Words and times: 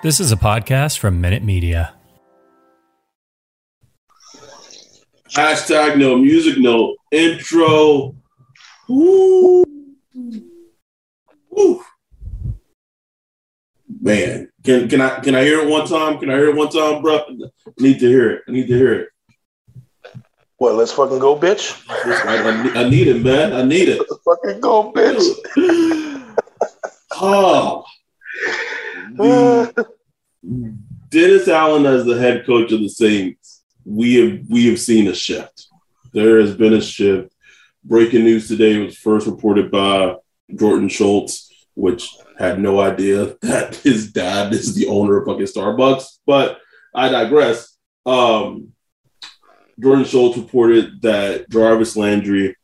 This 0.00 0.20
is 0.20 0.30
a 0.30 0.36
podcast 0.36 0.98
from 0.98 1.20
Minute 1.20 1.42
Media. 1.42 1.92
Hashtag 5.34 5.98
no 5.98 6.16
music, 6.16 6.56
no 6.58 6.94
intro. 7.10 8.14
Woo. 8.88 9.64
Woo. 11.50 11.82
Man, 14.00 14.52
can 14.64 14.88
can 14.88 15.00
I 15.00 15.18
can 15.18 15.34
I 15.34 15.42
hear 15.42 15.58
it 15.58 15.68
one 15.68 15.84
time? 15.84 16.18
Can 16.18 16.30
I 16.30 16.34
hear 16.34 16.50
it 16.50 16.54
one 16.54 16.68
time, 16.68 17.02
bro? 17.02 17.18
I 17.18 17.32
need 17.80 17.98
to 17.98 18.08
hear 18.08 18.30
it. 18.30 18.42
I 18.46 18.52
need 18.52 18.68
to 18.68 18.76
hear 18.76 18.92
it. 18.94 19.08
What? 20.58 20.76
Let's 20.76 20.92
fucking 20.92 21.18
go, 21.18 21.36
bitch. 21.36 21.84
I, 21.88 22.36
I, 22.36 22.84
I 22.84 22.88
need 22.88 23.08
it, 23.08 23.24
man. 23.24 23.52
I 23.52 23.62
need 23.62 23.88
it. 23.88 23.98
Let's 23.98 24.22
fucking 24.22 24.60
go, 24.60 24.92
bitch. 24.92 26.24
Oh, 27.20 27.84
Dennis 31.10 31.48
Allen 31.48 31.86
as 31.86 32.04
the 32.04 32.18
head 32.18 32.46
coach 32.46 32.70
of 32.70 32.80
the 32.80 32.88
Saints, 32.88 33.62
we 33.84 34.14
have 34.14 34.40
we 34.48 34.66
have 34.68 34.78
seen 34.78 35.08
a 35.08 35.14
shift. 35.14 35.66
There 36.12 36.40
has 36.40 36.54
been 36.54 36.74
a 36.74 36.80
shift. 36.80 37.32
Breaking 37.84 38.24
news 38.24 38.48
today 38.48 38.78
was 38.78 38.96
first 38.96 39.26
reported 39.26 39.70
by 39.70 40.16
Jordan 40.54 40.88
Schultz, 40.88 41.52
which 41.74 42.14
had 42.38 42.60
no 42.60 42.80
idea 42.80 43.36
that 43.42 43.76
his 43.76 44.12
dad 44.12 44.52
is 44.52 44.74
the 44.74 44.86
owner 44.86 45.16
of 45.16 45.26
fucking 45.26 45.46
Starbucks. 45.46 46.18
But 46.26 46.60
I 46.94 47.08
digress. 47.08 47.76
Um, 48.06 48.72
Jordan 49.80 50.04
Schultz 50.04 50.38
reported 50.38 51.02
that 51.02 51.48
Jarvis 51.50 51.96
Landry, 51.96 52.56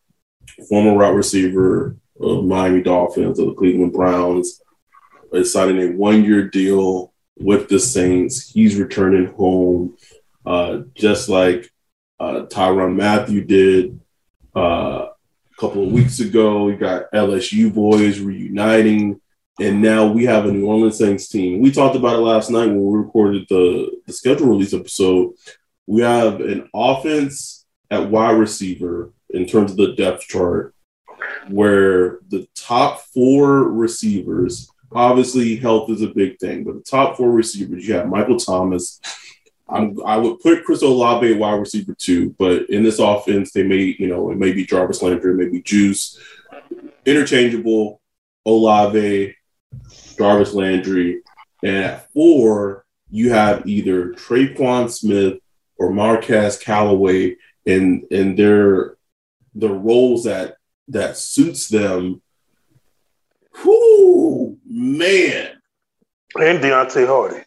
former 0.69 0.97
route 0.97 1.15
receiver 1.15 1.97
of 2.21 2.45
Miami 2.45 2.83
Dolphins 2.83 3.39
of 3.39 3.47
the 3.47 3.55
Cleveland 3.55 3.93
Browns, 3.93 4.61
signing 5.43 5.83
a 5.83 5.97
one-year 5.97 6.49
deal 6.49 7.13
with 7.37 7.69
the 7.69 7.79
Saints. 7.79 8.51
He's 8.51 8.77
returning 8.77 9.27
home, 9.35 9.97
uh, 10.47 10.81
just 10.95 11.29
like 11.29 11.71
uh, 12.21 12.47
Tyrann 12.47 12.97
Mathieu 12.97 13.45
did 13.45 14.01
uh, 14.55 15.09
a 15.11 15.61
couple 15.61 15.85
of 15.85 15.93
weeks 15.93 16.21
ago. 16.21 16.65
We 16.65 16.77
got 16.77 17.11
LSU 17.13 17.73
boys 17.73 18.21
reuniting, 18.21 19.21
and 19.61 19.83
now 19.83 20.07
we 20.07 20.25
have 20.25 20.47
a 20.47 20.53
New 20.53 20.67
Orleans 20.67 20.99
Saints 20.99 21.29
team. 21.29 21.61
We 21.61 21.73
talked 21.73 21.97
about 21.97 22.17
it 22.17 22.23
last 22.23 22.51
night 22.51 22.67
when 22.67 22.85
we 22.85 22.99
recorded 22.99 23.47
the, 23.49 24.01
the 24.07 24.13
schedule 24.13 24.49
release 24.49 24.75
episode. 24.75 25.33
We 25.87 26.03
have 26.03 26.41
an 26.41 26.69
offense 26.73 27.67
at 27.91 28.11
wide 28.11 28.39
receiver 28.39 29.13
in 29.31 29.47
terms 29.47 29.73
of 29.73 29.77
the 29.77 29.95
depth 29.95 30.23
chart, 30.23 30.75
where 31.49 32.21
the 32.29 32.49
top 32.55 33.01
four 33.01 33.65
receivers 33.65 34.71
Obviously, 34.95 35.57
health 35.57 35.91
is 35.91 36.03
a 36.03 36.09
big 36.09 36.39
thing, 36.39 36.63
but 36.63 36.75
the 36.75 36.83
top 36.83 37.17
four 37.17 37.31
receivers, 37.31 37.87
you 37.87 37.95
have 37.95 38.09
Michael 38.09 38.39
Thomas. 38.39 39.01
I'm, 39.69 40.01
I 40.05 40.17
would 40.17 40.41
put 40.41 40.65
Chris 40.65 40.83
Olave 40.83 41.35
wide 41.35 41.59
receiver 41.59 41.95
two, 41.99 42.35
but 42.39 42.71
in 42.71 42.85
this 42.85 43.01
offense, 43.01 43.51
they 43.51 43.65
may, 43.65 43.97
you 43.99 44.07
know, 44.07 44.31
it 44.31 44.39
may 44.39 44.53
be 44.53 44.65
Jarvis 44.65 45.03
Landry, 45.03 45.33
it 45.33 45.37
may 45.37 45.49
be 45.49 45.63
Juice, 45.63 46.21
interchangeable, 47.05 48.01
Olave, 48.47 49.35
Jarvis 50.17 50.55
Landry. 50.55 51.23
And 51.63 51.77
at 51.77 52.13
four, 52.13 52.85
you 53.11 53.31
have 53.31 53.67
either 53.67 54.11
Tre'Quan 54.13 54.91
Smith 54.91 55.39
or 55.77 55.91
Marquez 55.91 56.59
Callaway, 56.59 57.37
and 57.67 58.05
and 58.11 58.39
their 58.39 58.97
the 59.55 59.71
roles 59.71 60.25
that 60.25 60.57
that 60.89 61.17
suits 61.17 61.69
them 61.69 62.21
man. 64.85 65.51
And 66.37 66.61
Deonte 66.61 67.07
Harty. 67.07 67.45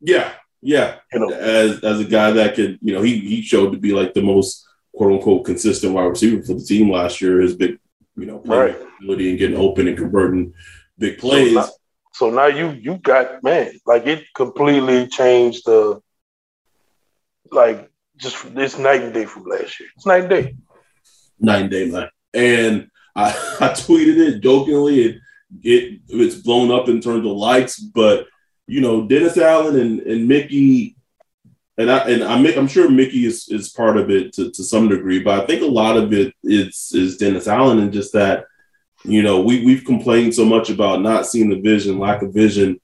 Yeah, 0.00 0.32
yeah. 0.60 0.96
You 1.12 1.20
know, 1.20 1.30
as 1.30 1.82
as 1.84 2.00
a 2.00 2.04
guy 2.04 2.32
that 2.32 2.54
could, 2.54 2.78
you 2.82 2.94
know, 2.94 3.02
he 3.02 3.18
he 3.18 3.42
showed 3.42 3.72
to 3.72 3.78
be 3.78 3.92
like 3.92 4.14
the 4.14 4.22
most 4.22 4.66
quote 4.94 5.12
unquote 5.12 5.44
consistent 5.44 5.92
wide 5.94 6.04
receiver 6.04 6.42
for 6.42 6.54
the 6.54 6.64
team 6.64 6.90
last 6.90 7.20
year. 7.20 7.40
His 7.40 7.54
big, 7.54 7.78
you 8.16 8.26
know, 8.26 8.42
right. 8.44 8.76
ability 9.00 9.30
and 9.30 9.38
getting 9.38 9.56
open 9.56 9.88
and 9.88 9.96
converting 9.96 10.54
big 10.98 11.18
plays. 11.18 11.54
So 11.54 11.60
now, 11.60 11.68
so 12.12 12.30
now 12.30 12.46
you 12.46 12.70
you 12.70 12.96
got 12.98 13.42
man, 13.42 13.72
like 13.86 14.06
it 14.06 14.24
completely 14.34 15.08
changed 15.08 15.66
the 15.66 16.00
like 17.50 17.90
just 18.16 18.54
this 18.54 18.78
night 18.78 19.02
and 19.02 19.12
day 19.12 19.24
from 19.24 19.44
last 19.44 19.80
year. 19.80 19.88
It's 19.96 20.06
night 20.06 20.22
and 20.22 20.30
day. 20.30 20.56
Night 21.40 21.62
and 21.62 21.70
day, 21.70 21.90
man. 21.90 22.08
And 22.32 22.90
I, 23.16 23.30
I 23.60 23.68
tweeted 23.70 24.18
it 24.18 24.40
jokingly 24.40 25.08
and 25.08 25.20
it 25.62 26.00
it's 26.08 26.36
blown 26.36 26.70
up 26.70 26.88
in 26.88 27.00
terms 27.00 27.26
of 27.26 27.32
likes, 27.32 27.78
but 27.78 28.26
you 28.66 28.80
know, 28.80 29.06
Dennis 29.06 29.36
Allen 29.36 29.78
and, 29.78 30.00
and 30.00 30.28
Mickey, 30.28 30.96
and 31.76 31.90
I 31.90 31.98
and 32.10 32.24
I'm, 32.24 32.46
I'm 32.46 32.68
sure 32.68 32.88
Mickey 32.88 33.26
is, 33.26 33.48
is 33.48 33.70
part 33.70 33.96
of 33.96 34.10
it 34.10 34.32
to, 34.34 34.50
to 34.50 34.64
some 34.64 34.88
degree, 34.88 35.20
but 35.22 35.40
I 35.40 35.46
think 35.46 35.62
a 35.62 35.66
lot 35.66 35.96
of 35.96 36.12
it 36.12 36.34
is 36.42 36.92
is 36.94 37.16
Dennis 37.16 37.48
Allen 37.48 37.80
and 37.80 37.92
just 37.92 38.12
that, 38.12 38.46
you 39.04 39.22
know, 39.22 39.42
we 39.42 39.64
we've 39.64 39.84
complained 39.84 40.34
so 40.34 40.44
much 40.44 40.70
about 40.70 41.02
not 41.02 41.26
seeing 41.26 41.50
the 41.50 41.60
vision, 41.60 41.98
lack 41.98 42.22
of 42.22 42.32
vision. 42.32 42.80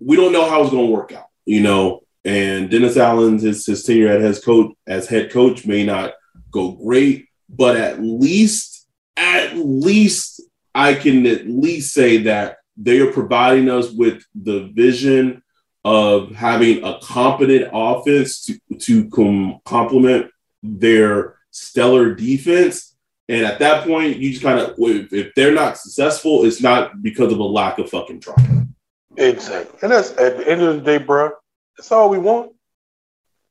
We 0.00 0.16
don't 0.16 0.32
know 0.32 0.48
how 0.48 0.62
it's 0.62 0.70
going 0.70 0.86
to 0.86 0.92
work 0.92 1.12
out, 1.12 1.28
you 1.44 1.62
know. 1.62 2.02
And 2.24 2.70
Dennis 2.70 2.96
Allen's 2.96 3.42
his, 3.42 3.66
his 3.66 3.82
tenure 3.82 4.08
at 4.08 4.20
head 4.20 4.38
coach 4.44 4.72
as 4.86 5.08
head 5.08 5.32
coach 5.32 5.66
may 5.66 5.84
not 5.84 6.14
go 6.52 6.72
great, 6.72 7.26
but 7.48 7.76
at 7.76 8.00
least 8.00 8.86
at 9.16 9.56
least 9.56 10.40
I 10.74 10.94
can 10.94 11.26
at 11.26 11.46
least 11.46 11.92
say 11.92 12.18
that 12.18 12.58
they 12.76 13.00
are 13.00 13.12
providing 13.12 13.68
us 13.68 13.90
with 13.90 14.24
the 14.34 14.70
vision 14.72 15.42
of 15.84 16.30
having 16.32 16.84
a 16.84 16.98
competent 17.02 17.70
offense 17.72 18.44
to, 18.46 18.58
to 18.78 19.08
com- 19.10 19.60
complement 19.64 20.30
their 20.62 21.36
stellar 21.50 22.14
defense. 22.14 22.96
And 23.28 23.44
at 23.44 23.58
that 23.58 23.86
point, 23.86 24.18
you 24.18 24.30
just 24.30 24.42
kind 24.42 24.58
of, 24.58 24.74
if, 24.78 25.34
they're 25.34 25.54
not 25.54 25.78
successful, 25.78 26.44
it's 26.44 26.60
not 26.60 27.02
because 27.02 27.32
of 27.32 27.38
a 27.38 27.44
lack 27.44 27.78
of 27.78 27.90
fucking 27.90 28.20
trying. 28.20 28.74
Exactly. 29.16 29.78
And 29.82 29.92
that's 29.92 30.10
at 30.12 30.38
the 30.38 30.48
end 30.48 30.62
of 30.62 30.76
the 30.76 30.82
day, 30.82 30.98
bro, 30.98 31.30
that's 31.76 31.92
all 31.92 32.08
we 32.08 32.18
want. 32.18 32.52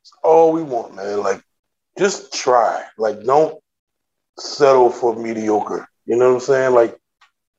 It's 0.01 0.13
all 0.23 0.51
we 0.53 0.63
want, 0.63 0.95
man. 0.95 1.19
Like, 1.19 1.41
just 1.97 2.33
try. 2.33 2.83
Like, 2.97 3.23
don't 3.23 3.62
settle 4.39 4.89
for 4.89 5.15
mediocre. 5.15 5.88
You 6.06 6.15
know 6.15 6.29
what 6.29 6.35
I'm 6.35 6.39
saying? 6.41 6.73
Like, 6.73 6.97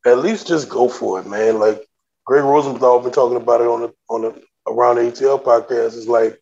at 0.06 0.18
least 0.18 0.48
just 0.48 0.68
go 0.68 0.88
for 0.88 1.20
it, 1.20 1.26
man. 1.26 1.58
Like 1.58 1.86
Gregg 2.24 2.44
Rosenthal 2.44 3.00
been 3.00 3.12
talking 3.12 3.36
about 3.36 3.60
it 3.60 3.66
on 3.66 3.80
the 3.82 3.94
on 4.08 4.22
the 4.22 4.42
around 4.66 4.96
the 4.96 5.02
ATL 5.02 5.42
podcast. 5.42 5.96
Is 5.96 6.08
like 6.08 6.40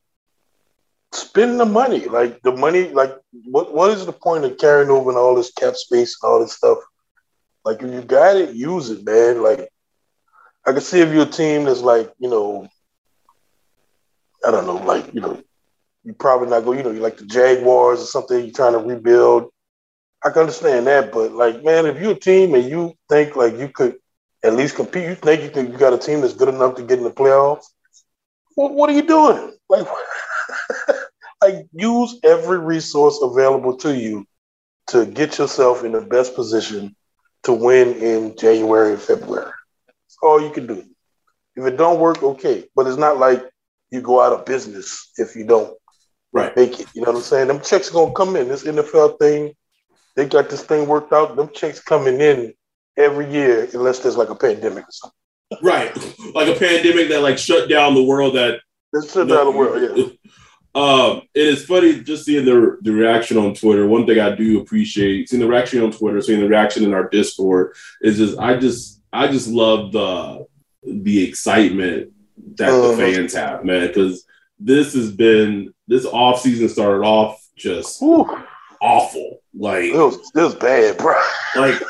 spend 1.13 1.59
the 1.59 1.67
money, 1.67 2.07
like 2.07 2.41
the 2.43 2.53
money, 2.53 2.89
like 2.89 3.17
what 3.45 3.75
what 3.75 3.91
is 3.91 4.07
the 4.07 4.13
point 4.13 4.45
of 4.45 4.59
carrying 4.59 4.91
over 4.91 5.13
all 5.13 5.35
this 5.35 5.53
cap 5.53 5.75
space 5.75 6.19
and 6.21 6.31
all 6.31 6.41
this 6.41 6.53
stuff? 6.53 6.79
Like 7.65 7.83
if 7.83 7.93
you 7.93 8.03
got 8.03 8.37
it, 8.37 8.55
use 8.55 8.91
it, 8.91 9.05
man. 9.05 9.43
Like 9.43 9.69
I 10.67 10.73
can 10.73 10.81
see 10.81 11.01
if 11.01 11.13
you're 11.13 11.23
a 11.23 11.27
team 11.27 11.65
that's 11.65 11.81
like 11.81 12.13
you 12.19 12.29
know, 12.29 12.69
I 14.47 14.51
don't 14.51 14.67
know, 14.67 14.77
like 14.77 15.13
you 15.13 15.21
know, 15.21 15.43
you 16.05 16.15
probably 16.15 16.49
not 16.49 16.65
go, 16.65 16.73
you 16.73 16.83
know, 16.83 16.91
you 16.91 17.01
like 17.01 17.19
the 17.19 17.27
Jaguars 17.27 18.01
or 18.01 18.07
something. 18.07 18.39
You're 18.43 18.55
trying 18.55 18.73
to 18.73 18.79
rebuild. 18.79 19.51
I 20.25 20.31
can 20.31 20.41
understand 20.41 20.87
that, 20.87 21.13
but 21.13 21.33
like, 21.33 21.65
man, 21.65 21.87
if 21.87 22.01
you're 22.01 22.13
a 22.13 22.19
team 22.19 22.55
and 22.55 22.65
you 22.65 22.95
think 23.09 23.37
like 23.37 23.57
you 23.57 23.69
could 23.69 23.97
at 24.43 24.55
least 24.55 24.77
compete, 24.77 25.09
you 25.09 25.15
think 25.15 25.43
you 25.43 25.49
think 25.49 25.73
you 25.73 25.79
got 25.79 25.93
a 25.93 25.99
team 25.99 26.21
that's 26.21 26.35
good 26.35 26.49
enough 26.49 26.75
to 26.77 26.83
get 26.83 26.99
in 26.99 27.05
the 27.05 27.11
playoffs. 27.11 27.65
Well, 28.57 28.75
what 28.75 28.91
are 28.91 28.95
you 28.95 29.03
doing? 29.03 29.57
Like, 29.69 29.87
like 31.43 31.67
use 31.73 32.19
every 32.23 32.59
resource 32.59 33.19
available 33.23 33.77
to 33.79 33.97
you 33.97 34.27
to 34.89 35.07
get 35.07 35.39
yourself 35.39 35.85
in 35.85 35.93
the 35.93 36.01
best 36.01 36.35
position 36.35 36.95
to 37.45 37.53
win 37.53 37.95
in 37.95 38.37
January 38.37 38.93
and 38.93 39.01
February. 39.01 39.53
That's 39.87 40.17
all 40.23 40.43
you 40.43 40.51
can 40.51 40.67
do. 40.67 40.85
If 41.57 41.65
it 41.65 41.77
don't 41.77 42.01
work, 42.01 42.23
okay, 42.23 42.65
but 42.75 42.87
it's 42.87 42.99
not 42.99 43.19
like 43.19 43.43
you 43.91 44.01
go 44.01 44.21
out 44.21 44.33
of 44.33 44.45
business 44.45 45.11
if 45.17 45.35
you 45.35 45.45
don't 45.45 45.77
right. 46.33 46.55
make 46.57 46.81
it. 46.81 46.87
You 46.95 47.03
know 47.03 47.13
what 47.13 47.19
I'm 47.19 47.23
saying? 47.23 47.49
Them 47.49 47.61
checks 47.61 47.91
are 47.91 47.95
gonna 47.95 48.13
come 48.13 48.37
in. 48.37 48.49
This 48.49 48.65
NFL 48.65 49.19
thing, 49.19 49.55
they 50.17 50.27
got 50.27 50.51
this 50.51 50.63
thing 50.63 50.89
worked 50.89 51.13
out. 51.13 51.37
Them 51.37 51.51
checks 51.53 51.81
coming 51.81 52.21
in 52.21 52.55
every 52.97 53.31
year, 53.31 53.69
unless 53.73 54.01
there's 54.01 54.17
like 54.17 54.31
a 54.31 54.35
pandemic 54.35 54.85
or 54.85 54.93
something. 54.93 55.17
Right, 55.63 55.95
like 56.35 56.49
a 56.49 56.59
pandemic 56.59 57.09
that 57.09 57.23
like 57.23 57.39
shut 57.39 57.69
down 57.69 57.95
the 57.95 58.05
world. 58.05 58.37
That 58.37 58.61
it 58.93 59.11
shut 59.11 59.29
down 59.29 59.47
the 59.47 59.53
world. 59.53 59.97
Yeah. 59.97 60.31
Um, 60.73 61.23
it 61.35 61.49
is 61.49 61.65
funny 61.65 62.01
just 62.01 62.25
seeing 62.25 62.45
the, 62.45 62.79
the 62.83 62.93
reaction 62.93 63.37
on 63.37 63.55
Twitter. 63.55 63.89
One 63.89 64.07
thing 64.07 64.21
I 64.21 64.37
do 64.37 64.61
appreciate 64.61 65.29
seeing 65.29 65.41
the 65.41 65.49
reaction 65.49 65.83
on 65.83 65.91
Twitter, 65.91 66.21
seeing 66.21 66.39
the 66.39 66.49
reaction 66.49 66.85
in 66.85 66.95
our 66.95 67.09
Discord 67.09 67.75
is 68.01 68.19
just 68.19 68.39
I 68.39 68.57
just 68.57 69.03
I 69.13 69.27
just 69.27 69.49
love 69.49 69.91
the 69.91 70.47
the 70.85 71.29
excitement 71.29 72.13
that 72.55 72.69
uh-huh. 72.69 72.93
the 72.93 72.97
fans 72.97 73.35
have, 73.35 73.65
man. 73.65 73.89
Because 73.89 74.25
this 74.61 74.95
has 74.95 75.11
been 75.11 75.75
this 75.89 76.07
off 76.07 76.41
season 76.41 76.69
started 76.69 77.05
off 77.05 77.45
just 77.57 78.01
awful. 78.81 79.41
Like 79.55 79.85
it 79.85 79.95
was, 79.95 80.17
it 80.35 80.41
was 80.41 80.55
bad, 80.55 80.99
bro. 80.99 81.21
Like 81.57 81.83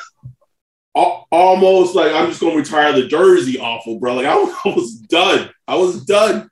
almost 0.95 1.95
like 1.95 2.13
I'm 2.13 2.29
just 2.29 2.41
gonna 2.41 2.57
retire 2.57 2.93
the 2.93 3.07
jersey 3.07 3.59
awful, 3.59 3.99
bro. 3.99 4.15
Like 4.17 4.27
I 4.27 4.37
was 4.37 4.95
done. 4.95 5.51
I 5.67 5.77
was 5.77 6.05
done. 6.05 6.51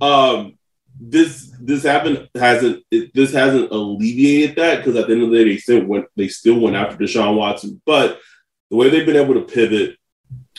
Um, 0.00 0.58
this 1.00 1.52
this 1.60 1.82
happened 1.82 2.28
hasn't 2.34 2.84
it, 2.90 3.12
this 3.14 3.32
hasn't 3.32 3.70
alleviated 3.70 4.56
that 4.56 4.78
because 4.78 4.96
at 4.96 5.06
the 5.06 5.14
end 5.14 5.22
of 5.22 5.30
the 5.30 5.36
day 5.36 5.44
they 5.44 5.56
still 5.56 5.84
went 5.84 6.06
they 6.16 6.28
still 6.28 6.60
went 6.60 6.76
after 6.76 6.96
Deshaun 6.96 7.36
Watson, 7.36 7.80
but 7.86 8.20
the 8.70 8.76
way 8.76 8.88
they've 8.88 9.06
been 9.06 9.16
able 9.16 9.34
to 9.34 9.40
pivot 9.42 9.96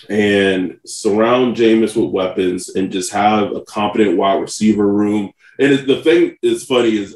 and 0.10 0.80
surround 0.86 1.56
Jameis 1.56 1.95
with 1.95 2.12
weapons 2.12 2.69
and 2.69 2.92
just 2.92 3.13
have 3.13 3.56
a 3.56 3.62
competent 3.62 4.18
wide 4.18 4.42
receiver 4.42 4.88
room. 4.88 5.31
And 5.60 5.88
the 5.88 6.01
thing 6.01 6.38
is 6.42 6.66
funny 6.66 6.98
is 6.98 7.16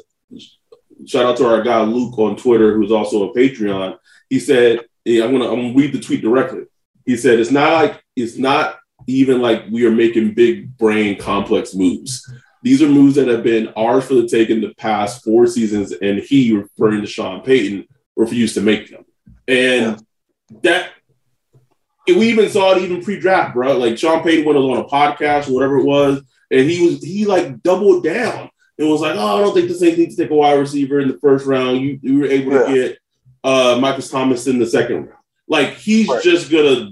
shout 1.04 1.26
out 1.26 1.36
to 1.38 1.46
our 1.46 1.62
guy 1.62 1.82
Luke 1.82 2.18
on 2.18 2.36
Twitter, 2.36 2.74
who's 2.74 2.92
also 2.92 3.28
a 3.28 3.34
Patreon. 3.34 3.98
He 4.30 4.40
said, 4.40 4.80
yeah, 5.04 5.24
I'm 5.24 5.32
gonna 5.32 5.50
I'm 5.50 5.60
gonna 5.60 5.74
read 5.74 5.92
the 5.92 6.00
tweet 6.00 6.22
directly. 6.22 6.64
He 7.04 7.16
said 7.16 7.38
it's 7.38 7.50
not 7.50 7.72
like 7.72 8.02
it's 8.16 8.36
not 8.36 8.78
even 9.06 9.40
like 9.40 9.64
we 9.70 9.86
are 9.86 9.92
making 9.92 10.34
big 10.34 10.76
brain 10.76 11.18
complex 11.18 11.74
moves. 11.74 12.28
These 12.62 12.82
are 12.82 12.88
moves 12.88 13.14
that 13.14 13.28
have 13.28 13.44
been 13.44 13.68
ours 13.76 14.06
for 14.06 14.14
the 14.14 14.26
take 14.26 14.50
in 14.50 14.60
the 14.60 14.74
past 14.74 15.22
four 15.22 15.46
seasons, 15.46 15.92
and 15.92 16.18
he, 16.18 16.52
referring 16.52 17.02
to 17.02 17.06
Sean 17.06 17.42
Payton, 17.42 17.86
refused 18.16 18.54
to 18.54 18.60
make 18.60 18.90
them. 18.90 19.04
And 19.46 20.04
that 20.62 20.90
we 22.08 22.28
even 22.28 22.48
saw 22.48 22.72
it 22.72 22.82
even 22.82 23.04
pre-draft, 23.04 23.54
bro. 23.54 23.78
Like 23.78 23.98
Sean 23.98 24.22
Payton 24.24 24.44
went 24.44 24.58
on 24.58 24.78
a 24.78 24.84
podcast 24.84 25.48
or 25.48 25.54
whatever 25.54 25.78
it 25.78 25.84
was, 25.84 26.22
and 26.50 26.68
he 26.68 26.84
was 26.84 27.02
he 27.02 27.24
like 27.26 27.62
doubled 27.62 28.02
down 28.02 28.50
and 28.78 28.88
was 28.88 29.00
like, 29.00 29.16
"Oh, 29.16 29.36
I 29.36 29.40
don't 29.40 29.54
think 29.54 29.68
the 29.68 29.74
Saints 29.74 29.98
need 29.98 30.10
to 30.10 30.16
take 30.16 30.30
a 30.30 30.34
wide 30.34 30.58
receiver 30.58 31.00
in 31.00 31.08
the 31.08 31.18
first 31.18 31.46
round. 31.46 31.80
You, 31.80 31.98
you 32.02 32.18
were 32.20 32.26
able 32.26 32.52
yeah. 32.52 32.66
to 32.66 32.74
get 32.74 32.98
uh, 33.44 33.78
Michael 33.80 34.02
Thomas 34.02 34.46
in 34.46 34.58
the 34.58 34.66
second 34.66 34.96
round. 34.96 35.10
Like 35.48 35.74
he's 35.74 36.08
right. 36.08 36.22
just 36.22 36.50
gonna 36.50 36.90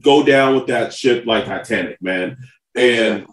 go 0.00 0.24
down 0.24 0.54
with 0.54 0.66
that 0.66 0.92
ship 0.92 1.26
like 1.26 1.46
Titanic, 1.46 2.00
man. 2.02 2.36
And 2.74 3.26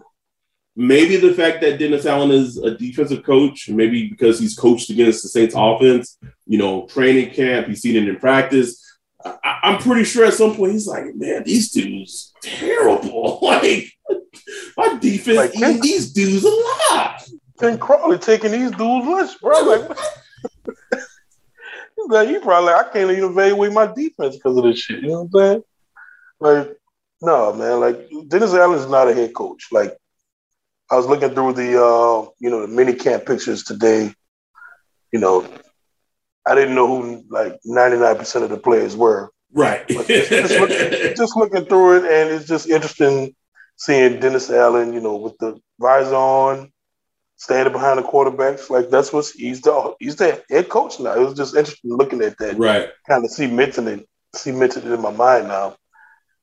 maybe 0.75 1.17
the 1.17 1.33
fact 1.33 1.61
that 1.61 1.79
Dennis 1.79 2.05
Allen 2.05 2.31
is 2.31 2.57
a 2.57 2.77
defensive 2.77 3.23
coach, 3.23 3.69
maybe 3.69 4.09
because 4.09 4.39
he's 4.39 4.55
coached 4.55 4.89
against 4.89 5.23
the 5.23 5.29
Saints 5.29 5.55
offense, 5.57 6.17
you 6.45 6.57
know, 6.57 6.85
training 6.87 7.31
camp, 7.31 7.67
he's 7.67 7.81
seen 7.81 7.95
it 7.95 8.07
in 8.07 8.15
practice. 8.17 8.79
I, 9.25 9.59
am 9.63 9.79
pretty 9.79 10.03
sure 10.03 10.25
at 10.25 10.33
some 10.33 10.55
point 10.55 10.73
he's 10.73 10.87
like, 10.87 11.15
man, 11.15 11.43
these 11.43 11.71
dudes 11.71 12.33
terrible. 12.41 13.39
like 13.41 13.87
my 14.77 14.97
defense 14.99 15.37
like, 15.37 15.55
eating 15.55 15.81
these 15.81 16.11
dudes 16.11 16.43
alive. 16.43 17.21
Ken 17.59 17.77
Crawley 17.77 18.17
taking 18.17 18.51
these 18.51 18.71
dudes 18.71 19.07
lunch, 19.07 19.39
bro. 19.41 19.61
Like, 19.61 19.97
he's 20.93 22.09
like, 22.09 22.29
he 22.29 22.39
probably 22.39 22.71
like, 22.71 22.87
I 22.87 22.89
can't 22.91 23.11
even 23.11 23.31
evaluate 23.31 23.73
my 23.73 23.87
defense 23.87 24.35
because 24.35 24.57
of 24.57 24.63
this 24.63 24.79
shit. 24.79 25.01
You 25.01 25.09
know 25.09 25.23
what 25.23 25.41
I'm 25.43 25.51
saying? 25.51 25.63
Like, 26.39 26.77
no, 27.23 27.53
man. 27.53 27.79
Like 27.79 28.09
Dennis 28.27 28.53
Allen 28.53 28.77
is 28.77 28.89
not 28.89 29.07
a 29.07 29.13
head 29.13 29.33
coach. 29.33 29.69
Like 29.71 29.95
I 30.91 30.95
was 30.95 31.05
looking 31.05 31.33
through 31.33 31.53
the 31.53 31.81
uh, 31.81 32.29
you 32.39 32.49
know 32.49 32.61
the 32.61 32.67
mini 32.67 32.93
camp 32.93 33.25
pictures 33.25 33.63
today. 33.63 34.13
You 35.11 35.19
know, 35.19 35.47
I 36.45 36.53
didn't 36.53 36.75
know 36.75 36.87
who 36.87 37.23
like 37.29 37.59
ninety 37.63 37.97
nine 37.97 38.17
percent 38.17 38.43
of 38.43 38.49
the 38.49 38.57
players 38.57 38.95
were. 38.95 39.29
Right. 39.55 39.87
just, 39.87 40.07
just, 40.29 40.59
looking, 40.59 41.15
just, 41.15 41.37
looking, 41.37 41.65
through 41.65 41.97
it, 41.97 42.03
and 42.05 42.35
it's 42.35 42.47
just 42.47 42.67
interesting 42.67 43.35
seeing 43.77 44.19
Dennis 44.19 44.49
Allen. 44.49 44.93
You 44.93 44.99
know, 44.99 45.15
with 45.15 45.37
the 45.37 45.59
visor 45.79 46.15
on, 46.15 46.73
standing 47.43 47.73
behind 47.73 47.99
the 47.99 48.03
quarterbacks. 48.03 48.69
Like 48.69 48.89
that's 48.89 49.11
what 49.11 49.25
he's 49.35 49.59
the 49.61 49.95
he's 49.99 50.15
the 50.15 50.41
head 50.49 50.69
coach 50.69 50.99
now. 50.99 51.13
It 51.13 51.19
was 51.19 51.33
just 51.33 51.55
interesting 51.55 51.91
looking 51.91 52.21
at 52.21 52.37
that. 52.37 52.57
Right. 52.57 52.89
Kind 53.07 53.25
of 53.25 53.31
cementing 53.31 53.87
it, 53.87 54.07
cementing 54.33 54.83
it 54.83 54.91
in 54.91 55.01
my 55.01 55.11
mind 55.11 55.49
now 55.49 55.75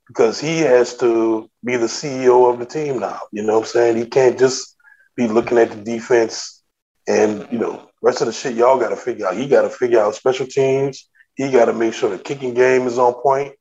because 0.06 0.38
he 0.38 0.58
has 0.58 0.96
to 0.98 1.48
be 1.64 1.76
the 1.76 1.86
CEO 1.86 2.52
of 2.52 2.58
the 2.58 2.66
team 2.66 2.98
now. 2.98 3.20
You 3.32 3.42
know 3.42 3.54
what 3.54 3.66
I'm 3.66 3.66
saying? 3.66 3.96
He 3.96 4.06
can't 4.06 4.38
just 4.38 4.76
be 5.16 5.26
looking 5.26 5.56
at 5.56 5.70
the 5.70 5.76
defense 5.76 6.62
and, 7.08 7.46
you 7.50 7.58
know, 7.58 7.88
rest 8.02 8.20
of 8.20 8.26
the 8.26 8.32
shit 8.32 8.54
y'all 8.54 8.78
got 8.78 8.90
to 8.90 8.96
figure 8.96 9.26
out. 9.26 9.36
He 9.36 9.48
got 9.48 9.62
to 9.62 9.70
figure 9.70 10.00
out 10.00 10.14
special 10.14 10.46
teams. 10.46 11.08
He 11.36 11.50
got 11.50 11.66
to 11.66 11.72
make 11.72 11.94
sure 11.94 12.10
the 12.10 12.18
kicking 12.18 12.52
game 12.52 12.86
is 12.86 12.98
on 12.98 13.14
point. 13.14 13.54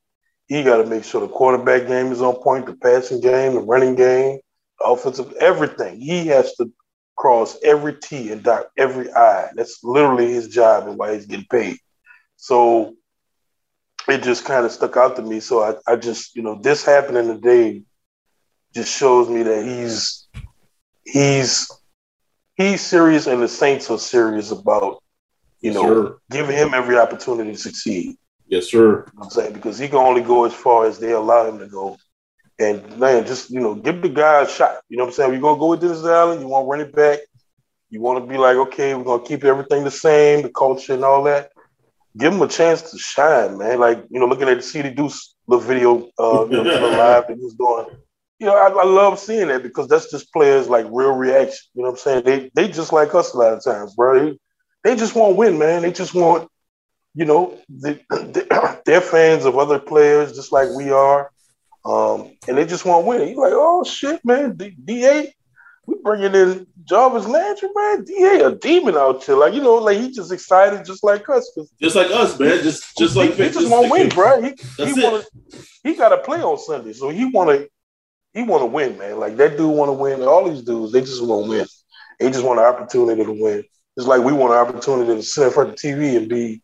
He 0.47 0.63
got 0.63 0.77
to 0.77 0.85
make 0.85 1.03
sure 1.03 1.21
the 1.21 1.27
quarterback 1.27 1.87
game 1.87 2.11
is 2.11 2.21
on 2.21 2.35
point, 2.41 2.65
the 2.65 2.75
passing 2.75 3.21
game, 3.21 3.53
the 3.53 3.61
running 3.61 3.95
game, 3.95 4.39
the 4.79 4.85
offensive, 4.85 5.31
everything. 5.39 6.01
He 6.01 6.27
has 6.27 6.55
to 6.55 6.71
cross 7.19 7.57
every 7.63 7.93
T 7.95 8.31
and 8.31 8.41
dot 8.41 8.67
every 8.77 9.11
I. 9.13 9.49
That's 9.53 9.83
literally 9.83 10.31
his 10.31 10.47
job 10.47 10.87
and 10.87 10.97
why 10.97 11.13
he's 11.13 11.25
getting 11.25 11.45
paid. 11.51 11.77
So 12.37 12.95
it 14.07 14.23
just 14.23 14.45
kind 14.45 14.65
of 14.65 14.71
stuck 14.71 14.95
out 14.95 15.17
to 15.17 15.21
me. 15.21 15.41
So 15.41 15.61
I, 15.61 15.91
I 15.91 15.95
just, 15.97 16.35
you 16.35 16.41
know, 16.41 16.57
this 16.61 16.85
happening 16.85 17.27
today 17.27 17.83
just 18.73 18.97
shows 18.97 19.29
me 19.29 19.43
that 19.43 19.65
he's 19.65 20.29
he's 21.03 21.69
he's 22.55 22.81
serious 22.81 23.27
and 23.27 23.41
the 23.41 23.49
Saints 23.49 23.91
are 23.91 23.99
serious 23.99 24.51
about, 24.51 25.03
you 25.59 25.73
know, 25.73 26.19
giving 26.31 26.55
him 26.55 26.73
every 26.73 26.97
opportunity 26.97 27.51
to 27.51 27.57
succeed. 27.57 28.15
Yes, 28.47 28.71
sir. 28.71 29.05
You 29.07 29.19
know 29.19 29.23
I'm 29.23 29.29
saying 29.29 29.53
because 29.53 29.77
he 29.77 29.89
can 29.89 29.97
only 29.97 30.21
go 30.21 30.45
as 30.45 30.53
far 30.53 30.85
as 30.85 30.99
they 30.99 31.11
allow 31.11 31.49
him 31.49 31.59
to 31.59 31.67
go. 31.67 31.97
And 32.59 32.97
man, 32.99 33.25
just 33.25 33.49
you 33.49 33.59
know, 33.59 33.73
give 33.73 34.01
the 34.01 34.09
guy 34.09 34.41
a 34.41 34.49
shot. 34.49 34.81
You 34.89 34.97
know 34.97 35.03
what 35.03 35.09
I'm 35.09 35.13
saying? 35.13 35.31
You're 35.31 35.41
gonna 35.41 35.59
go 35.59 35.67
with 35.67 35.81
Dennis 35.81 36.03
Allen, 36.03 36.41
you 36.41 36.47
want 36.47 36.65
to 36.65 36.69
run 36.69 36.81
it 36.81 36.93
back, 36.93 37.19
you 37.89 38.01
want 38.01 38.23
to 38.23 38.29
be 38.29 38.37
like, 38.37 38.57
okay, 38.57 38.93
we're 38.95 39.03
gonna 39.03 39.23
keep 39.23 39.43
everything 39.43 39.83
the 39.83 39.91
same, 39.91 40.41
the 40.41 40.49
culture 40.49 40.93
and 40.93 41.05
all 41.05 41.23
that 41.23 41.51
give 42.17 42.33
him 42.33 42.41
a 42.41 42.47
chance 42.47 42.81
to 42.91 42.97
shine, 42.97 43.57
man. 43.57 43.79
Like 43.79 44.03
you 44.09 44.19
know, 44.19 44.25
looking 44.25 44.49
at 44.49 44.57
the 44.57 44.63
CD 44.63 44.89
Deuce 44.89 45.35
little 45.47 45.65
video, 45.65 46.09
uh, 46.19 46.45
you 46.49 46.57
know, 46.57 46.63
live 46.97 47.27
that 47.27 47.37
he 47.37 47.43
was 47.43 47.55
doing. 47.55 47.97
You 48.39 48.47
know, 48.47 48.55
I, 48.55 48.69
I, 48.69 48.85
love 48.85 49.19
seeing 49.19 49.49
that 49.49 49.63
because 49.63 49.89
that's 49.89 50.09
just 50.09 50.31
players 50.31 50.69
like 50.69 50.85
real 50.89 51.11
reaction. 51.11 51.59
You 51.73 51.83
know 51.83 51.89
what 51.89 51.99
I'm 52.07 52.23
saying? 52.23 52.23
They 52.23 52.51
they 52.53 52.71
just 52.71 52.93
like 52.93 53.13
us 53.13 53.33
a 53.33 53.37
lot 53.37 53.53
of 53.53 53.63
times, 53.63 53.95
bro. 53.95 54.19
They, 54.19 54.39
they 54.83 54.95
just 54.95 55.15
want 55.15 55.31
to 55.31 55.35
win, 55.35 55.57
man. 55.57 55.81
They 55.81 55.91
just 55.91 56.13
want, 56.13 56.49
you 57.13 57.25
know, 57.25 57.57
they, 57.67 58.01
they're 58.85 59.01
fans 59.01 59.43
of 59.43 59.57
other 59.57 59.77
players 59.77 60.33
just 60.33 60.53
like 60.53 60.69
we 60.69 60.89
are, 60.89 61.31
um, 61.85 62.31
and 62.47 62.57
they 62.57 62.65
just 62.65 62.85
want 62.85 63.03
to 63.03 63.07
win. 63.07 63.27
You're 63.27 63.43
like, 63.43 63.53
oh 63.55 63.83
shit, 63.83 64.23
man, 64.25 64.55
D- 64.55 64.75
DA, 64.83 65.33
we 65.85 65.95
bringing 66.03 66.35
in 66.35 66.67
Jarvis 66.83 67.25
Landry, 67.25 67.69
man. 67.73 68.03
DA 68.03 68.41
a 68.41 68.55
demon 68.55 68.95
out 68.95 69.23
here. 69.23 69.35
Like, 69.35 69.53
you 69.53 69.61
know, 69.61 69.75
like 69.75 69.97
he 69.97 70.11
just 70.11 70.31
excited 70.31 70.85
just 70.85 71.03
like 71.03 71.27
us. 71.29 71.49
Just 71.81 71.95
like 71.95 72.11
us, 72.11 72.39
man. 72.39 72.61
Just 72.61 72.97
just 72.97 73.15
like 73.15 73.33
he, 73.33 73.43
he 73.43 73.49
just 73.49 73.69
want 73.69 73.85
to 73.85 73.91
win, 73.91 74.09
bro. 74.09 74.41
He 74.41 74.55
he 74.77 75.21
he 75.83 75.95
gotta 75.95 76.17
play 76.19 76.41
on 76.41 76.57
Sunday. 76.59 76.93
So 76.93 77.09
he 77.09 77.25
wanna 77.25 77.65
he 78.33 78.43
want 78.43 78.61
to 78.61 78.67
win, 78.67 78.97
man. 78.97 79.19
Like 79.19 79.37
that 79.37 79.57
dude 79.57 79.75
want 79.75 79.89
to 79.89 79.93
win. 79.93 80.21
All 80.21 80.49
these 80.49 80.61
dudes, 80.61 80.91
they 80.91 81.01
just 81.01 81.23
want 81.23 81.45
to 81.45 81.49
win. 81.49 81.67
They 82.19 82.29
just 82.29 82.43
want 82.43 82.59
an 82.59 82.65
opportunity 82.65 83.23
to 83.23 83.31
win. 83.31 83.63
It's 83.97 84.07
like 84.07 84.21
we 84.21 84.33
want 84.33 84.53
an 84.53 84.59
opportunity 84.59 85.15
to 85.15 85.23
sit 85.23 85.47
in 85.47 85.53
front 85.53 85.69
of 85.69 85.75
the 85.75 85.87
TV 85.87 86.17
and 86.17 86.29
be, 86.29 86.61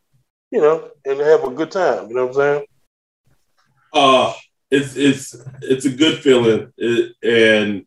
you 0.52 0.62
know, 0.62 0.90
and 1.06 1.20
have 1.20 1.44
a 1.44 1.50
good 1.50 1.72
time. 1.72 2.10
You 2.10 2.16
know 2.16 2.28
what 2.28 2.36
I'm 2.38 2.58
saying? 2.58 2.66
Uh 3.94 4.34
it's 4.72 4.96
it's 4.96 5.36
it's 5.62 5.86
a 5.86 5.92
good 5.92 6.20
feeling, 6.20 6.72
it, 6.78 7.14
and 7.24 7.86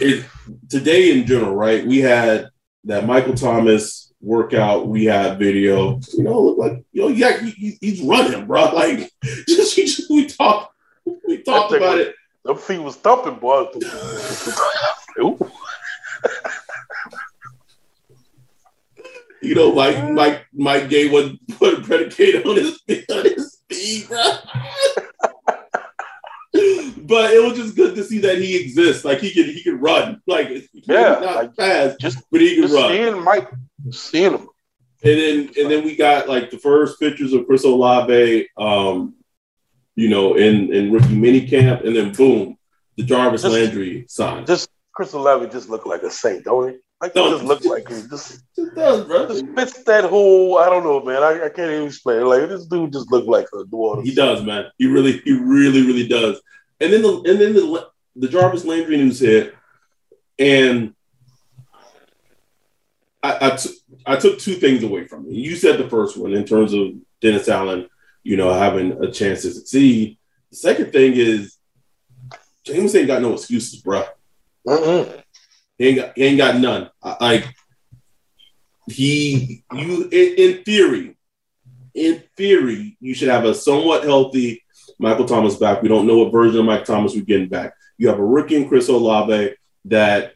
it 0.00 0.26
today 0.68 1.12
in 1.18 1.26
general, 1.26 1.54
right? 1.54 1.86
We 1.86 1.98
had 1.98 2.50
that 2.84 3.06
Michael 3.06 3.34
Thomas 3.34 4.12
workout 4.20 4.86
we 4.88 5.04
had 5.04 5.38
video. 5.38 6.00
You 6.12 6.24
know, 6.24 6.40
look 6.40 6.58
like 6.58 6.84
you 6.92 7.02
know, 7.02 7.08
yeah, 7.08 7.40
he, 7.40 7.78
he's 7.80 8.02
running, 8.02 8.46
bro. 8.46 8.70
Like 8.74 9.10
just, 9.48 9.76
just 9.76 10.10
we 10.10 10.26
talked 10.26 10.74
we 11.26 11.42
talked 11.42 11.72
about 11.72 11.98
was, 11.98 12.06
it. 12.08 12.14
The 12.44 12.54
feet 12.54 12.78
was 12.78 12.96
thumping, 12.96 13.36
boy. 13.36 13.66
you 19.42 19.54
know, 19.54 19.68
like 19.68 20.10
Mike 20.10 20.46
Mike 20.52 20.88
Gay 20.88 21.08
would 21.08 21.38
put 21.58 21.78
a 21.78 21.82
predicate 21.82 22.46
on 22.46 22.56
his 22.56 22.80
on 23.10 23.24
his 23.24 23.52
speed, 23.52 24.08
bro. 24.08 24.32
but 27.10 27.32
it 27.32 27.42
was 27.42 27.58
just 27.58 27.74
good 27.74 27.96
to 27.96 28.04
see 28.04 28.20
that 28.20 28.38
he 28.38 28.56
exists. 28.56 29.04
Like 29.04 29.18
he 29.18 29.32
can 29.32 29.44
he 29.46 29.62
can 29.62 29.80
run. 29.80 30.22
Like 30.26 30.48
yeah, 30.72 31.18
not 31.20 31.34
like, 31.34 31.54
fast, 31.56 31.98
just 31.98 32.22
but 32.30 32.40
he 32.40 32.54
can 32.54 32.62
just 32.62 32.74
run. 32.74 32.92
Seeing 32.92 33.24
Mike, 33.24 33.50
seeing 33.90 34.32
him. 34.32 34.48
And 35.02 35.18
then 35.18 35.50
and 35.58 35.70
then 35.70 35.84
we 35.84 35.96
got 35.96 36.28
like 36.28 36.50
the 36.50 36.58
first 36.58 37.00
pictures 37.00 37.32
of 37.32 37.46
Chris 37.46 37.64
Olave, 37.64 38.48
um, 38.56 39.14
you 39.96 40.08
know, 40.08 40.34
in 40.34 40.72
in 40.72 40.92
rookie 40.92 41.16
mini 41.16 41.48
camp, 41.48 41.82
and 41.82 41.96
then 41.96 42.12
boom, 42.12 42.56
the 42.96 43.02
Jarvis 43.02 43.42
Just- 43.42 43.54
Landry 43.54 44.06
sign. 44.08 44.46
Just 44.46 44.70
Chris 44.94 45.12
Olave 45.12 45.50
just 45.50 45.68
looked 45.68 45.86
like 45.86 46.04
a 46.04 46.10
saint, 46.10 46.44
don't 46.44 46.70
he? 46.70 46.78
Like 47.00 47.14
he 47.14 47.30
just 47.30 47.44
looked 47.44 47.64
like 47.64 47.88
he 47.88 48.02
just 48.08 48.42
It 48.58 48.74
does, 48.74 49.06
bro. 49.06 49.26
just 49.26 49.46
fits 49.56 49.82
that 49.84 50.04
whole. 50.04 50.58
I 50.58 50.66
don't 50.66 50.84
know, 50.84 51.02
man. 51.02 51.22
I, 51.22 51.46
I 51.46 51.48
can't 51.48 51.72
even 51.72 51.86
explain. 51.86 52.26
Like 52.26 52.48
this 52.48 52.66
dude 52.66 52.92
just 52.92 53.10
looked 53.10 53.26
like 53.26 53.46
a 53.54 53.64
New 53.72 53.78
Orleans. 53.78 54.08
He 54.08 54.14
does, 54.14 54.44
man. 54.44 54.66
He 54.76 54.86
really, 54.86 55.18
he 55.24 55.32
really, 55.32 55.86
really 55.86 56.06
does. 56.06 56.40
And 56.80 56.92
then 56.92 57.02
the 57.02 57.14
and 57.26 57.40
then 57.40 57.54
the 57.54 57.88
the 58.16 58.28
Jarvis 58.28 58.64
Landry 58.64 58.96
news 58.96 59.20
hit, 59.20 59.54
and 60.38 60.94
I 63.22 63.48
I, 63.52 63.56
t- 63.56 63.76
I 64.06 64.16
took 64.16 64.38
two 64.38 64.54
things 64.54 64.82
away 64.82 65.06
from 65.06 65.26
it. 65.26 65.32
You 65.32 65.56
said 65.56 65.78
the 65.78 65.88
first 65.88 66.16
one 66.16 66.32
in 66.32 66.44
terms 66.44 66.72
of 66.72 66.92
Dennis 67.20 67.48
Allen, 67.48 67.88
you 68.22 68.36
know, 68.36 68.52
having 68.52 68.92
a 69.04 69.10
chance 69.10 69.42
to 69.42 69.52
succeed. 69.52 70.18
The 70.50 70.56
second 70.56 70.92
thing 70.92 71.12
is 71.14 71.56
James 72.64 72.94
ain't 72.94 73.06
got 73.06 73.22
no 73.22 73.34
excuses, 73.34 73.80
bro. 73.80 74.04
Mm-mm. 74.66 75.22
He 75.78 75.88
ain't 75.88 75.96
got, 75.96 76.12
he 76.16 76.24
ain't 76.24 76.38
got 76.38 76.56
none. 76.56 76.90
I- 77.02 77.16
Like 77.20 77.54
he, 78.88 79.64
you, 79.72 80.04
in, 80.04 80.34
in 80.56 80.64
theory, 80.64 81.16
in 81.94 82.22
theory, 82.36 82.96
you 83.00 83.14
should 83.14 83.28
have 83.28 83.44
a 83.44 83.54
somewhat 83.54 84.04
healthy 84.04 84.62
Michael 85.00 85.24
Thomas 85.24 85.56
back. 85.56 85.82
We 85.82 85.88
don't 85.88 86.06
know 86.06 86.18
what 86.18 86.32
version 86.32 86.60
of 86.60 86.66
Mike 86.66 86.84
Thomas 86.84 87.14
we're 87.14 87.24
getting 87.24 87.48
back. 87.48 87.74
You 87.98 88.08
have 88.08 88.18
a 88.18 88.24
rookie 88.24 88.56
in 88.56 88.68
Chris 88.68 88.88
Olave 88.88 89.54
that, 89.86 90.34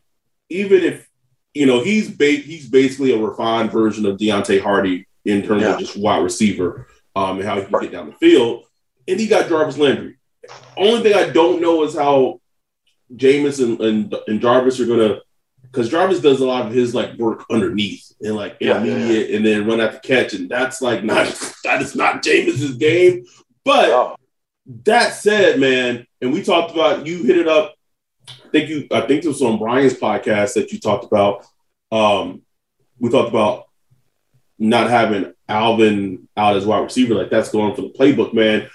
even 0.48 0.82
if 0.82 1.08
you 1.54 1.66
know 1.66 1.82
he's 1.82 2.10
ba- 2.10 2.26
he's 2.30 2.68
basically 2.68 3.12
a 3.12 3.18
refined 3.18 3.70
version 3.70 4.06
of 4.06 4.16
Deonte 4.18 4.60
Harty 4.60 5.06
in 5.24 5.42
terms 5.42 5.62
Yeah. 5.62 5.74
of 5.74 5.78
just 5.80 5.96
wide 5.96 6.22
receiver 6.22 6.86
um, 7.14 7.38
and 7.38 7.46
how 7.46 7.56
he 7.60 7.64
can 7.64 7.80
get 7.80 7.92
down 7.92 8.06
the 8.10 8.16
field. 8.16 8.64
And 9.06 9.20
he 9.20 9.26
got 9.26 9.48
Jarvis 9.48 9.78
Landry. 9.78 10.16
Only 10.76 11.02
thing 11.02 11.14
I 11.14 11.30
don't 11.30 11.60
know 11.62 11.82
is 11.84 11.94
how 11.94 12.40
Jameis 13.14 13.62
and, 13.62 13.80
and, 13.80 14.14
and 14.26 14.40
Jarvis 14.40 14.80
are 14.80 14.86
gonna 14.86 15.20
because 15.62 15.88
Jarvis 15.90 16.20
does 16.20 16.40
a 16.40 16.46
lot 16.46 16.66
of 16.66 16.72
his 16.72 16.94
like 16.94 17.14
work 17.18 17.44
underneath 17.50 18.12
and 18.20 18.34
like 18.36 18.56
Yeah, 18.60 18.82
intermediate 18.82 19.34
and 19.34 19.44
then 19.44 19.66
run 19.66 19.80
after 19.80 19.98
catch, 20.00 20.34
and 20.34 20.48
that's 20.48 20.80
like 20.82 21.02
not 21.04 21.26
that 21.64 21.82
is 21.82 21.94
not 21.94 22.22
Jameis's 22.22 22.76
game. 22.76 23.24
But 23.64 24.16
that 24.84 25.14
said, 25.14 25.60
man, 25.60 26.06
and 26.20 26.32
we 26.32 26.42
talked 26.42 26.72
about 26.72 27.06
you 27.06 27.22
hit 27.22 27.36
it 27.38 27.48
up. 27.48 27.74
I 28.28 28.48
think 28.50 28.70
you 28.70 28.86
I 28.90 29.02
think 29.02 29.24
it 29.24 29.28
was 29.28 29.42
on 29.42 29.58
Brian's 29.58 29.94
podcast 29.94 30.54
that 30.54 30.72
you 30.72 30.78
talked 30.80 31.04
about. 31.04 31.44
Um, 31.92 32.42
we 32.98 33.10
talked 33.10 33.28
about 33.28 33.66
not 34.58 34.88
having 34.88 35.32
Alvin 35.48 36.28
out 36.36 36.56
as 36.56 36.64
wide 36.64 36.80
receiver, 36.84 37.14
like 37.14 37.30
that's 37.30 37.50
going 37.50 37.74
for 37.74 37.82
the 37.82 37.90
playbook, 37.90 38.32
man. 38.32 38.68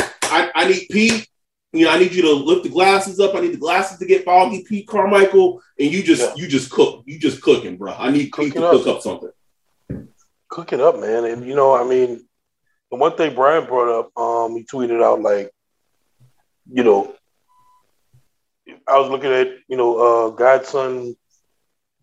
I, 0.00 0.50
I 0.54 0.68
need 0.68 0.86
Pete. 0.90 1.28
You 1.72 1.84
know, 1.84 1.90
I 1.92 1.98
need 1.98 2.14
you 2.14 2.22
to 2.22 2.32
lift 2.32 2.62
the 2.64 2.70
glasses 2.70 3.20
up. 3.20 3.34
I 3.34 3.40
need 3.40 3.52
the 3.52 3.58
glasses 3.58 3.98
to 3.98 4.06
get 4.06 4.24
foggy, 4.24 4.64
Pete 4.64 4.88
Carmichael, 4.88 5.62
and 5.78 5.92
you 5.92 6.02
just 6.02 6.22
Yeah. 6.22 6.34
you 6.42 6.48
just 6.48 6.70
cook. 6.70 7.02
You 7.06 7.18
just 7.18 7.42
cooking, 7.42 7.76
bro. 7.76 7.92
I 7.92 8.10
need 8.10 8.32
Pete 8.32 8.54
to 8.54 8.66
up. 8.66 8.72
cook 8.72 8.86
up 8.86 9.02
something. 9.02 9.30
cook 10.48 10.72
it 10.72 10.80
up, 10.80 10.98
man. 10.98 11.24
And 11.26 11.46
you 11.46 11.54
know, 11.54 11.74
I 11.74 11.84
mean, 11.84 12.26
the 12.90 12.96
one 12.96 13.16
thing 13.16 13.34
Brian 13.34 13.66
brought 13.66 13.98
up, 13.98 14.18
um, 14.18 14.56
he 14.56 14.64
tweeted 14.64 15.02
out 15.02 15.20
like, 15.20 15.50
you 16.70 16.84
know, 16.84 17.14
I 18.86 18.98
was 18.98 19.10
looking 19.10 19.32
at, 19.32 19.48
you 19.68 19.76
know, 19.76 19.98
uh 19.98 20.30
Godson 20.30 21.16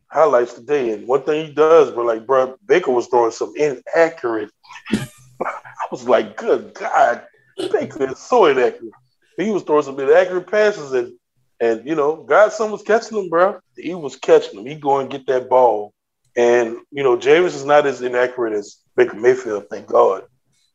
highlights 0.07 0.53
today, 0.53 0.91
and 0.91 1.07
one 1.07 1.23
thing 1.23 1.47
he 1.47 1.53
does, 1.53 1.91
but 1.91 2.05
like, 2.05 2.25
bro, 2.25 2.55
Baker 2.65 2.91
was 2.91 3.07
throwing 3.07 3.31
some 3.31 3.53
inaccurate. 3.55 4.49
I 4.93 5.87
was 5.91 6.07
like, 6.07 6.37
good 6.37 6.73
God, 6.73 7.23
Baker 7.57 8.11
is 8.11 8.19
so 8.19 8.45
inaccurate. 8.45 8.93
He 9.37 9.51
was 9.51 9.63
throwing 9.63 9.83
some 9.83 9.99
inaccurate 9.99 10.49
passes, 10.49 10.93
and 10.93 11.13
and 11.59 11.87
you 11.87 11.95
know, 11.95 12.23
Godson 12.23 12.71
was 12.71 12.83
catching 12.83 13.17
them, 13.17 13.29
bro. 13.29 13.59
He 13.77 13.95
was 13.95 14.15
catching 14.15 14.55
them. 14.55 14.65
He 14.65 14.75
go 14.75 14.99
and 14.99 15.09
get 15.09 15.27
that 15.27 15.49
ball. 15.49 15.93
And 16.35 16.77
you 16.91 17.03
know, 17.03 17.17
James 17.17 17.55
is 17.55 17.65
not 17.65 17.85
as 17.85 18.01
inaccurate 18.01 18.53
as 18.53 18.77
Baker 18.95 19.15
Mayfield, 19.15 19.67
thank 19.69 19.87
God. 19.87 20.23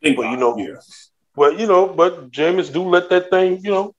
Think 0.02 0.18
Well, 0.18 0.30
you 0.30 0.36
know, 0.36 0.56
yeah. 0.56 0.76
But 1.34 1.58
you 1.58 1.66
know, 1.66 1.86
but 1.88 2.30
James 2.30 2.68
do 2.70 2.82
let 2.82 3.08
that 3.10 3.30
thing, 3.30 3.60
you 3.62 3.70
know, 3.70 3.94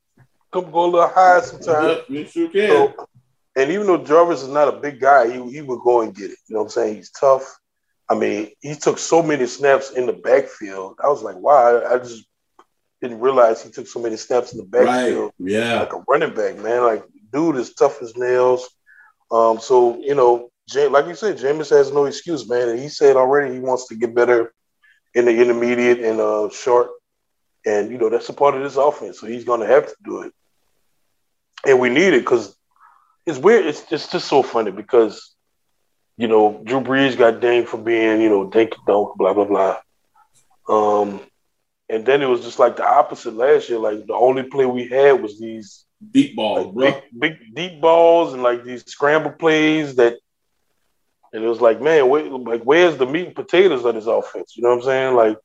come 0.51 0.71
go 0.71 0.85
a 0.85 0.87
little 0.87 1.07
high 1.07 1.41
sometimes. 1.41 2.01
Sure 2.31 2.49
can. 2.49 2.67
So, 2.69 3.07
and 3.55 3.71
even 3.71 3.87
though 3.87 3.97
Jarvis 4.03 4.41
is 4.43 4.49
not 4.49 4.67
a 4.67 4.79
big 4.79 4.99
guy, 4.99 5.31
he 5.31 5.51
he 5.51 5.61
would 5.61 5.79
go 5.81 6.01
and 6.01 6.13
get 6.13 6.31
it. 6.31 6.37
You 6.47 6.55
know 6.55 6.59
what 6.61 6.65
I'm 6.65 6.69
saying? 6.71 6.95
He's 6.95 7.11
tough. 7.11 7.43
I 8.09 8.15
mean, 8.15 8.49
he 8.59 8.75
took 8.75 8.97
so 8.97 9.23
many 9.23 9.47
snaps 9.47 9.91
in 9.91 10.05
the 10.05 10.13
backfield. 10.13 10.97
I 11.01 11.07
was 11.07 11.23
like, 11.23 11.37
wow, 11.37 11.77
I, 11.77 11.93
I 11.93 11.97
just 11.97 12.25
didn't 13.01 13.21
realize 13.21 13.63
he 13.63 13.71
took 13.71 13.87
so 13.87 13.99
many 14.01 14.17
snaps 14.17 14.53
in 14.53 14.59
the 14.59 14.77
right. 14.77 14.85
backfield 14.85 15.31
Yeah. 15.39 15.79
like 15.79 15.93
a 15.93 16.03
running 16.07 16.33
back, 16.35 16.57
man. 16.57 16.83
Like 16.83 17.03
dude 17.31 17.55
is 17.55 17.73
tough 17.73 18.01
as 18.01 18.15
nails. 18.17 18.69
Um, 19.31 19.59
so 19.59 19.97
you 20.01 20.15
know, 20.15 20.49
like 20.89 21.07
you 21.07 21.15
said, 21.15 21.37
Jameis 21.37 21.69
has 21.69 21.91
no 21.91 22.05
excuse, 22.05 22.47
man. 22.49 22.69
And 22.69 22.79
he 22.79 22.89
said 22.89 23.15
already 23.15 23.53
he 23.53 23.59
wants 23.59 23.87
to 23.87 23.95
get 23.95 24.13
better 24.13 24.53
in 25.13 25.25
the 25.25 25.41
intermediate 25.41 25.99
and 25.99 26.19
uh 26.19 26.49
short. 26.49 26.89
And 27.65 27.91
you 27.91 27.97
know, 27.97 28.09
that's 28.09 28.29
a 28.29 28.33
part 28.33 28.55
of 28.55 28.63
this 28.63 28.77
offense. 28.77 29.19
So 29.19 29.27
he's 29.27 29.45
gonna 29.45 29.67
have 29.67 29.87
to 29.87 29.95
do 30.03 30.21
it. 30.21 30.33
And 31.65 31.79
we 31.79 31.89
need 31.89 32.13
it 32.13 32.21
because 32.21 32.55
it's 33.25 33.37
weird. 33.37 33.65
It's 33.65 33.83
it's 33.91 34.11
just 34.11 34.27
so 34.27 34.43
funny 34.43 34.71
because 34.71 35.35
you 36.17 36.27
know, 36.27 36.61
Drew 36.65 36.81
Brees 36.81 37.17
got 37.17 37.39
dinged 37.39 37.69
for 37.69 37.77
being, 37.77 38.21
you 38.21 38.29
know, 38.29 38.49
dink 38.49 38.73
dunk, 38.85 39.15
blah 39.17 39.33
blah 39.33 39.45
blah. 39.45 39.77
Um 40.69 41.21
and 41.89 42.05
then 42.05 42.21
it 42.21 42.27
was 42.27 42.41
just 42.41 42.57
like 42.57 42.77
the 42.77 42.87
opposite 42.87 43.35
last 43.35 43.69
year. 43.69 43.77
Like 43.77 44.05
the 44.07 44.13
only 44.13 44.43
play 44.43 44.65
we 44.65 44.87
had 44.87 45.21
was 45.21 45.39
these 45.39 45.85
Deep 46.13 46.35
balls, 46.35 46.73
like 46.75 47.03
big, 47.11 47.19
big 47.19 47.55
deep 47.55 47.81
balls 47.81 48.33
and 48.33 48.41
like 48.41 48.63
these 48.63 48.83
scramble 48.89 49.31
plays 49.31 49.95
that 49.95 50.17
and 51.33 51.43
it 51.43 51.47
was 51.47 51.61
like 51.61 51.81
man 51.81 52.09
where, 52.09 52.25
like 52.25 52.63
where's 52.63 52.97
the 52.97 53.05
meat 53.05 53.27
and 53.27 53.35
potatoes 53.35 53.85
of 53.85 53.95
this 53.95 54.05
offense? 54.05 54.55
You 54.55 54.63
know 54.63 54.69
what 54.69 54.79
i'm 54.79 54.83
saying? 54.83 55.15
Like 55.15 55.37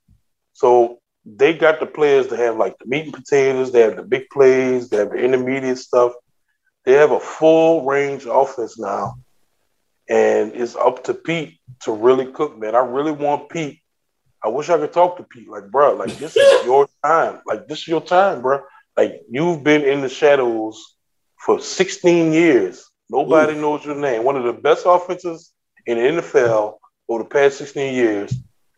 so 0.53 1.01
they 1.25 1.53
got 1.53 1.81
the 1.81 1.87
players 1.87 2.29
to 2.29 2.37
have 2.37 2.57
like 2.57 2.79
the 2.79 2.87
meat 2.87 3.05
and 3.05 3.15
potatoes 3.15 3.73
they 3.73 3.81
have 3.81 3.97
the 3.97 4.03
big 4.03 4.29
plays 4.31 4.89
they 4.89 4.99
have 4.99 5.11
the 5.11 5.17
intermediate 5.17 5.79
stuff. 5.79 6.13
They 6.85 6.93
have 6.93 7.11
a 7.11 7.21
full 7.21 7.85
range 7.85 8.27
offense 8.27 8.79
now. 8.79 9.17
And 10.09 10.53
it's 10.55 10.77
up 10.77 11.03
to 11.05 11.15
pete 11.15 11.59
to 11.81 11.93
really 11.93 12.31
cook 12.31 12.59
man. 12.59 12.75
I 12.75 12.81
really 12.81 13.13
want 13.13 13.49
pete. 13.49 13.81
I 14.45 14.49
wish 14.49 14.71
i 14.71 14.79
could 14.79 14.93
talk 14.93 15.17
to 15.17 15.25
pete. 15.25 15.49
Like 15.49 15.71
bro 15.71 15.95
like 15.95 16.17
this 16.19 16.37
is 16.37 16.65
your 16.65 16.89
time. 17.05 17.41
Like 17.47 17.69
this 17.69 17.81
is 17.81 17.89
your 17.89 18.01
time 18.03 18.43
bro 18.43 18.61
like 18.97 19.23
you've 19.31 19.63
been 19.63 19.83
in 19.83 20.01
the 20.01 20.09
shadows 20.09 20.97
for 21.39 21.61
16 21.61 22.33
years. 22.33 22.85
Nobody 23.09 23.55
knows 23.55 23.85
your 23.85 23.95
name. 23.95 24.25
One 24.25 24.37
of 24.37 24.43
the 24.43 24.53
best 24.53 24.83
offenses 24.85 25.53
in 25.87 25.99
the 25.99 26.23
NFL 26.23 26.79
over 27.09 27.23
the 27.23 27.29
past 27.29 27.59
16 27.59 27.95
years, 27.95 28.35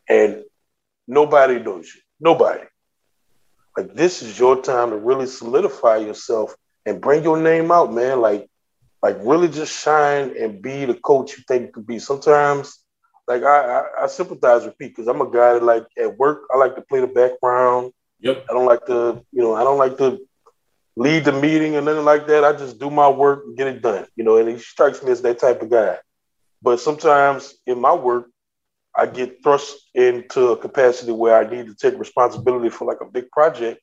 and 0.08 0.44
nobody 1.06 1.58
knows 1.58 1.92
you. 1.94 2.00
Nobody. 2.20 2.64
Like 3.76 3.94
this 3.94 4.22
is 4.22 4.38
your 4.38 4.60
time 4.60 4.90
to 4.90 4.96
really 4.96 5.26
solidify 5.26 5.98
yourself 5.98 6.54
and 6.84 7.00
bring 7.00 7.22
your 7.22 7.40
name 7.40 7.70
out, 7.70 7.92
man. 7.92 8.20
Like, 8.20 8.48
like 9.02 9.16
really 9.20 9.48
just 9.48 9.72
shine 9.72 10.34
and 10.38 10.60
be 10.60 10.84
the 10.84 10.94
coach 10.94 11.36
you 11.36 11.44
think 11.46 11.66
you 11.66 11.72
could 11.72 11.86
be. 11.86 11.98
Sometimes, 11.98 12.82
like 13.28 13.42
I, 13.42 13.80
I, 13.80 14.04
I 14.04 14.06
sympathize 14.08 14.64
with 14.64 14.76
Pete 14.78 14.96
because 14.96 15.06
I'm 15.06 15.20
a 15.20 15.30
guy 15.30 15.54
that 15.54 15.62
like 15.62 15.86
at 15.96 16.18
work 16.18 16.42
I 16.52 16.56
like 16.56 16.74
to 16.74 16.82
play 16.82 17.00
the 17.00 17.06
background. 17.06 17.92
Yep. 18.20 18.46
I 18.50 18.52
don't 18.52 18.66
like 18.66 18.84
to, 18.86 19.24
you 19.30 19.42
know, 19.42 19.54
I 19.54 19.62
don't 19.62 19.78
like 19.78 19.96
to 19.98 20.18
lead 20.96 21.24
the 21.24 21.32
meeting 21.32 21.76
or 21.76 21.80
nothing 21.80 22.04
like 22.04 22.26
that. 22.26 22.42
I 22.42 22.52
just 22.52 22.80
do 22.80 22.90
my 22.90 23.08
work 23.08 23.44
and 23.46 23.56
get 23.56 23.68
it 23.68 23.80
done. 23.80 24.06
You 24.16 24.24
know, 24.24 24.38
and 24.38 24.48
he 24.48 24.58
strikes 24.58 25.02
me 25.02 25.12
as 25.12 25.22
that 25.22 25.38
type 25.38 25.62
of 25.62 25.70
guy. 25.70 25.98
But 26.62 26.80
sometimes 26.80 27.54
in 27.66 27.80
my 27.80 27.94
work, 27.94 28.26
I 28.96 29.06
get 29.06 29.42
thrust 29.42 29.76
into 29.94 30.48
a 30.48 30.56
capacity 30.56 31.12
where 31.12 31.36
I 31.36 31.48
need 31.48 31.66
to 31.66 31.74
take 31.74 31.98
responsibility 31.98 32.68
for 32.68 32.84
like 32.84 33.00
a 33.00 33.04
big 33.04 33.30
project. 33.30 33.80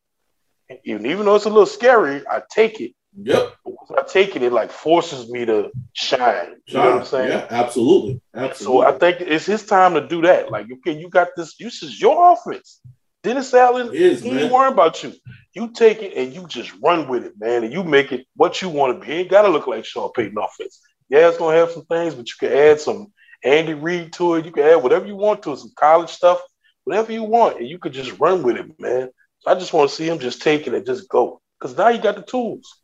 And 0.69 0.79
even, 0.83 1.05
even 1.05 1.25
though 1.25 1.35
it's 1.35 1.45
a 1.45 1.49
little 1.49 1.65
scary, 1.65 2.27
I 2.27 2.41
take 2.49 2.81
it. 2.81 2.93
Yep. 3.17 3.53
I 3.97 4.01
take 4.01 4.35
it, 4.35 4.41
it 4.41 4.51
like 4.51 4.71
forces 4.71 5.29
me 5.29 5.45
to 5.45 5.71
shine. 5.93 6.55
You 6.67 6.73
know 6.73 6.91
what 6.91 6.99
I'm 6.99 7.05
saying? 7.05 7.29
Yeah, 7.29 7.47
absolutely. 7.49 8.19
Absolutely. 8.35 8.81
So 8.81 8.87
I 8.87 8.97
think 8.97 9.21
it's 9.21 9.45
his 9.45 9.65
time 9.65 9.93
to 9.93 10.05
do 10.05 10.21
that. 10.23 10.51
Like, 10.51 10.67
okay, 10.69 10.99
you 10.99 11.09
got 11.09 11.29
this. 11.37 11.55
This 11.57 11.81
is 11.81 12.01
your 12.01 12.33
offense. 12.33 12.81
Dennis 13.23 13.53
Allen, 13.53 13.91
is, 13.93 14.21
he 14.21 14.37
ain't 14.37 14.51
worrying 14.51 14.73
about 14.73 15.01
you. 15.01 15.13
You 15.53 15.71
take 15.71 16.01
it 16.03 16.13
and 16.15 16.33
you 16.33 16.45
just 16.47 16.73
run 16.83 17.07
with 17.07 17.23
it, 17.23 17.33
man, 17.39 17.63
and 17.63 17.73
you 17.73 17.83
make 17.83 18.11
it 18.11 18.27
what 18.35 18.61
you 18.61 18.69
want 18.69 18.93
to 18.99 19.05
be. 19.05 19.13
It 19.13 19.15
ain't 19.15 19.31
gotta 19.31 19.47
look 19.47 19.65
like 19.65 19.85
Sean 19.85 20.11
Payton 20.13 20.37
offense. 20.37 20.81
Yeah, 21.09 21.29
it's 21.29 21.37
gonna 21.37 21.57
have 21.57 21.71
some 21.71 21.85
things, 21.85 22.15
but 22.15 22.27
you 22.27 22.33
can 22.39 22.57
add 22.57 22.79
some 22.79 23.11
Andy 23.43 23.73
Reid 23.73 24.13
to 24.13 24.35
it. 24.35 24.45
You 24.45 24.51
can 24.51 24.63
add 24.63 24.83
whatever 24.83 25.05
you 25.05 25.15
want 25.15 25.43
to 25.43 25.53
it, 25.53 25.57
some 25.57 25.71
college 25.75 26.09
stuff, 26.09 26.41
whatever 26.83 27.11
you 27.11 27.23
want, 27.23 27.59
and 27.59 27.67
you 27.67 27.77
could 27.77 27.93
just 27.93 28.19
run 28.19 28.43
with 28.43 28.57
it, 28.57 28.79
man. 28.79 29.09
So 29.39 29.51
I 29.51 29.55
just 29.55 29.73
want 29.73 29.89
to 29.89 29.95
see 29.95 30.07
him 30.07 30.19
just 30.19 30.41
take 30.41 30.65
it 30.67 30.73
and 30.73 30.85
just 30.85 31.07
go. 31.09 31.41
Because 31.59 31.77
now 31.77 31.89
you 31.89 32.01
got 32.01 32.15
the 32.15 32.23
tools. 32.23 32.81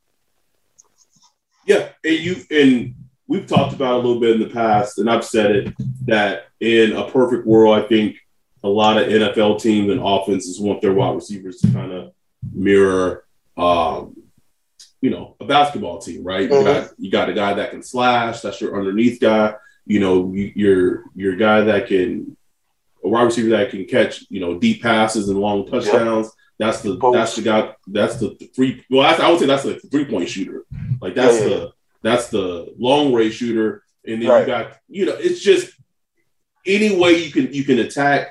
Yeah, 1.66 1.90
and 2.04 2.20
you 2.20 2.36
and 2.52 2.96
we've 3.28 3.48
talked 3.48 3.74
about 3.74 3.96
a 3.96 3.98
little 3.98 4.20
bit 4.20 4.36
in 4.36 4.40
the 4.42 4.54
past, 4.54 5.00
and 5.00 5.10
I've 5.10 5.26
said 5.26 5.52
it 5.52 5.74
that 6.06 6.48
in 6.60 6.94
a 6.94 7.10
perfect 7.10 7.46
world, 7.48 7.84
I 7.84 7.88
think 7.88 8.18
a 8.64 8.68
lot 8.68 8.98
of 8.98 9.08
NFL 9.08 9.62
teams 9.62 9.90
and 9.90 10.02
offenses 10.04 10.60
want 10.60 10.82
their 10.82 10.94
wide 10.94 11.16
receivers 11.16 11.58
to 11.62 11.72
kind 11.72 11.92
of 11.92 12.14
mirror, 12.52 13.26
um, 13.58 14.16
you 15.02 15.10
know, 15.10 15.36
a 15.40 15.46
basketball 15.46 16.00
team, 16.00 16.24
right? 16.24 16.50
Mhm. 16.50 16.60
You 16.60 16.64
got 16.64 16.90
you 17.00 17.12
got 17.12 17.30
a 17.30 17.34
guy 17.34 17.54
that 17.56 17.72
can 17.72 17.82
slash, 17.84 18.42
that's 18.42 18.62
your 18.62 18.78
underneath 18.78 19.20
guy. 19.20 19.56
You 19.86 20.00
know, 20.00 20.32
you, 20.34 20.52
you're 20.56 21.04
your 21.16 21.36
guy 21.36 21.62
that 21.62 21.88
can 21.88 22.38
a 23.04 23.10
wide 23.10 23.24
receiver 23.24 23.50
that 23.50 23.72
can 23.72 23.86
catch, 23.86 24.24
you 24.30 24.40
know, 24.40 24.60
deep 24.60 24.82
passes 24.84 25.28
and 25.30 25.40
long 25.40 25.66
touchdowns. 25.68 26.30
That's 26.60 26.82
the 26.82 26.98
Post. 26.98 27.16
that's 27.16 27.36
the 27.36 27.42
guy. 27.42 27.74
That's 27.88 28.18
the 28.18 28.36
three. 28.56 28.86
Well, 28.92 29.02
that's, 29.02 29.20
I 29.20 29.30
would 29.32 29.40
say 29.40 29.48
that's 29.48 29.64
the 29.64 29.80
three 29.80 30.06
point 30.06 30.30
shooter. 30.30 30.66
Like 31.02 31.16
that's 31.16 31.40
Yeah, 31.40 31.48
yeah, 31.48 31.56
the 31.56 31.72
that's 32.04 32.28
the 32.30 32.74
long 32.78 33.12
range 33.14 33.34
shooter, 33.36 33.84
and 34.06 34.22
then 34.22 34.30
Right. 34.30 34.42
you 34.42 34.46
got 34.46 34.78
you 34.88 35.06
know 35.08 35.16
it's 35.16 35.42
just 35.42 35.72
any 36.66 36.96
way 36.96 37.14
you 37.24 37.32
can 37.32 37.52
you 37.52 37.64
can 37.64 37.80
attack 37.80 38.28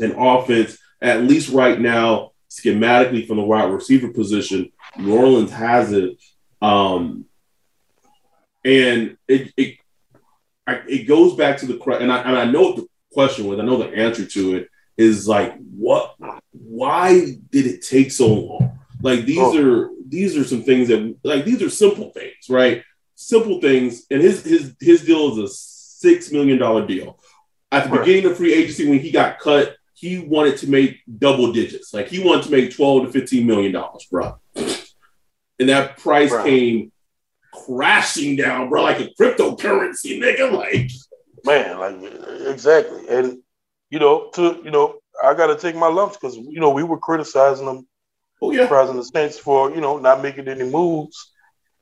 an 0.00 0.12
offense. 0.12 0.76
At 1.00 1.22
least 1.22 1.50
right 1.50 1.80
now, 1.80 2.32
schematically 2.50 3.26
from 3.26 3.38
the 3.38 3.44
wide 3.44 3.70
receiver 3.70 4.08
position, 4.12 4.70
New 4.96 5.16
Orleans 5.16 5.52
has 5.52 5.92
it, 5.92 6.18
um, 6.62 7.24
and 8.64 9.16
it 9.28 9.52
it 9.56 9.76
I, 10.66 10.74
it 10.88 11.06
goes 11.08 11.34
back 11.34 11.58
to 11.58 11.66
the 11.66 11.76
que- 11.78 11.98
and 12.00 12.12
I 12.12 12.18
and 12.22 12.36
I 12.36 12.44
know 12.46 12.62
what 12.62 12.76
the 12.76 12.86
question 13.12 13.46
was. 13.46 13.58
I 13.58 13.64
know 13.64 13.76
the 13.76 13.94
answer 13.94 14.24
to 14.26 14.56
it 14.56 14.68
is 14.96 15.28
like 15.28 15.56
what 15.76 16.14
why 16.52 17.36
did 17.50 17.66
it 17.66 17.82
take 17.86 18.10
so 18.10 18.28
long? 18.28 18.78
Like 19.02 19.24
these 19.24 19.38
Oh. 19.38 19.56
are 19.84 19.90
these 20.08 20.36
are 20.36 20.44
some 20.44 20.62
things 20.62 20.88
that 20.88 21.16
like 21.22 21.44
these 21.44 21.62
are 21.62 21.70
simple 21.70 22.10
things, 22.10 22.48
right? 22.48 22.82
Simple 23.14 23.60
things. 23.60 24.06
And 24.10 24.20
his 24.20 24.42
his 24.44 24.74
his 24.80 25.04
deal 25.04 25.32
is 25.32 25.38
a 25.38 25.48
six 25.48 26.32
million 26.32 26.58
dollar 26.58 26.86
deal. 26.86 27.18
At 27.70 27.84
the 27.84 27.90
Right. 27.90 28.00
beginning 28.04 28.30
of 28.30 28.36
free 28.36 28.54
agency, 28.54 28.88
when 28.88 28.98
he 28.98 29.10
got 29.10 29.38
cut, 29.38 29.76
he 29.94 30.18
wanted 30.20 30.56
to 30.58 30.70
make 30.70 30.98
double 31.18 31.52
digits. 31.52 31.92
Like 31.94 32.08
he 32.08 32.18
wanted 32.18 32.44
to 32.46 32.50
make 32.50 32.74
twelve 32.74 33.04
to 33.06 33.12
fifteen 33.12 33.46
million 33.46 33.72
dollars, 33.72 34.06
bro. 34.10 34.38
And 35.58 35.68
that 35.68 35.98
price 35.98 36.30
Bro. 36.30 36.44
came 36.44 36.92
crashing 37.52 38.36
down, 38.36 38.68
bro, 38.68 38.82
like 38.82 39.00
a 39.00 39.10
cryptocurrency, 39.20 40.20
nigga. 40.20 40.52
Like. 40.58 40.90
Man 41.44 41.78
like 41.78 42.12
exactly. 42.48 43.08
And 43.08 43.38
you 43.90 43.98
know 43.98 44.28
to 44.34 44.60
you 44.64 44.70
know 44.70 44.98
i 45.22 45.32
gotta 45.34 45.56
take 45.56 45.76
my 45.76 45.86
lumps 45.86 46.16
because 46.16 46.36
you 46.36 46.60
know 46.60 46.70
we 46.70 46.82
were 46.82 46.98
criticizing 46.98 47.64
them 47.64 47.86
oh 48.42 48.50
yeah, 48.50 48.66
criticizing 48.66 48.96
the 48.96 49.04
saints 49.04 49.38
for 49.38 49.70
you 49.70 49.80
know 49.80 49.98
not 49.98 50.20
making 50.22 50.48
any 50.48 50.64
moves. 50.64 51.32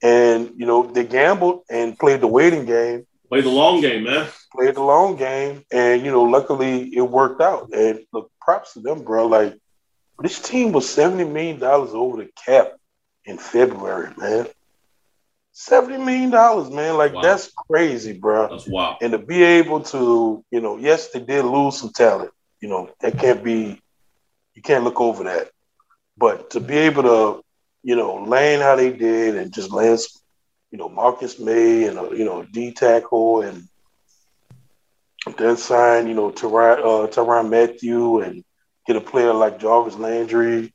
And 0.03 0.53
you 0.57 0.67
know 0.67 0.83
they 0.87 1.05
gambled 1.05 1.63
and 1.71 1.99
played 1.99 2.21
the 2.21 2.27
waiting 2.27 2.67
game. 2.67 3.07
Play 3.29 3.41
the 3.41 3.49
long 3.49 3.81
game, 3.81 4.05
man. 4.05 4.29
played 4.53 4.75
the 4.75 4.83
long 4.83 5.17
game. 5.17 5.65
And 5.73 6.05
you 6.05 6.11
know 6.11 6.23
luckily 6.25 6.95
it 6.95 7.03
worked 7.03 7.41
out. 7.41 7.71
And 7.73 8.01
look 8.13 8.31
props 8.41 8.75
to 8.75 8.81
them 8.81 9.03
bro. 9.05 9.27
Like 9.27 9.59
this 10.21 10.41
team 10.41 10.73
was 10.73 10.89
70 10.89 11.25
million 11.25 11.59
dollars 11.59 11.91
over 11.95 12.19
the 12.19 12.31
cap 12.45 12.75
in 13.27 13.39
february 13.39 14.11
man 14.17 14.47
70 15.53 15.99
million 15.99 16.31
dollars 16.31 16.71
man 16.71 16.97
like 16.97 17.13
Wow. 17.15 17.23
that's 17.23 17.51
crazy 17.71 18.13
bro 18.13 18.49
That's 18.49 18.67
wild. 18.69 18.97
and 19.03 19.13
to 19.13 19.19
be 19.19 19.43
able 19.43 19.81
to, 19.85 20.45
you 20.51 20.61
know, 20.61 20.77
yes, 20.77 21.11
they 21.11 21.21
did 21.21 21.45
lose 21.45 21.79
some 21.79 21.91
talent. 21.91 22.31
You 22.61 22.69
know, 22.69 22.91
that 23.01 23.19
can't 23.19 23.43
be, 23.43 23.81
you 24.55 24.63
can't 24.63 24.85
look 24.85 25.01
over 25.01 25.25
that. 25.25 25.49
But 26.19 26.51
to 26.51 26.61
be 26.61 26.77
able 26.77 27.03
to, 27.05 27.43
you 27.83 27.97
know, 27.97 28.17
land 28.17 28.63
how 28.63 28.77
they 28.77 28.91
did 28.93 29.37
and 29.37 29.53
just 29.53 29.71
land, 29.73 29.99
you 30.71 30.79
know, 30.79 30.89
Marcus 30.91 31.39
Maye 31.39 31.85
and 31.85 31.99
a, 31.99 32.03
you 32.17 32.25
know, 32.25 32.43
D 32.53 32.73
tackle 32.73 33.43
and 33.43 33.63
then 35.39 35.57
sign, 35.57 36.07
you 36.07 36.15
know, 36.15 36.31
Tyrann, 36.31 36.79
uh, 36.81 37.07
Tyrann 37.09 37.49
Mathieu 37.51 38.21
and 38.21 38.45
get 38.87 38.97
a 38.97 39.01
player 39.01 39.33
like 39.33 39.59
Jarvis 39.59 39.97
Landry, 39.97 40.73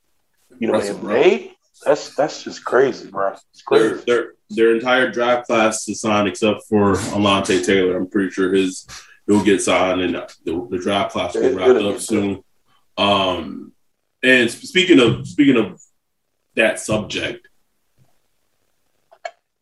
you 0.58 0.66
know, 0.68 0.74
Impressive, 0.74 0.96
and. 0.98 1.08
May. 1.08 1.51
That's 1.84 2.14
that's 2.14 2.42
just 2.44 2.64
crazy, 2.64 3.10
bro. 3.10 3.32
It's 3.32 3.62
Their, 3.70 3.90
crazy. 3.90 4.04
their 4.06 4.32
their 4.50 4.74
entire 4.74 5.10
draft 5.10 5.46
class 5.46 5.88
is 5.88 6.00
signed 6.00 6.28
except 6.28 6.62
for 6.68 6.94
Alontae 6.94 7.64
Taylor. 7.64 7.96
I'm 7.96 8.08
pretty 8.08 8.30
sure 8.30 8.52
his 8.52 8.86
he'll 9.26 9.44
get 9.44 9.62
signed 9.62 10.00
and 10.00 10.14
the, 10.44 10.66
the 10.70 10.78
draft 10.78 11.12
class 11.12 11.34
will 11.34 11.42
Yeah, 11.44 11.48
be 11.50 11.54
wrapped 11.56 11.70
it'll 11.70 11.94
up 11.94 12.00
soon. 12.00 12.42
Um, 12.98 13.72
and 14.22 14.50
speaking 14.50 15.00
of 15.00 15.26
speaking 15.26 15.56
of 15.56 15.80
that 16.54 16.78
subject, 16.78 17.48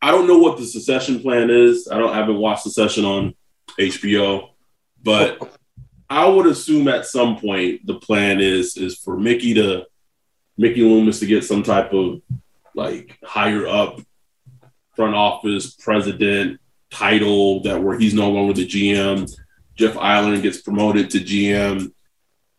I 0.03 0.11
don't 0.11 0.27
know 0.27 0.39
what 0.39 0.59
the 0.59 0.67
succession 0.67 1.21
plan 1.21 1.51
is. 1.51 1.89
I 1.91 1.99
don't 1.99 2.11
I 2.11 2.17
haven't 2.17 2.39
watched 2.39 2.63
Succession 2.65 3.05
on 3.05 3.35
HBO, 3.79 4.49
but 5.03 5.39
I 6.09 6.27
would 6.27 6.47
assume 6.47 6.89
at 6.89 7.07
some 7.07 7.39
point 7.39 7.87
the 7.87 7.95
plan 7.95 8.41
is 8.41 8.77
is 8.77 8.97
for 8.99 9.17
Mickey 9.17 9.55
to 9.55 9.87
Mickey 10.61 10.83
Loomis 10.83 11.21
to 11.21 11.27
get 11.27 11.43
some 11.43 11.63
type 11.63 11.95
of 11.95 12.21
like 12.75 13.19
higher 13.25 13.67
up 13.67 13.99
front 14.95 15.15
office 15.15 15.75
president 15.75 16.61
title 16.91 17.63
that 17.63 17.83
where 17.83 17.99
he's 17.99 18.13
no 18.13 18.31
longer 18.31 18.53
the 18.53 18.67
GM. 18.67 19.35
Jeff 19.75 19.97
Ireland 19.97 20.43
gets 20.43 20.61
promoted 20.61 21.09
to 21.11 21.19
GM. 21.19 21.93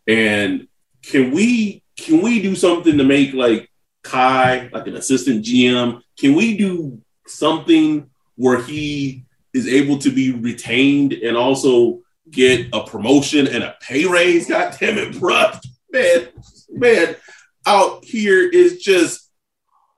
And 0.08 0.66
can 1.02 1.30
we 1.30 1.84
can 1.96 2.20
we 2.22 2.42
do 2.42 2.56
something 2.56 2.98
to 2.98 3.04
make 3.04 3.34
like 3.34 3.70
Khai 4.02 4.72
like 4.72 4.88
an 4.88 4.96
assistant 4.96 5.44
GM? 5.44 6.02
Can 6.18 6.34
we 6.34 6.56
do 6.56 7.00
something 7.28 8.10
where 8.34 8.60
he 8.60 9.24
is 9.54 9.68
able 9.68 9.98
to 9.98 10.10
be 10.10 10.32
retained 10.32 11.12
and 11.12 11.36
also 11.36 12.00
get 12.28 12.66
a 12.72 12.82
promotion 12.82 13.46
and 13.46 13.62
a 13.62 13.76
pay 13.80 14.06
raise? 14.06 14.48
God 14.48 14.76
damn 14.80 14.98
it, 14.98 15.12
bruh. 15.12 15.56
Man, 15.92 16.28
man, 16.70 17.16
out 17.66 18.04
here 18.04 18.48
is 18.48 18.82
just 18.82 19.30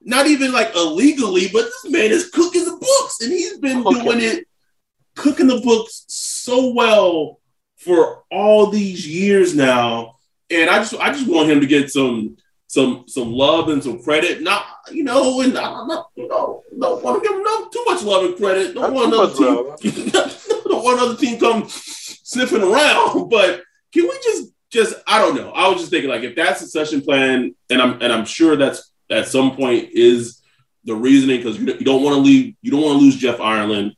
not 0.03 0.27
even 0.27 0.53
like 0.53 0.75
illegally, 0.75 1.49
but 1.53 1.65
this 1.65 1.91
man 1.91 2.11
is 2.11 2.31
cooking 2.31 2.65
the 2.65 2.77
books 2.77 3.21
and 3.21 3.33
he's 3.33 3.59
been 3.59 3.83
doing 3.83 4.21
it, 4.21 4.47
cooking 5.15 5.47
the 5.47 5.61
books 5.61 6.05
so 6.09 6.73
well 6.73 7.41
for 7.77 8.25
all 8.31 8.71
these 8.71 9.07
years 9.07 9.55
now. 9.55 10.17
And 10.51 10.69
I 10.69 10.79
just 10.79 10.95
I 10.95 11.13
just 11.13 11.29
want 11.29 11.51
him 11.51 11.61
to 11.61 11.67
get 11.67 11.91
some 11.91 12.37
some 12.67 13.05
some 13.07 13.33
love 13.33 13.69
and 13.69 13.83
some 13.83 14.03
credit. 14.03 14.43
Not 14.43 14.65
you 14.93 15.05
know, 15.05 15.41
and 15.41 15.55
not, 15.55 15.87
not 15.87 16.09
you 16.17 16.29
know, 16.29 16.63
don't 16.79 17.03
want 17.03 17.23
to 17.23 17.29
give 17.29 17.37
him 17.37 17.43
no, 17.43 17.69
too 17.69 17.85
much 17.87 18.03
love 18.03 18.25
and 18.25 18.37
credit. 18.37 18.75
Don't 18.75 18.93
want 18.93 19.13
another 19.13 19.35
team. 19.35 20.13
don't 20.67 20.85
want 20.85 21.01
another 21.01 21.17
team 21.17 21.39
come 21.41 21.65
sniffing 21.69 22.63
around. 22.63 23.29
But 23.31 23.63
can 23.93 24.03
we 24.03 24.19
just 24.23 24.54
just 24.75 24.95
I 25.07 25.19
don't 25.21 25.37
know. 25.37 25.51
I 25.53 25.69
was 25.69 25.79
just 25.79 25.91
thinking 25.91 26.11
like 26.11 26.23
if 26.23 26.37
that's 26.37 26.61
a 26.61 26.65
succession 26.67 27.01
plan, 27.01 27.55
and 27.71 27.81
I'm 27.81 28.03
and 28.03 28.13
I'm 28.13 28.25
sure 28.27 28.57
that's 28.57 28.91
at 29.11 29.29
some 29.29 29.57
point 29.57 29.91
is 29.93 30.43
the 30.85 30.95
reasoning 30.95 31.39
because 31.39 31.59
you, 31.59 31.67
you 31.67 31.85
don't 31.85 32.03
want 32.03 32.17
to 32.17 32.21
leave 32.21 32.57
you 32.61 32.71
don't 32.71 32.83
want 32.83 32.99
to 32.99 33.05
lose 33.05 33.17
Jeff 33.17 33.41
Ireland. 33.41 33.95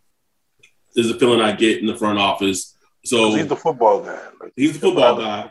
Is 0.94 1.08
the 1.12 1.18
feeling 1.18 1.42
I 1.42 1.52
get 1.52 1.80
in 1.80 1.86
the 1.86 1.96
front 1.96 2.18
office. 2.18 2.74
So 3.04 3.34
he's 3.34 3.46
the 3.48 3.56
football 3.56 4.00
guy. 4.02 4.18
Like, 4.40 4.52
He's 4.56 4.72
the 4.72 4.78
football 4.78 5.16
guy. 5.18 5.50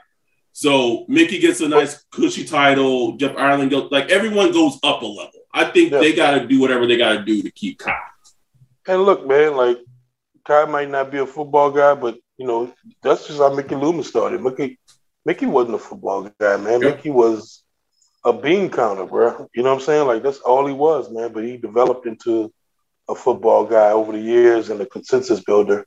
So 0.54 1.06
Mickey 1.08 1.38
gets 1.40 1.62
a 1.62 1.68
nice 1.68 2.04
cushy 2.12 2.46
title. 2.46 3.16
Jeff 3.18 3.36
Ireland 3.38 3.70
goes 3.72 3.92
like 3.92 4.10
everyone 4.10 4.52
goes 4.54 4.80
up 4.84 5.02
a 5.02 5.06
level. 5.06 5.32
I 5.54 5.66
think 5.66 5.92
Yeah. 5.92 6.00
they 6.00 6.14
got 6.14 6.32
to 6.40 6.48
do 6.48 6.60
whatever 6.60 6.88
they 6.88 6.98
got 6.98 7.14
to 7.14 7.24
do 7.24 7.44
to 7.44 7.52
keep 7.52 7.78
Kyle. 7.80 7.96
And 8.88 9.04
look, 9.04 9.28
man, 9.28 9.56
like 9.56 9.78
Khai 10.48 10.70
might 10.70 10.90
not 10.90 11.12
be 11.12 11.20
a 11.20 11.26
football 11.28 11.70
guy, 11.72 11.94
but 11.94 12.18
you 12.38 12.48
know 12.48 12.74
that's 13.04 13.28
just 13.28 13.40
how 13.40 13.54
Mickey 13.54 13.76
Loomis 13.76 14.08
started. 14.08 14.42
Mickey, 14.42 14.80
Mickey 15.26 15.48
wasn't 15.48 15.76
a 15.76 15.80
football 15.80 16.30
guy, 16.40 16.58
man. 16.58 16.82
Mickey 16.82 17.10
was 17.10 17.64
a 18.24 18.32
bean 18.32 18.70
counter, 18.70 19.06
bro. 19.06 19.50
You 19.56 19.64
know 19.64 19.70
what 19.70 19.82
I'm 19.82 19.86
saying? 19.86 20.08
Like 20.08 20.24
that's 20.24 20.40
all 20.40 20.66
he 20.66 20.74
was, 20.74 21.12
man. 21.12 21.34
But 21.34 21.44
he 21.44 21.58
developed 21.58 22.06
into 22.06 22.54
a 23.10 23.16
football 23.16 23.66
guy 23.66 23.92
over 23.92 24.12
the 24.12 24.20
years 24.20 24.70
and 24.70 24.80
a 24.82 24.86
consensus 24.86 25.42
builder. 25.42 25.86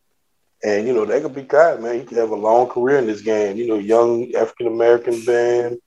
And 0.65 0.87
you 0.87 0.93
know, 0.93 1.05
that 1.05 1.23
could 1.23 1.35
be 1.35 1.43
God, 1.43 1.81
man. 1.81 1.99
He 2.01 2.05
could 2.05 2.19
have 2.19 2.31
a 2.31 2.37
long 2.37 2.69
career 2.69 2.99
in 2.99 3.07
this 3.07 3.23
game. 3.23 3.57
You 3.57 3.69
know, 3.69 3.79
young 3.79 4.35
African 4.35 4.67
American 4.67 5.25
band. 5.25 5.79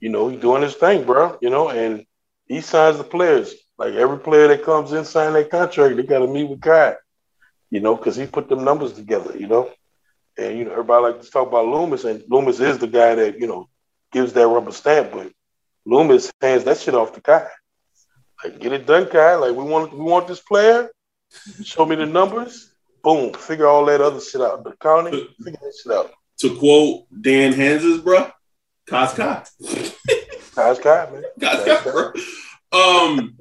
You 0.00 0.10
know, 0.10 0.28
he's 0.28 0.40
doing 0.40 0.62
his 0.62 0.74
thing, 0.74 1.04
bro. 1.04 1.38
You 1.40 1.48
know, 1.48 1.70
and 1.70 2.04
he 2.46 2.60
signs 2.60 2.98
the 2.98 3.04
players. 3.04 3.54
Like 3.78 3.94
every 3.94 4.18
player 4.18 4.48
that 4.48 4.64
comes 4.64 4.92
in, 4.92 5.04
sign 5.04 5.32
that 5.32 5.50
contract, 5.50 5.96
they 5.96 6.02
got 6.02 6.18
to 6.18 6.26
meet 6.26 6.48
with 6.48 6.60
God. 6.60 6.96
You 7.70 7.80
know, 7.80 7.94
because 7.94 8.16
he 8.16 8.26
put 8.26 8.48
them 8.48 8.64
numbers 8.64 8.92
together. 8.92 9.36
You 9.38 9.46
know, 9.46 9.70
and 10.38 10.58
you 10.58 10.64
know, 10.64 10.72
everybody 10.72 11.02
like 11.02 11.22
to 11.22 11.30
talk 11.30 11.48
about 11.48 11.66
Loomis, 11.66 12.04
and 12.04 12.22
Loomis 12.28 12.60
is 12.60 12.78
the 12.78 12.86
guy 12.86 13.14
that 13.16 13.40
you 13.40 13.46
know 13.46 13.68
gives 14.12 14.32
that 14.34 14.46
rubber 14.46 14.72
stamp, 14.72 15.12
but 15.12 15.32
Loomis 15.84 16.32
hands 16.40 16.64
that 16.64 16.78
shit 16.78 16.94
off 16.94 17.12
to 17.14 17.20
Khai. 17.20 17.48
Like, 18.42 18.60
get 18.60 18.72
it 18.72 18.86
done, 18.86 19.06
Khai. 19.06 19.40
Like, 19.40 19.56
we 19.56 19.64
want 19.64 19.92
we 19.92 20.04
want 20.04 20.28
this 20.28 20.40
player. 20.40 20.90
Show 21.62 21.84
me 21.84 21.96
the 21.96 22.06
numbers. 22.06 22.72
Boom. 23.02 23.34
Figure 23.34 23.66
all 23.66 23.84
that 23.86 24.00
other 24.00 24.20
shit 24.20 24.40
out. 24.40 24.64
The 24.64 24.74
counting, 24.80 25.28
figure 25.42 25.58
that 25.60 25.74
shit 25.82 25.92
out. 25.92 26.12
To 26.40 26.56
quote 26.56 27.06
Dan 27.20 27.52
Hanzus, 27.52 28.02
bro, 28.02 28.30
Khai's 28.88 29.12
Khai. 29.12 29.44
Khai's 30.54 30.78
Khai, 30.78 31.12
man. 31.12 31.24
Khai's 31.40 31.64
Khai, 31.64 31.82
bro. 31.82 32.12
Um, 32.70 33.38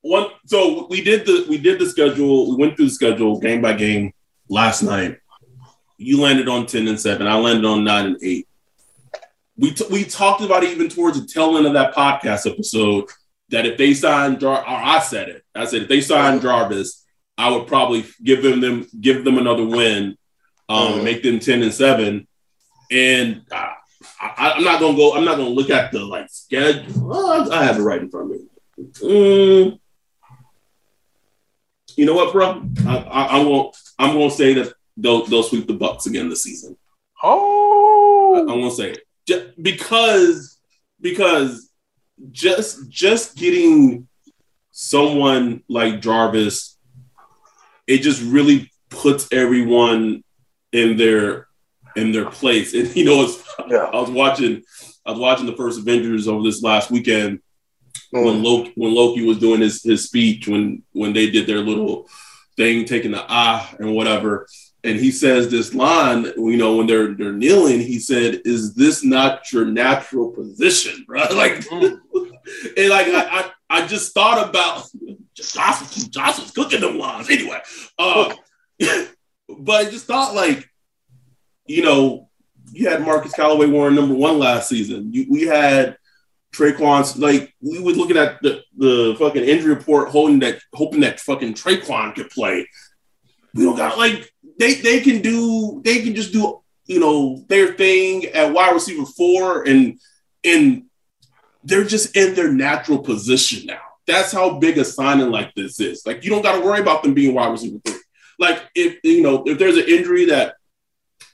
one. 0.00 0.26
So 0.46 0.88
we 0.88 1.02
did 1.02 1.24
the 1.24 1.46
we 1.48 1.58
did 1.58 1.78
the 1.78 1.86
schedule. 1.86 2.50
We 2.50 2.56
went 2.56 2.76
through 2.76 2.86
the 2.86 2.92
schedule 2.92 3.38
game 3.38 3.62
by 3.62 3.74
game 3.74 4.12
last 4.48 4.82
night. 4.82 5.19
You 6.00 6.20
landed 6.20 6.48
on 6.48 6.66
ten 6.66 6.88
and 6.88 6.98
seven. 6.98 7.26
I 7.26 7.36
landed 7.36 7.64
on 7.64 7.84
nine 7.84 8.06
and 8.06 8.18
eight 8.22 8.48
we 9.60 9.72
t- 9.72 9.86
we 9.90 10.04
talked 10.04 10.40
about 10.42 10.64
it 10.64 10.70
even 10.70 10.88
towards 10.88 11.20
the 11.20 11.26
tail 11.26 11.56
end 11.58 11.66
of 11.66 11.74
that 11.74 11.94
podcast 11.94 12.50
episode 12.50 13.04
that 13.50 13.66
if 13.66 13.76
they 13.76 13.92
signed 13.92 14.40
Jar, 14.40 14.58
or 14.58 14.66
I 14.66 15.00
said 15.00 15.28
it, 15.28 15.44
I 15.54 15.66
said 15.66 15.82
if 15.82 15.88
they 15.88 16.00
signed 16.00 16.40
Jarvis, 16.40 17.04
I 17.36 17.50
would 17.50 17.66
probably 17.66 18.06
give 18.22 18.42
them 18.42 18.60
them 18.60 18.86
give 18.98 19.22
them 19.22 19.36
another 19.36 19.66
win, 19.66 20.16
um, 20.70 20.92
mm-hmm. 20.92 21.04
make 21.04 21.22
them 21.22 21.40
ten 21.40 21.62
and 21.62 21.74
seven, 21.74 22.26
and 22.90 23.42
uh, 23.52 23.72
I, 24.18 24.54
am 24.56 24.64
not 24.64 24.80
gonna 24.80 24.96
go. 24.96 25.14
I'm 25.14 25.26
not 25.26 25.36
gonna 25.36 25.50
look 25.50 25.68
at 25.68 25.92
the 25.92 26.04
like 26.04 26.30
schedule. 26.30 27.10
Oh, 27.12 27.50
I 27.50 27.64
have 27.64 27.78
it 27.78 27.82
right 27.82 28.00
in 28.00 28.10
front 28.10 28.32
of 28.32 28.40
me. 28.40 28.46
Mm. 29.02 29.78
You 31.96 32.06
know 32.06 32.14
what, 32.14 32.32
bro? 32.32 32.62
I, 32.86 32.96
I, 32.96 33.24
I 33.24 33.44
won't. 33.44 33.76
I'm 33.98 34.14
gonna 34.14 34.30
say 34.30 34.54
that 34.54 34.72
they'll 35.00 35.26
they'll 35.26 35.42
sweep 35.42 35.66
the 35.66 35.76
Bucs 35.76 36.06
again 36.06 36.28
this 36.28 36.42
season. 36.42 36.76
Oh, 37.22 38.46
I, 38.48 38.52
I 38.52 38.56
won't 38.56 38.74
say 38.74 38.90
it 38.90 39.00
because 39.60 40.58
because 41.00 41.70
just 42.30 42.88
just 42.88 43.36
getting 43.36 44.08
someone 44.70 45.62
like 45.68 46.00
Jarvis, 46.00 46.78
it 47.86 47.98
just 47.98 48.22
really 48.22 48.70
puts 48.88 49.28
everyone 49.32 50.22
in 50.72 50.96
their 50.96 51.48
in 51.96 52.12
their 52.12 52.30
place. 52.30 52.74
And 52.74 52.94
you 52.96 53.04
know, 53.04 53.34
yeah. 53.68 53.90
I 53.92 54.00
was 54.00 54.10
watching 54.10 54.62
I 55.04 55.10
was 55.10 55.20
watching 55.20 55.46
the 55.46 55.56
first 55.56 55.80
Avengers 55.80 56.28
over 56.28 56.42
this 56.42 56.62
last 56.62 56.90
weekend 56.90 57.40
mm. 58.14 58.24
when 58.24 58.42
Loki 58.42 58.72
when 58.76 58.94
Loki 58.94 59.24
was 59.24 59.38
doing 59.38 59.60
his 59.60 59.82
his 59.82 60.04
speech 60.04 60.48
when 60.48 60.82
when 60.92 61.12
they 61.12 61.30
did 61.30 61.46
their 61.46 61.60
little 61.60 62.08
thing, 62.56 62.84
taking 62.84 63.12
the 63.12 63.24
ah 63.28 63.74
and 63.78 63.94
whatever 63.94 64.46
and 64.82 64.98
he 64.98 65.10
says 65.10 65.50
this 65.50 65.74
line, 65.74 66.24
you 66.36 66.56
know, 66.56 66.76
when 66.76 66.86
they're 66.86 67.14
they're 67.14 67.32
kneeling, 67.32 67.80
he 67.80 67.98
said, 67.98 68.40
"Is 68.44 68.74
this 68.74 69.04
not 69.04 69.52
your 69.52 69.64
natural 69.66 70.30
position, 70.30 71.04
bro?" 71.06 71.22
Like, 71.32 71.60
mm. 71.60 71.98
and 72.76 72.88
like 72.88 73.06
I, 73.08 73.24
I, 73.40 73.50
I 73.68 73.86
just 73.86 74.14
thought 74.14 74.48
about 74.48 74.86
Josh, 75.34 76.08
Josh 76.08 76.38
was 76.38 76.50
cooking 76.50 76.80
them 76.80 76.98
lines 76.98 77.30
anyway. 77.30 77.60
Uh, 77.98 78.34
but 79.58 79.86
I 79.86 79.90
just 79.90 80.06
thought 80.06 80.34
like, 80.34 80.68
you 81.66 81.82
know, 81.82 82.30
you 82.72 82.88
had 82.88 83.02
Marcus 83.02 83.32
Callaway 83.32 83.66
Warren 83.66 83.94
number 83.94 84.14
one 84.14 84.38
last 84.38 84.68
season. 84.68 85.12
You, 85.12 85.26
we 85.28 85.42
had 85.42 85.96
Tre'Quan's 86.52 87.16
like 87.18 87.54
we 87.60 87.80
were 87.80 87.92
looking 87.92 88.16
at 88.16 88.40
the, 88.42 88.62
the 88.76 89.16
fucking 89.18 89.44
injury 89.44 89.74
report, 89.74 90.08
holding 90.08 90.40
that, 90.40 90.60
hoping 90.72 91.00
that 91.00 91.20
fucking 91.20 91.54
Tre'Quan 91.54 92.14
could 92.14 92.30
play. 92.30 92.66
We 93.54 93.64
don't 93.64 93.76
got 93.76 93.98
like 93.98 94.32
they 94.60 94.74
they 94.74 95.00
can 95.00 95.20
do 95.22 95.80
they 95.84 96.02
can 96.02 96.14
just 96.14 96.32
do 96.32 96.60
you 96.84 97.00
know 97.00 97.42
their 97.48 97.72
thing 97.72 98.26
at 98.26 98.52
wide 98.52 98.74
receiver 98.74 99.06
four 99.06 99.66
and 99.66 99.98
and 100.44 100.84
they're 101.64 101.84
just 101.84 102.16
in 102.16 102.34
their 102.34 102.52
natural 102.52 102.98
position 102.98 103.66
now. 103.66 103.80
That's 104.06 104.32
how 104.32 104.58
big 104.58 104.78
a 104.78 104.84
signing 104.84 105.30
like 105.30 105.54
this 105.54 105.78
is. 105.80 106.06
Like 106.06 106.24
you 106.24 106.30
don't 106.30 106.42
got 106.42 106.56
to 106.56 106.64
worry 106.64 106.80
about 106.80 107.02
them 107.02 107.14
being 107.14 107.34
wide 107.34 107.50
receiver 107.50 107.78
three. 107.84 108.00
Like 108.38 108.62
if 108.74 108.98
you 109.02 109.22
know 109.22 109.42
if 109.46 109.58
there's 109.58 109.76
an 109.76 109.88
injury 109.88 110.26
that 110.26 110.56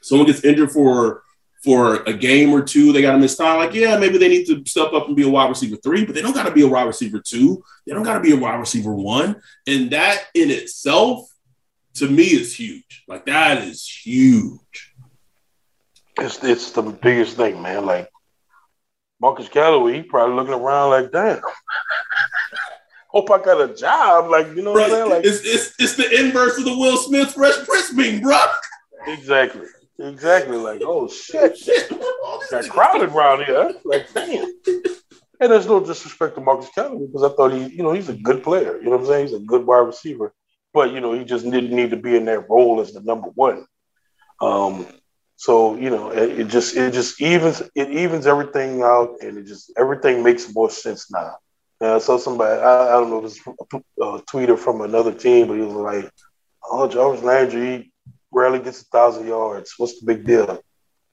someone 0.02 0.26
gets 0.26 0.44
injured 0.44 0.70
for 0.70 1.22
for 1.64 2.02
a 2.04 2.12
game 2.12 2.52
or 2.52 2.62
two, 2.62 2.92
they 2.92 3.02
got 3.02 3.12
to 3.12 3.18
miss 3.18 3.36
time. 3.36 3.58
Like 3.58 3.74
yeah, 3.74 3.98
maybe 3.98 4.18
they 4.18 4.28
need 4.28 4.46
to 4.46 4.64
step 4.66 4.92
up 4.92 5.06
and 5.06 5.16
be 5.16 5.26
a 5.26 5.28
wide 5.28 5.48
receiver 5.48 5.76
three, 5.76 6.04
but 6.04 6.14
they 6.14 6.22
don't 6.22 6.34
got 6.34 6.46
to 6.46 6.52
be 6.52 6.62
a 6.62 6.68
wide 6.68 6.84
receiver 6.86 7.20
two. 7.20 7.64
They 7.86 7.92
don't 7.92 8.04
got 8.04 8.14
to 8.14 8.20
be 8.20 8.32
a 8.32 8.36
wide 8.36 8.60
receiver 8.60 8.94
one. 8.94 9.40
And 9.66 9.90
that 9.90 10.24
in 10.34 10.50
itself 10.50 11.28
to 11.96 12.08
me 12.08 12.24
is 12.24 12.54
huge. 12.54 13.04
Like 13.08 13.26
that 13.26 13.62
is 13.62 13.86
huge. 13.86 14.94
It's 16.18 16.42
it's 16.42 16.72
the 16.72 16.82
biggest 16.82 17.36
thing, 17.36 17.62
man. 17.62 17.86
Like 17.86 18.10
Marcus 19.20 19.48
Callaway, 19.48 19.98
he 19.98 20.02
probably 20.02 20.36
looking 20.36 20.54
around 20.54 20.90
like, 20.90 21.12
damn. 21.12 21.40
Hope 23.08 23.30
I 23.30 23.42
got 23.42 23.70
a 23.70 23.74
job. 23.74 24.30
Like, 24.30 24.48
you 24.48 24.62
know 24.62 24.72
what 24.72 24.84
I'm 24.84 24.90
saying? 24.90 25.10
Like 25.10 25.24
it's, 25.24 25.40
it's 25.44 25.74
it's 25.78 25.96
the 25.96 26.20
inverse 26.20 26.58
of 26.58 26.64
the 26.64 26.76
Will 26.76 26.96
Smith 26.98 27.32
Fresh 27.32 27.66
Prince 27.66 27.92
being, 27.92 28.20
bro. 28.20 28.38
Exactly. 29.06 29.66
Exactly. 29.98 30.56
Like, 30.56 30.82
oh 30.84 31.08
shit. 31.08 31.56
shit. 31.58 31.90
Got 32.50 32.68
crowded 32.68 33.10
around 33.10 33.44
here. 33.44 33.72
Like, 33.84 34.12
damn. 34.12 34.52
And 35.38 35.52
there's 35.52 35.66
no 35.66 35.80
disrespect 35.80 36.34
to 36.34 36.40
Marcus 36.40 36.70
Callaway 36.74 37.06
because 37.06 37.22
I 37.22 37.34
thought 37.34 37.52
he, 37.52 37.66
you 37.68 37.82
know, 37.82 37.92
he's 37.92 38.08
a 38.08 38.14
good 38.14 38.42
player. 38.42 38.78
You 38.78 38.84
know 38.84 38.92
what 38.92 39.00
I'm 39.00 39.06
saying? 39.06 39.26
He's 39.28 39.36
a 39.36 39.40
good 39.40 39.66
wide 39.66 39.86
receiver 39.86 40.34
but 40.76 40.92
you 40.92 41.00
know 41.00 41.14
he 41.14 41.24
just 41.24 41.50
didn't 41.50 41.74
need 41.74 41.88
to 41.88 41.96
be 41.96 42.14
in 42.16 42.26
that 42.26 42.50
role 42.50 42.82
as 42.82 42.92
the 42.92 43.00
number 43.00 43.28
one. 43.28 43.64
Um, 44.42 44.86
so 45.36 45.74
you 45.74 45.88
know 45.88 46.10
it, 46.10 46.40
it, 46.40 46.48
just 46.48 46.76
it 46.76 46.92
just 46.92 47.18
evens 47.18 47.62
it 47.74 47.90
evens 47.90 48.26
everything 48.26 48.82
out, 48.82 49.16
and 49.22 49.38
it 49.38 49.46
just 49.46 49.72
everything 49.78 50.22
makes 50.22 50.54
more 50.54 50.68
sense 50.68 51.10
now. 51.10 51.38
Uh, 51.80 51.98
so 51.98 52.18
somebody 52.18 52.60
I, 52.60 52.88
I 52.88 52.92
don't 53.00 53.08
know 53.08 53.24
if 53.24 53.24
this 53.24 53.40
a 53.46 54.20
tweeter 54.30 54.58
from 54.58 54.82
another 54.82 55.14
team, 55.14 55.48
but 55.48 55.54
he 55.54 55.62
was 55.62 55.72
like, 55.72 56.10
"Oh, 56.62 56.86
Jarvis 56.86 57.22
Landry 57.22 57.90
rarely 58.30 58.58
gets 58.58 58.82
a 58.82 58.84
thousand 58.84 59.26
yards. 59.26 59.72
What's 59.78 59.98
the 59.98 60.06
big 60.06 60.26
deal?" 60.26 60.60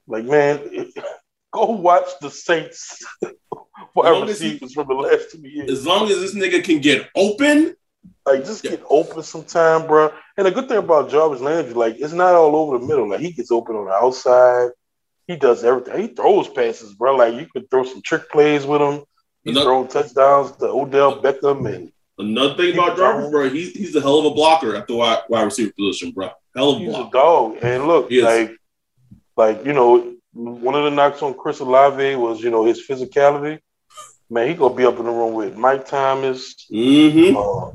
Like, 0.07 0.25
man, 0.25 0.59
it, 0.73 0.93
go 1.53 1.67
watch 1.67 2.09
the 2.19 2.29
Saints 2.29 3.01
wide 3.95 4.27
receivers 4.27 4.73
from 4.73 4.89
the 4.89 4.93
last 4.93 5.31
two 5.31 5.47
years. 5.47 5.71
As 5.71 5.87
long 5.87 6.09
as 6.09 6.19
this 6.19 6.35
nigga 6.35 6.61
can 6.61 6.81
get 6.81 7.09
open, 7.15 7.77
like 8.25 8.45
just 8.45 8.63
get 8.63 8.81
open 8.89 9.23
sometime, 9.23 9.87
bro. 9.87 10.11
And 10.37 10.47
the 10.47 10.51
good 10.51 10.67
thing 10.67 10.77
about 10.77 11.09
Jarvis 11.09 11.41
Landry, 11.41 11.73
like 11.73 11.95
it's 11.99 12.13
not 12.13 12.35
all 12.35 12.55
over 12.55 12.79
the 12.79 12.85
middle. 12.85 13.09
Like 13.09 13.19
he 13.19 13.31
gets 13.31 13.51
open 13.51 13.75
on 13.75 13.85
the 13.85 13.91
outside. 13.91 14.69
He 15.27 15.35
does 15.35 15.63
everything. 15.63 16.01
He 16.01 16.07
throws 16.07 16.47
passes, 16.47 16.93
bro. 16.93 17.15
Like 17.15 17.35
you 17.35 17.47
could 17.51 17.69
throw 17.69 17.83
some 17.83 18.01
trick 18.01 18.29
plays 18.29 18.65
with 18.65 18.81
him. 18.81 19.03
He's 19.43 19.61
throwing 19.61 19.89
touchdowns 19.89 20.53
to 20.57 20.67
Odell 20.67 21.21
Beckham 21.21 21.73
and 21.73 21.91
another 22.17 22.55
thing 22.55 22.73
about 22.73 22.97
Jarvis, 22.97 23.29
bro. 23.29 23.49
He's 23.49 23.71
he's 23.73 23.95
a 23.95 24.01
hell 24.01 24.19
of 24.19 24.25
a 24.25 24.31
blocker 24.31 24.75
at 24.75 24.87
the 24.87 24.95
wide, 24.95 25.19
wide 25.27 25.43
receiver 25.43 25.73
position, 25.77 26.11
bro. 26.11 26.31
Hell 26.55 26.71
of 26.71 26.75
a 26.77 26.79
he's 26.79 26.89
blocker. 26.89 27.07
a 27.07 27.11
dog. 27.11 27.57
And 27.61 27.87
look, 27.87 28.11
like 28.11 28.55
like 29.35 29.65
you 29.65 29.73
know, 29.73 30.15
one 30.33 30.75
of 30.75 30.85
the 30.85 30.91
knocks 30.91 31.21
on 31.21 31.33
Chris 31.33 31.59
Olave 31.59 32.15
was 32.15 32.41
you 32.41 32.49
know 32.49 32.65
his 32.65 32.85
physicality. 32.87 33.59
Man, 34.29 34.47
he 34.47 34.53
gonna 34.53 34.73
be 34.73 34.85
up 34.85 34.97
in 34.97 35.05
the 35.05 35.11
room 35.11 35.33
with 35.33 35.57
Mike 35.57 35.87
Thomas, 35.87 36.55
mm-hmm. 36.71 37.35
uh, 37.37 37.71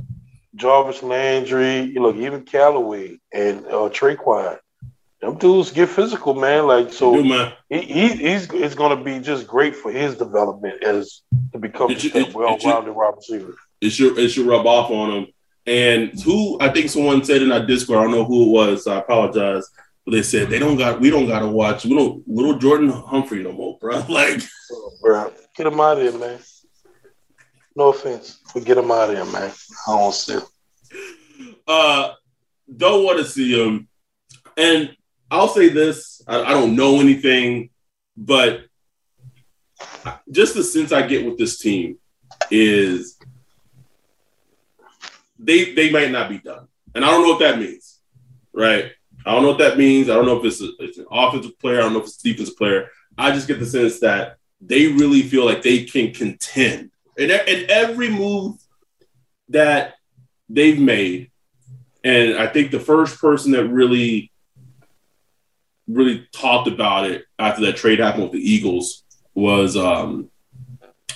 Jarvis 0.58 1.02
Landry, 1.02 1.80
you 1.82 2.02
look, 2.02 2.16
even 2.16 2.42
Callaway 2.42 3.18
and 3.32 3.64
uh, 3.66 3.88
Tre'Quan. 3.88 4.58
Them 5.20 5.36
dudes 5.36 5.72
get 5.72 5.88
physical, 5.88 6.34
man. 6.34 6.66
Like 6.66 6.92
so, 6.92 7.14
do, 7.14 7.24
man. 7.24 7.52
He, 7.68 7.80
he, 7.80 8.08
he's 8.08 8.48
it's 8.52 8.74
going 8.74 8.96
to 8.96 9.02
be 9.02 9.18
just 9.18 9.46
great 9.46 9.74
for 9.74 9.90
his 9.90 10.16
development 10.16 10.82
as 10.84 11.22
to 11.52 11.58
become 11.58 11.90
a 11.90 12.32
well-rounded 12.32 12.92
wide 12.92 13.14
receiver. 13.16 13.54
It 13.80 13.90
should 13.90 14.16
it 14.16 14.28
should 14.28 14.46
rub 14.46 14.66
off 14.66 14.90
on 14.90 15.10
him. 15.10 15.26
And 15.66 16.20
who 16.22 16.58
I 16.60 16.68
think 16.68 16.88
someone 16.88 17.24
said 17.24 17.42
in 17.42 17.50
our 17.50 17.66
Discord, 17.66 17.98
I 17.98 18.02
don't 18.02 18.12
know 18.12 18.24
who 18.24 18.44
it 18.44 18.50
was. 18.52 18.86
I 18.86 18.98
apologize, 18.98 19.68
but 20.04 20.12
they 20.12 20.22
said 20.22 20.50
they 20.50 20.60
don't 20.60 20.76
got 20.76 21.00
we 21.00 21.10
don't 21.10 21.26
got 21.26 21.40
to 21.40 21.48
watch 21.48 21.84
we 21.84 21.94
don't 21.94 22.26
little 22.28 22.56
Jordan 22.56 22.88
Humphrey 22.88 23.42
no 23.42 23.52
more, 23.52 23.76
bro. 23.80 24.02
Like, 24.08 24.40
oh, 24.72 24.92
bro, 25.02 25.32
get 25.56 25.66
him 25.66 25.80
out 25.80 25.98
of 25.98 26.02
here, 26.04 26.18
man. 26.18 26.38
No 27.78 27.90
offense, 27.90 28.40
but 28.52 28.64
get 28.64 28.76
him 28.76 28.90
out 28.90 29.08
of 29.08 29.14
here, 29.14 29.24
man. 29.24 29.52
I 29.86 29.96
don't 29.96 30.12
see 30.12 30.32
him. 30.32 30.42
Uh, 31.64 32.10
don't 32.76 33.04
want 33.04 33.18
to 33.20 33.24
see 33.24 33.52
him. 33.56 33.86
And 34.56 34.96
I'll 35.30 35.46
say 35.46 35.68
this: 35.68 36.20
I, 36.26 36.42
I 36.42 36.50
don't 36.54 36.74
know 36.74 36.98
anything, 36.98 37.70
but 38.16 38.62
just 40.28 40.54
the 40.54 40.64
sense 40.64 40.90
I 40.90 41.06
get 41.06 41.24
with 41.24 41.38
this 41.38 41.60
team 41.60 41.98
is 42.50 43.16
they 45.38 45.72
they 45.72 45.92
might 45.92 46.10
not 46.10 46.28
be 46.28 46.38
done, 46.38 46.66
and 46.96 47.04
I 47.04 47.12
don't 47.12 47.22
know 47.22 47.28
what 47.28 47.38
that 47.38 47.60
means, 47.60 48.00
right? 48.52 48.90
I 49.24 49.30
don't 49.30 49.42
know 49.42 49.50
what 49.50 49.58
that 49.58 49.78
means. 49.78 50.10
I 50.10 50.14
don't 50.14 50.26
know 50.26 50.40
if 50.40 50.44
it's, 50.44 50.60
a, 50.60 50.70
it's 50.80 50.98
an 50.98 51.06
offensive 51.12 51.56
player. 51.60 51.78
I 51.78 51.82
don't 51.82 51.92
know 51.92 52.00
if 52.00 52.06
it's 52.06 52.18
a 52.18 52.24
defensive 52.24 52.56
player. 52.56 52.88
I 53.16 53.30
just 53.30 53.46
get 53.46 53.60
the 53.60 53.66
sense 53.66 54.00
that 54.00 54.38
they 54.60 54.88
really 54.88 55.22
feel 55.22 55.44
like 55.44 55.62
they 55.62 55.84
can 55.84 56.12
contend, 56.12 56.90
and, 57.18 57.30
and 57.30 57.70
every 57.70 58.08
move 58.08 58.56
that 59.48 59.94
they've 60.48 60.78
made, 60.78 61.30
and 62.04 62.36
I 62.38 62.46
think 62.46 62.70
the 62.70 62.80
first 62.80 63.20
person 63.20 63.52
that 63.52 63.66
really 63.66 64.30
really 65.88 66.28
talked 66.32 66.68
about 66.68 67.10
it 67.10 67.24
after 67.38 67.62
that 67.64 67.76
trade 67.76 67.98
happened 67.98 68.24
with 68.24 68.32
the 68.32 68.50
Eagles 68.50 69.04
was 69.34 69.76
um 69.76 70.30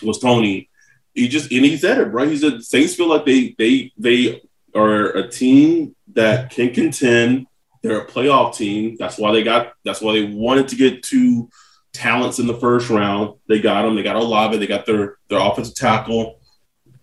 was 0.02 0.18
Tony. 0.18 0.68
He 1.14 1.28
just 1.28 1.52
and 1.52 1.64
he 1.64 1.76
said 1.76 1.98
it, 1.98 2.10
bro. 2.10 2.28
He 2.28 2.36
said 2.36 2.62
Saints 2.64 2.94
feel 2.94 3.08
like 3.08 3.24
they 3.24 3.54
they 3.58 3.92
they 3.98 4.42
are 4.74 5.16
a 5.16 5.28
team 5.28 5.94
that 6.14 6.50
can 6.50 6.72
contend. 6.72 7.46
They're 7.82 8.00
a 8.00 8.06
playoff 8.06 8.56
team. 8.56 8.96
That's 8.98 9.18
why 9.18 9.32
they 9.32 9.42
got. 9.42 9.74
That's 9.84 10.00
why 10.00 10.12
they 10.12 10.24
wanted 10.24 10.68
to 10.68 10.76
get 10.76 11.02
two 11.02 11.50
talents 11.92 12.38
in 12.38 12.46
the 12.46 12.54
first 12.54 12.90
round. 12.90 13.38
They 13.48 13.60
got 13.60 13.82
them. 13.82 13.96
They 13.96 14.02
got 14.02 14.16
Olave. 14.16 14.58
They 14.58 14.66
got 14.66 14.86
their 14.86 15.16
their 15.28 15.40
offensive 15.40 15.74
tackle. 15.74 16.40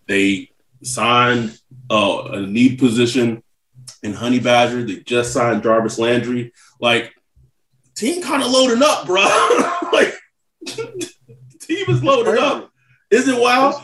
They 0.07 0.51
signed 0.83 1.59
uh, 1.89 2.29
a 2.31 2.41
need 2.41 2.79
position 2.79 3.43
in 4.03 4.13
Honey 4.13 4.39
Badger. 4.39 4.83
They 4.83 4.97
just 4.97 5.33
signed 5.33 5.63
Jarvis 5.63 5.99
Landry. 5.99 6.53
Like 6.79 7.13
team 7.95 8.21
kind 8.21 8.43
of 8.43 8.51
loading 8.51 8.83
up, 8.83 9.05
bro. 9.05 9.21
like 9.93 10.13
team 10.65 11.85
is 11.87 12.03
loading 12.03 12.41
up. 12.41 12.71
Is 13.11 13.27
it 13.27 13.39
wild? 13.39 13.81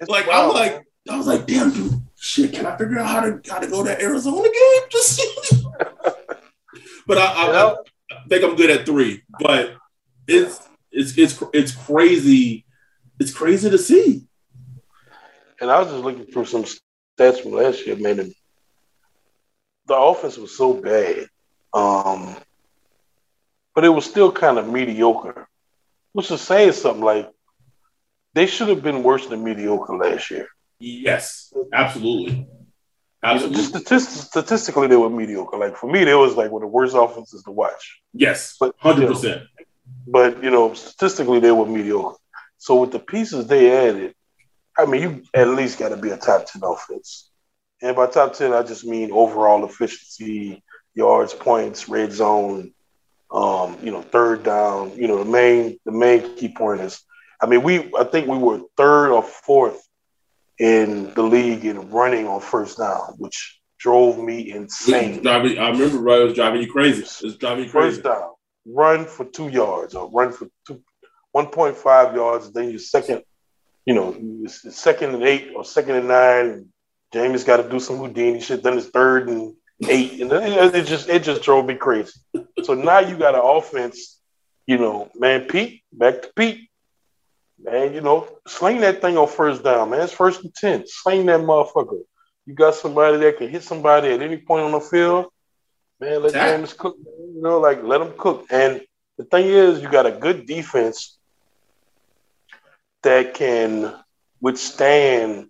It's, 0.00 0.10
like 0.10 0.26
wild, 0.26 0.50
I'm 0.50 0.56
like, 0.56 0.72
man. 0.72 0.84
I 1.10 1.16
was 1.16 1.26
like, 1.26 1.46
damn, 1.46 1.72
dude, 1.72 2.02
shit. 2.16 2.52
Can 2.52 2.66
I 2.66 2.76
figure 2.76 2.98
out 2.98 3.08
how 3.08 3.20
to 3.20 3.40
how 3.50 3.58
to 3.58 3.66
go 3.66 3.82
to 3.82 4.00
Arizona 4.00 4.42
game? 4.42 4.82
Just, 4.90 5.22
but 7.06 7.18
I, 7.18 7.24
I, 7.24 7.70
I 7.72 7.76
think 8.28 8.44
I'm 8.44 8.56
good 8.56 8.70
at 8.70 8.84
three. 8.84 9.22
But 9.40 9.74
it's 10.28 10.68
it's 10.92 11.18
it's 11.18 11.42
it's 11.52 11.72
crazy. 11.74 12.64
It's 13.18 13.32
crazy 13.32 13.70
to 13.70 13.78
see. 13.78 14.26
And 15.60 15.70
I 15.70 15.80
was 15.80 15.88
just 15.88 16.04
looking 16.04 16.26
through 16.26 16.44
some 16.44 16.64
stats 16.64 17.40
from 17.42 17.52
last 17.52 17.84
year, 17.84 17.96
man. 17.96 18.32
The 19.86 19.96
offense 19.96 20.36
was 20.36 20.56
so 20.56 20.74
bad. 20.74 21.26
Um, 21.72 22.36
but 23.74 23.84
it 23.84 23.88
was 23.88 24.04
still 24.04 24.30
kind 24.30 24.58
of 24.58 24.68
mediocre, 24.68 25.48
which 26.12 26.30
is 26.30 26.40
saying 26.40 26.72
something 26.72 27.02
like 27.02 27.28
they 28.34 28.46
should 28.46 28.68
have 28.68 28.82
been 28.82 29.02
worse 29.02 29.26
than 29.26 29.42
mediocre 29.42 29.96
last 29.96 30.30
year. 30.30 30.48
Yes, 30.78 31.52
absolutely. 31.72 32.46
Absolutely. 33.22 33.62
Statist- 33.62 34.28
statistically, 34.28 34.86
they 34.86 34.96
were 34.96 35.10
mediocre. 35.10 35.56
Like 35.56 35.76
for 35.76 35.90
me, 35.90 36.04
they 36.04 36.14
was 36.14 36.36
like 36.36 36.50
one 36.52 36.62
of 36.62 36.68
the 36.68 36.72
worst 36.72 36.94
offenses 36.96 37.42
to 37.44 37.50
watch. 37.50 38.00
Yes, 38.12 38.56
but 38.60 38.74
hundred 38.78 39.08
percent. 39.08 39.42
But 40.10 40.42
you 40.42 40.50
know, 40.50 40.74
statistically, 40.74 41.40
they 41.40 41.52
were 41.52 41.66
mediocre. 41.66 42.16
So 42.56 42.80
with 42.80 42.92
the 42.92 42.98
pieces 42.98 43.46
they 43.46 43.88
added, 43.88 44.14
I 44.76 44.86
mean, 44.86 45.02
you 45.02 45.22
at 45.34 45.48
least 45.48 45.78
got 45.78 45.90
to 45.90 45.96
be 45.96 46.10
a 46.10 46.16
top 46.16 46.46
ten 46.46 46.62
offense. 46.64 47.30
And 47.82 47.94
by 47.94 48.06
top 48.06 48.32
ten, 48.32 48.52
I 48.52 48.62
just 48.62 48.84
mean 48.84 49.12
overall 49.12 49.64
efficiency, 49.64 50.62
yards, 50.94 51.34
points, 51.34 51.88
red 51.88 52.12
zone, 52.12 52.72
um, 53.30 53.76
you 53.82 53.90
know, 53.90 54.02
third 54.02 54.42
down. 54.42 54.96
You 54.96 55.08
know, 55.08 55.22
the 55.22 55.30
main 55.30 55.78
the 55.84 55.92
main 55.92 56.36
key 56.36 56.48
point 56.48 56.80
is, 56.80 57.02
I 57.40 57.46
mean, 57.46 57.62
we 57.62 57.90
I 57.96 58.04
think 58.04 58.28
we 58.28 58.38
were 58.38 58.60
third 58.76 59.12
or 59.12 59.22
fourth 59.22 59.80
in 60.58 61.12
the 61.14 61.22
league 61.22 61.64
in 61.64 61.90
running 61.90 62.26
on 62.26 62.40
first 62.40 62.78
down, 62.78 63.14
which 63.18 63.60
drove 63.78 64.18
me 64.18 64.50
insane. 64.50 65.22
Driving, 65.22 65.58
I 65.58 65.70
remember 65.70 65.98
right, 65.98 66.20
it 66.20 66.24
was 66.24 66.34
driving 66.34 66.62
you 66.62 66.72
crazy. 66.72 67.02
It's 67.02 67.36
driving 67.36 67.64
you 67.64 67.70
crazy. 67.70 67.96
First 67.96 68.04
down, 68.04 68.30
run 68.68 69.06
for 69.06 69.24
two 69.24 69.48
yards 69.48 69.94
or 69.94 70.10
run 70.10 70.32
for 70.32 70.48
two, 70.66 70.82
1.5 71.34 72.14
yards. 72.14 72.52
Then 72.52 72.70
your 72.70 72.78
second, 72.78 73.22
you 73.84 73.94
know, 73.94 74.46
second 74.46 75.14
and 75.14 75.24
eight 75.24 75.52
or 75.54 75.64
second 75.64 75.96
and 75.96 76.08
nine. 76.08 76.66
James 77.12 77.44
got 77.44 77.58
to 77.58 77.68
do 77.68 77.80
some 77.80 77.96
Houdini 77.96 78.40
shit. 78.40 78.62
Then 78.62 78.76
it's 78.76 78.88
third 78.88 79.28
and 79.30 79.54
eight, 79.88 80.20
and 80.20 80.30
it 80.30 80.86
just 80.86 81.08
it 81.08 81.22
just 81.22 81.42
drove 81.42 81.64
me 81.66 81.74
crazy. 81.74 82.12
So 82.64 82.74
now 82.74 82.98
you 82.98 83.16
got 83.16 83.34
an 83.34 83.40
offense, 83.42 84.20
you 84.66 84.76
know, 84.76 85.10
man, 85.14 85.46
Pete, 85.46 85.82
back 85.92 86.22
to 86.22 86.30
Pete. 86.36 86.68
Man, 87.60 87.92
you 87.92 88.02
know, 88.02 88.28
sling 88.46 88.80
that 88.80 89.00
thing 89.00 89.16
on 89.16 89.26
first 89.26 89.64
down, 89.64 89.90
man. 89.90 90.02
It's 90.02 90.12
first 90.12 90.44
and 90.44 90.54
10. 90.54 90.84
Sling 90.86 91.26
that 91.26 91.40
motherfucker. 91.40 92.02
You 92.46 92.54
got 92.54 92.76
somebody 92.76 93.16
that 93.18 93.38
can 93.38 93.48
hit 93.48 93.64
somebody 93.64 94.08
at 94.08 94.22
any 94.22 94.36
point 94.36 94.64
on 94.64 94.72
the 94.72 94.80
field. 94.80 95.26
Man, 96.00 96.22
let 96.22 96.32
James 96.32 96.72
cook. 96.72 96.96
You 96.98 97.42
know, 97.42 97.58
like 97.58 97.82
let 97.82 98.00
him 98.00 98.12
cook. 98.16 98.46
And 98.50 98.82
the 99.16 99.24
thing 99.24 99.46
is, 99.46 99.82
you 99.82 99.90
got 99.90 100.06
a 100.06 100.12
good 100.12 100.46
defense 100.46 101.18
that 103.02 103.34
can 103.34 103.94
withstand 104.40 105.48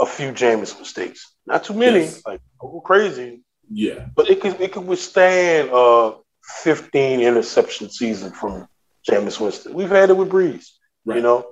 a 0.00 0.06
few 0.06 0.32
James 0.32 0.76
mistakes. 0.78 1.32
Not 1.46 1.64
too 1.64 1.74
many, 1.74 2.00
yes. 2.00 2.22
like 2.26 2.40
go 2.58 2.80
crazy, 2.80 3.42
yeah, 3.70 4.06
but 4.14 4.28
it 4.28 4.40
could 4.40 4.60
it 4.60 4.72
could 4.72 4.86
withstand 4.86 5.70
a 5.72 6.14
15 6.62 7.20
interception 7.20 7.90
season 7.90 8.32
from 8.32 8.66
Jameis 9.08 9.40
Winston. 9.40 9.74
We've 9.74 9.90
had 9.90 10.10
it 10.10 10.16
with 10.16 10.28
Brees. 10.28 10.70
right. 11.04 11.16
you 11.16 11.22
know. 11.22 11.46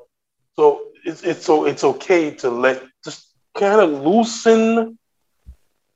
So 0.57 0.87
it's 1.05 1.23
it's 1.23 1.45
so 1.45 1.67
it's 1.67 1.85
okay 1.85 2.33
to 2.37 2.51
let 2.51 2.83
just 3.05 3.33
kind 3.57 3.81
of 3.81 3.91
loosen 3.91 4.99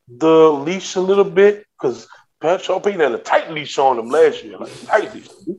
the 0.08 0.50
leash 0.50 0.96
a 0.96 1.00
little 1.00 1.24
bit 1.24 1.66
because 1.78 2.08
Pat 2.40 2.62
Shaw 2.62 2.82
had 2.82 3.12
a 3.12 3.18
tight 3.18 3.50
leash 3.50 3.78
on 3.78 3.98
him 3.98 4.08
last 4.08 4.42
year, 4.42 4.56
like 4.56 4.86
tight 4.86 5.14
leash. 5.14 5.28
It 5.46 5.56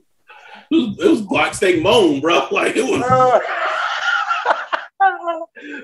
was, 0.72 1.00
it 1.00 1.10
was 1.10 1.22
Black 1.22 1.54
Snake 1.54 1.82
Moan, 1.82 2.22
bro. 2.22 2.48
Like 2.52 2.76
it 2.76 2.84
was. 2.84 3.42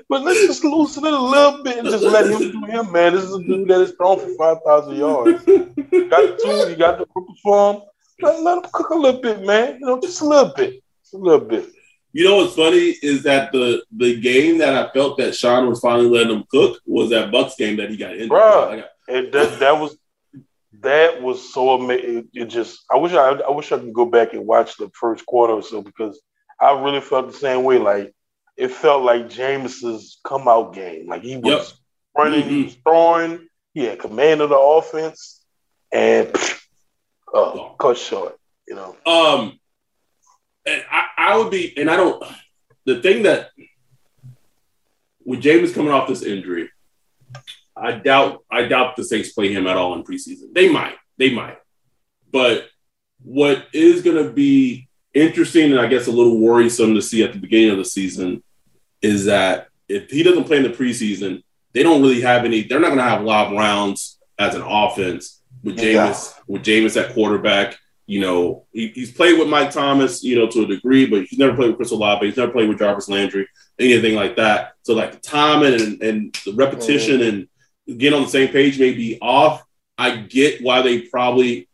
But 0.08 0.22
let's 0.22 0.46
just 0.46 0.64
loosen 0.64 1.04
it 1.04 1.12
a 1.12 1.18
little 1.18 1.62
bit 1.62 1.78
and 1.78 1.88
just 1.88 2.04
let 2.04 2.26
him 2.26 2.50
do 2.50 2.64
him, 2.64 2.90
man. 2.92 3.14
This 3.14 3.24
is 3.24 3.34
a 3.34 3.42
dude 3.42 3.68
that 3.68 3.80
is 3.80 3.92
thrown 3.92 4.18
for 4.18 4.34
5,000 4.36 4.96
yards. 4.96 5.46
You 5.46 6.08
got 6.08 6.38
the 6.38 6.40
tool, 6.42 6.70
you 6.70 6.76
got 6.76 6.98
the 6.98 7.06
perform. 7.06 7.82
Let, 8.20 8.42
let 8.42 8.58
him 8.58 8.70
cook 8.72 8.90
a 8.90 8.94
little 8.94 9.20
bit, 9.20 9.42
man. 9.42 9.78
You 9.80 9.86
know, 9.86 10.00
just 10.00 10.20
a 10.20 10.24
little 10.24 10.52
bit. 10.54 10.82
Just 11.02 11.14
a 11.14 11.18
little 11.18 11.46
bit. 11.46 11.68
You 12.12 12.24
know 12.24 12.36
what's 12.36 12.54
funny 12.54 12.96
is 13.02 13.22
that 13.24 13.52
the 13.52 13.84
the 13.96 14.20
game 14.20 14.58
that 14.58 14.74
I 14.74 14.90
felt 14.92 15.18
that 15.18 15.34
Sean 15.34 15.68
was 15.68 15.80
finally 15.80 16.08
letting 16.08 16.36
him 16.36 16.44
cook 16.50 16.80
was 16.86 17.10
that 17.10 17.30
Bucs 17.30 17.56
game 17.56 17.76
that 17.76 17.90
he 17.90 17.96
got 17.96 18.16
in. 18.16 18.28
Bro, 18.28 18.82
and 19.08 19.32
that, 19.32 19.58
that 19.60 19.78
was 19.78 19.96
that 20.80 21.22
was 21.22 21.52
so 21.52 21.70
amazing. 21.70 22.18
It, 22.18 22.42
it 22.42 22.44
just 22.46 22.84
I 22.92 22.96
wish 22.96 23.12
I 23.12 23.30
I 23.30 23.50
wish 23.50 23.72
I 23.72 23.78
could 23.78 23.92
go 23.92 24.06
back 24.06 24.32
and 24.32 24.46
watch 24.46 24.76
the 24.76 24.90
first 24.94 25.26
quarter 25.26 25.54
or 25.54 25.62
so 25.62 25.82
because 25.82 26.20
I 26.60 26.80
really 26.80 27.00
felt 27.00 27.28
the 27.28 27.38
same 27.38 27.64
way. 27.64 27.78
Like 27.78 28.14
it 28.56 28.70
felt 28.70 29.02
like 29.02 29.30
James's 29.30 30.18
come 30.24 30.48
out 30.48 30.74
game. 30.74 31.06
Like 31.06 31.22
he 31.22 31.36
was 31.36 31.70
yep. 31.70 31.78
running, 32.16 32.40
mm-hmm. 32.40 32.50
he 32.50 32.64
was 32.64 32.74
throwing, 32.74 33.48
he 33.74 33.84
had 33.84 33.98
command 33.98 34.40
of 34.40 34.50
the 34.50 34.58
offense, 34.58 35.44
and 35.92 36.34
uh, 37.32 37.70
cut 37.78 37.98
short. 37.98 38.36
You 38.66 38.74
know. 38.74 38.96
Um, 39.06 39.58
and 40.66 40.84
I, 40.90 41.06
I 41.16 41.38
would 41.38 41.50
be, 41.50 41.76
and 41.76 41.90
I 41.90 41.96
don't. 41.96 42.22
The 42.84 43.00
thing 43.02 43.24
that 43.24 43.50
with 45.24 45.40
James 45.40 45.72
coming 45.72 45.92
off 45.92 46.08
this 46.08 46.22
injury, 46.22 46.70
I 47.80 47.92
doubt 47.92 48.44
I 48.50 48.64
doubt 48.64 48.96
the 48.96 49.04
Saints 49.04 49.32
play 49.32 49.52
him 49.52 49.66
at 49.66 49.76
all 49.76 49.94
in 49.94 50.04
preseason. 50.04 50.52
They 50.52 50.70
might, 50.70 50.96
they 51.16 51.32
might, 51.32 51.58
but 52.32 52.68
what 53.22 53.66
is 53.72 54.02
going 54.02 54.22
to 54.22 54.30
be 54.30 54.88
interesting 55.14 55.72
and 55.72 55.80
I 55.80 55.86
guess 55.86 56.06
a 56.06 56.12
little 56.12 56.38
worrisome 56.38 56.94
to 56.94 57.02
see 57.02 57.24
at 57.24 57.32
the 57.32 57.38
beginning 57.38 57.70
of 57.70 57.78
the 57.78 57.84
season 57.84 58.42
is 59.02 59.24
that 59.24 59.68
if 59.88 60.10
he 60.10 60.22
doesn't 60.22 60.44
play 60.44 60.58
in 60.58 60.62
the 60.62 60.68
preseason, 60.70 61.42
they 61.72 61.82
don't 61.82 62.02
really 62.02 62.20
have 62.20 62.44
any. 62.44 62.62
They're 62.62 62.80
not 62.80 62.88
going 62.88 62.98
to 62.98 63.04
have 63.04 63.22
a 63.22 63.24
lot 63.24 63.48
of 63.48 63.52
rounds 63.58 64.18
as 64.38 64.54
an 64.54 64.62
offense 64.62 65.42
with 65.62 65.76
Jameis 65.76 66.34
yeah. 66.34 66.42
with 66.46 66.62
Jameis 66.62 67.00
at 67.00 67.14
quarterback. 67.14 67.76
You 68.06 68.20
know, 68.20 68.66
he, 68.72 68.88
he's 68.88 69.12
played 69.12 69.38
with 69.38 69.48
Mike 69.48 69.70
Thomas, 69.70 70.24
you 70.24 70.36
know, 70.36 70.46
to 70.48 70.62
a 70.62 70.66
degree, 70.66 71.06
but 71.06 71.24
he's 71.24 71.38
never 71.38 71.54
played 71.54 71.68
with 71.68 71.76
Chris 71.76 71.90
Olave. 71.90 72.24
He's 72.24 72.36
never 72.36 72.52
played 72.52 72.68
with 72.68 72.78
Jarvis 72.78 73.08
Landry, 73.08 73.46
anything 73.78 74.14
like 74.14 74.36
that. 74.36 74.72
So, 74.82 74.94
like 74.94 75.12
the 75.12 75.20
timing 75.20 75.74
and, 75.74 76.02
and 76.02 76.34
the 76.46 76.54
repetition 76.54 77.20
mm-hmm. 77.20 77.28
and 77.28 77.48
getting 77.96 78.18
on 78.18 78.24
the 78.24 78.30
same 78.30 78.48
page 78.48 78.78
may 78.78 78.92
be 78.92 79.18
off. 79.20 79.64
I 79.96 80.16
get 80.16 80.62
why 80.62 80.82
they 80.82 81.02
probably 81.02 81.68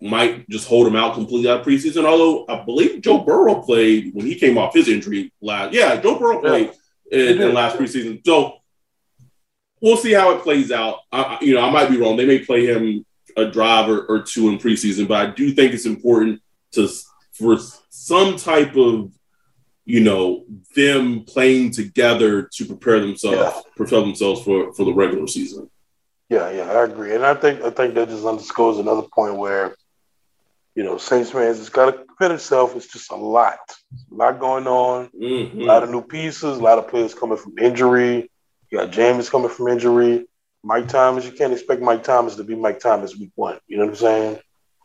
might 0.00 0.48
just 0.48 0.68
hold 0.68 0.86
him 0.86 0.96
out 0.96 1.14
completely 1.14 1.50
out 1.50 1.60
of 1.60 1.66
preseason. 1.66 2.04
Although 2.04 2.46
I 2.48 2.64
believe 2.64 3.00
Joe 3.02 3.18
Burrow 3.18 3.62
played 3.62 4.14
when 4.14 4.26
he 4.26 4.34
came 4.34 4.58
off 4.58 4.74
his 4.74 4.88
injury 4.88 5.32
last. 5.40 5.74
Yeah, 5.74 5.96
Joe 6.00 6.18
Burrow 6.18 6.40
played 6.40 6.72
yeah. 7.10 7.18
in, 7.18 7.42
in, 7.42 7.54
last 7.54 7.76
preseason. 7.76 8.24
So 8.24 8.58
we'll 9.80 9.96
see 9.96 10.12
how 10.12 10.34
it 10.34 10.42
plays 10.42 10.70
out. 10.72 11.00
I, 11.12 11.38
you 11.40 11.54
know, 11.54 11.60
I 11.60 11.70
might 11.70 11.90
be 11.90 11.98
wrong. 11.98 12.16
They 12.16 12.26
may 12.26 12.40
play 12.40 12.66
him 12.66 13.04
a 13.36 13.46
drive 13.46 13.88
or, 13.88 14.02
or 14.06 14.22
two 14.22 14.48
in 14.48 14.58
preseason, 14.58 15.06
but 15.06 15.26
I 15.26 15.30
do 15.30 15.52
think 15.52 15.72
it's 15.72 15.86
important 15.86 16.40
to 16.72 16.88
for 17.32 17.56
some 17.88 18.36
type 18.36 18.76
of 18.76 19.12
you 19.88 20.00
know, 20.00 20.44
them 20.76 21.24
playing 21.24 21.70
together 21.70 22.42
to 22.42 22.66
prepare 22.66 23.00
themselves, 23.00 23.38
yeah. 23.38 23.72
prepare 23.74 24.02
themselves 24.02 24.42
for, 24.42 24.70
for 24.74 24.84
the 24.84 24.92
regular 24.92 25.26
season. 25.26 25.70
Yeah, 26.28 26.50
yeah, 26.50 26.70
I 26.70 26.84
agree. 26.84 27.14
And 27.14 27.24
I 27.24 27.32
think 27.32 27.62
I 27.62 27.70
think 27.70 27.94
that 27.94 28.10
just 28.10 28.26
underscores 28.26 28.76
another 28.76 29.08
point 29.10 29.36
where, 29.36 29.74
you 30.74 30.84
know, 30.84 30.98
Saints 30.98 31.30
fans 31.30 31.58
it's 31.58 31.70
gotta 31.70 31.92
prepare 31.92 32.34
itself. 32.34 32.76
It's 32.76 32.92
just 32.92 33.10
a 33.12 33.16
lot. 33.16 33.60
A 34.12 34.14
lot 34.14 34.38
going 34.38 34.66
on, 34.66 35.08
mm-hmm. 35.18 35.62
a 35.62 35.64
lot 35.64 35.82
of 35.82 35.90
new 35.90 36.02
pieces, 36.02 36.58
a 36.58 36.62
lot 36.62 36.76
of 36.76 36.88
players 36.88 37.14
coming 37.14 37.38
from 37.38 37.58
injury. 37.58 38.30
You 38.70 38.78
got 38.78 38.90
James 38.90 39.30
coming 39.30 39.48
from 39.48 39.68
injury. 39.68 40.26
Mike 40.62 40.88
Thomas, 40.88 41.24
you 41.24 41.32
can't 41.32 41.54
expect 41.54 41.80
Mike 41.80 42.02
Thomas 42.02 42.36
to 42.36 42.44
be 42.44 42.54
Mike 42.54 42.80
Thomas 42.80 43.16
week 43.16 43.32
one. 43.36 43.58
You 43.66 43.78
know 43.78 43.84
what 43.84 43.92
I'm 43.92 43.96
saying? 43.96 44.38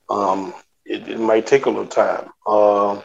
Um, 0.10 0.54
it, 0.86 1.10
it 1.10 1.20
might 1.20 1.46
take 1.46 1.66
a 1.66 1.70
little 1.70 1.88
time. 1.88 2.30
Uh, 2.48 3.02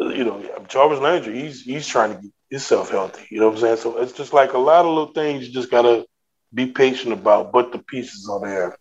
you 0.00 0.24
know, 0.24 0.44
Jarvis 0.68 1.00
Landry, 1.00 1.40
he's 1.40 1.62
he's 1.62 1.86
trying 1.86 2.16
to 2.16 2.22
get 2.22 2.32
himself 2.50 2.90
healthy. 2.90 3.26
You 3.30 3.40
know 3.40 3.48
what 3.48 3.56
I'm 3.56 3.60
saying? 3.60 3.76
So 3.78 3.98
it's 3.98 4.12
just 4.12 4.32
like 4.32 4.52
a 4.52 4.58
lot 4.58 4.84
of 4.84 4.92
little 4.92 5.12
things 5.12 5.46
you 5.46 5.52
just 5.52 5.70
gotta 5.70 6.06
be 6.52 6.66
patient 6.66 7.12
about, 7.12 7.52
but 7.52 7.72
the 7.72 7.78
pieces 7.78 8.28
are 8.28 8.40
there. 8.40 8.76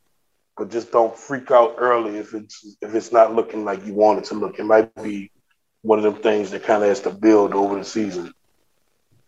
But 0.56 0.72
just 0.72 0.92
don't 0.92 1.16
freak 1.16 1.52
out 1.52 1.76
early 1.78 2.18
if 2.18 2.34
it's 2.34 2.78
if 2.82 2.96
it's 2.96 3.12
not 3.12 3.36
looking 3.36 3.64
like 3.66 3.86
you 3.86 3.94
want 3.94 4.20
it 4.20 4.26
to 4.26 4.36
look. 4.36 4.60
It 4.60 4.66
might 4.66 4.94
be 4.96 5.32
one 5.82 6.00
of 6.00 6.04
them 6.04 6.22
things 6.22 6.52
that 6.52 6.64
kind 6.64 6.82
of 6.82 6.90
has 6.90 7.02
to 7.02 7.12
build 7.12 7.54
over 7.54 7.78
the 7.78 7.86
season. 7.86 8.34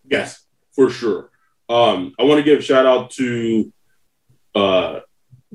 Yes, 0.10 0.44
for 0.74 0.90
sure. 0.90 1.30
Um, 1.70 2.16
I 2.20 2.24
want 2.24 2.40
to 2.40 2.44
give 2.44 2.60
a 2.60 2.62
shout 2.64 2.88
out 2.88 3.12
to 3.12 3.72
uh, 4.56 5.00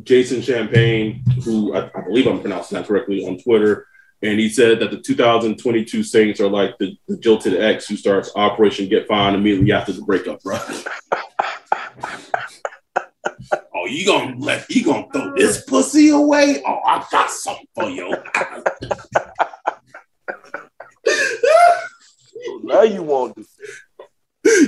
Jason 0.02 0.42
Champagne, 0.42 1.24
who 1.44 1.74
I, 1.74 1.86
I, 1.86 2.00
believe 2.06 2.26
I'm 2.26 2.40
pronouncing 2.40 2.78
that 2.78 2.86
correctly 2.86 3.26
on 3.26 3.38
Twitter. 3.38 3.86
And 4.24 4.40
he 4.40 4.48
said 4.48 4.80
that 4.80 4.90
the 4.90 4.96
2022 4.96 6.02
Saints 6.02 6.40
are 6.40 6.48
like 6.48 6.78
the, 6.78 6.96
the 7.06 7.18
jilted 7.18 7.60
ex 7.60 7.86
who 7.86 7.94
starts 7.94 8.32
Operation 8.34 8.88
Get 8.88 9.06
Fine 9.06 9.34
immediately 9.34 9.70
after 9.70 9.92
the 9.92 10.00
breakup, 10.00 10.42
bro. 10.42 10.56
oh, 13.74 13.86
you 13.86 14.06
gonna 14.06 14.34
let 14.38 14.64
you 14.70 14.82
gonna 14.82 15.06
throw 15.12 15.34
this 15.36 15.64
pussy 15.64 16.08
away? 16.08 16.62
Oh, 16.66 16.80
I 16.86 17.06
got 17.12 17.30
something 17.30 17.66
for 17.74 17.90
you. 17.90 18.16
now 22.62 22.80
you 22.80 23.02
want 23.02 23.36
to 23.36 23.44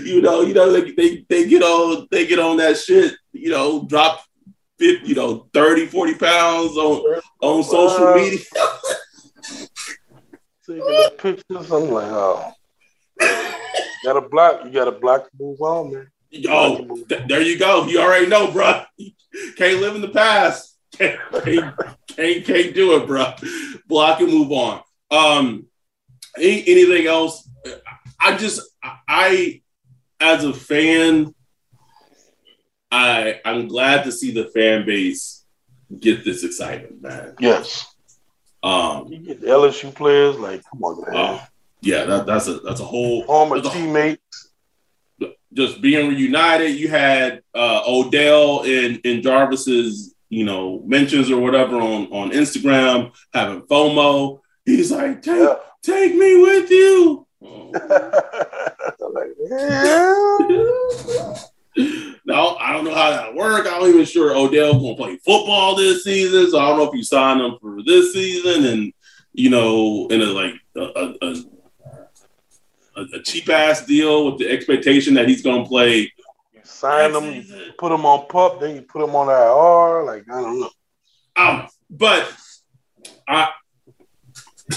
you 0.04 0.20
know, 0.20 0.42
you 0.42 0.52
know, 0.52 0.70
they, 0.70 0.90
they 0.92 1.24
they 1.30 1.48
get 1.48 1.62
on 1.62 2.08
they 2.10 2.26
get 2.26 2.38
on 2.38 2.58
that 2.58 2.76
shit, 2.76 3.14
you 3.32 3.48
know, 3.50 3.86
drop 3.86 4.22
50, 4.78 5.06
you 5.08 5.14
know, 5.14 5.48
30, 5.54 5.86
40 5.86 6.14
pounds 6.14 6.76
on 6.76 7.20
on 7.40 7.62
social 7.62 8.14
media. 8.16 8.38
Taking 10.66 11.10
pictures, 11.18 11.70
I'm 11.70 11.90
like, 11.90 12.10
oh. 12.10 12.52
gotta 14.04 14.28
block, 14.28 14.64
you 14.64 14.72
gotta 14.72 14.92
block 14.92 15.24
to 15.24 15.30
move 15.38 15.60
on, 15.60 15.92
man. 15.92 16.10
Yo, 16.30 16.86
th- 17.08 17.28
there 17.28 17.40
you 17.40 17.58
go. 17.58 17.86
You 17.86 18.00
already 18.00 18.26
know, 18.26 18.50
bro. 18.50 18.82
Can't 19.56 19.80
live 19.80 19.94
in 19.94 20.00
the 20.00 20.08
past. 20.08 20.76
Can't, 20.96 21.20
can't, 21.44 21.76
can't, 22.06 22.44
can't 22.46 22.74
do 22.74 22.96
it, 22.96 23.06
bro. 23.06 23.34
Block 23.86 24.20
and 24.20 24.30
move 24.30 24.50
on. 24.50 24.80
Um, 25.10 25.66
any, 26.38 26.66
anything 26.66 27.06
else? 27.06 27.46
I 28.18 28.34
just, 28.38 28.62
I, 29.06 29.60
as 30.18 30.44
a 30.44 30.54
fan, 30.54 31.34
I 32.90 33.40
I'm 33.44 33.68
glad 33.68 34.04
to 34.04 34.12
see 34.12 34.30
the 34.32 34.46
fan 34.46 34.86
base 34.86 35.44
get 35.98 36.24
this 36.24 36.44
excitement, 36.44 37.02
man. 37.02 37.34
Yes. 37.38 37.94
Um, 38.66 39.06
you 39.12 39.18
get 39.18 39.40
the 39.40 39.46
LSU 39.46 39.94
players, 39.94 40.36
like, 40.38 40.62
come 40.68 40.82
on, 40.82 41.00
man. 41.02 41.16
Uh, 41.16 41.44
yeah, 41.82 42.04
that, 42.04 42.26
that's 42.26 42.48
a 42.48 42.54
that's 42.60 42.80
a 42.80 42.84
whole 42.84 43.24
former 43.24 43.60
teammates. 43.60 44.50
Just 45.52 45.80
being 45.80 46.08
reunited. 46.08 46.74
You 46.74 46.88
had 46.88 47.42
uh, 47.54 47.82
Odell 47.86 48.62
in 48.64 48.96
in 49.04 49.22
Jarvis's 49.22 50.14
you 50.28 50.44
know 50.44 50.82
mentions 50.84 51.30
or 51.30 51.40
whatever 51.40 51.76
on 51.76 52.06
on 52.08 52.30
Instagram 52.30 53.12
having 53.32 53.62
FOMO. 53.62 54.40
He's 54.64 54.90
like, 54.90 55.22
take 55.22 55.38
yeah. 55.38 55.54
take 55.82 56.14
me 56.14 56.42
with 56.42 56.70
you. 56.70 57.22
Oh. 57.48 57.70
like, 59.12 59.28
yeah. 59.50 61.34
Now 62.26 62.56
I 62.56 62.72
don't 62.72 62.84
know 62.84 62.94
how 62.94 63.10
that 63.10 63.36
work. 63.36 63.68
I'm 63.70 63.86
even 63.86 64.04
sure 64.04 64.34
Odell 64.34 64.80
gonna 64.80 64.96
play 64.96 65.16
football 65.18 65.76
this 65.76 66.02
season, 66.02 66.50
so 66.50 66.58
I 66.58 66.68
don't 66.68 66.78
know 66.78 66.90
if 66.90 66.94
you 66.94 67.04
sign 67.04 67.40
him 67.40 67.56
for 67.60 67.80
this 67.84 68.12
season 68.12 68.64
and 68.64 68.92
you 69.32 69.48
know 69.48 70.08
in 70.08 70.20
a 70.20 70.24
like 70.24 70.54
a, 70.76 70.80
a, 70.80 71.34
a, 72.96 73.02
a 73.14 73.22
cheap 73.22 73.48
ass 73.48 73.86
deal 73.86 74.26
with 74.26 74.38
the 74.38 74.50
expectation 74.50 75.14
that 75.14 75.28
he's 75.28 75.42
gonna 75.42 75.64
play. 75.64 76.12
You 76.52 76.60
sign 76.64 77.14
him, 77.14 77.46
put 77.78 77.92
him 77.92 78.04
on 78.04 78.26
pup, 78.26 78.58
then 78.58 78.74
you 78.74 78.82
put 78.82 79.04
him 79.04 79.14
on 79.14 79.28
IR. 79.28 80.04
Like 80.04 80.24
I 80.28 80.40
don't 80.40 80.60
know. 80.60 80.70
Um, 81.36 81.68
but 81.88 82.34
I 83.28 83.50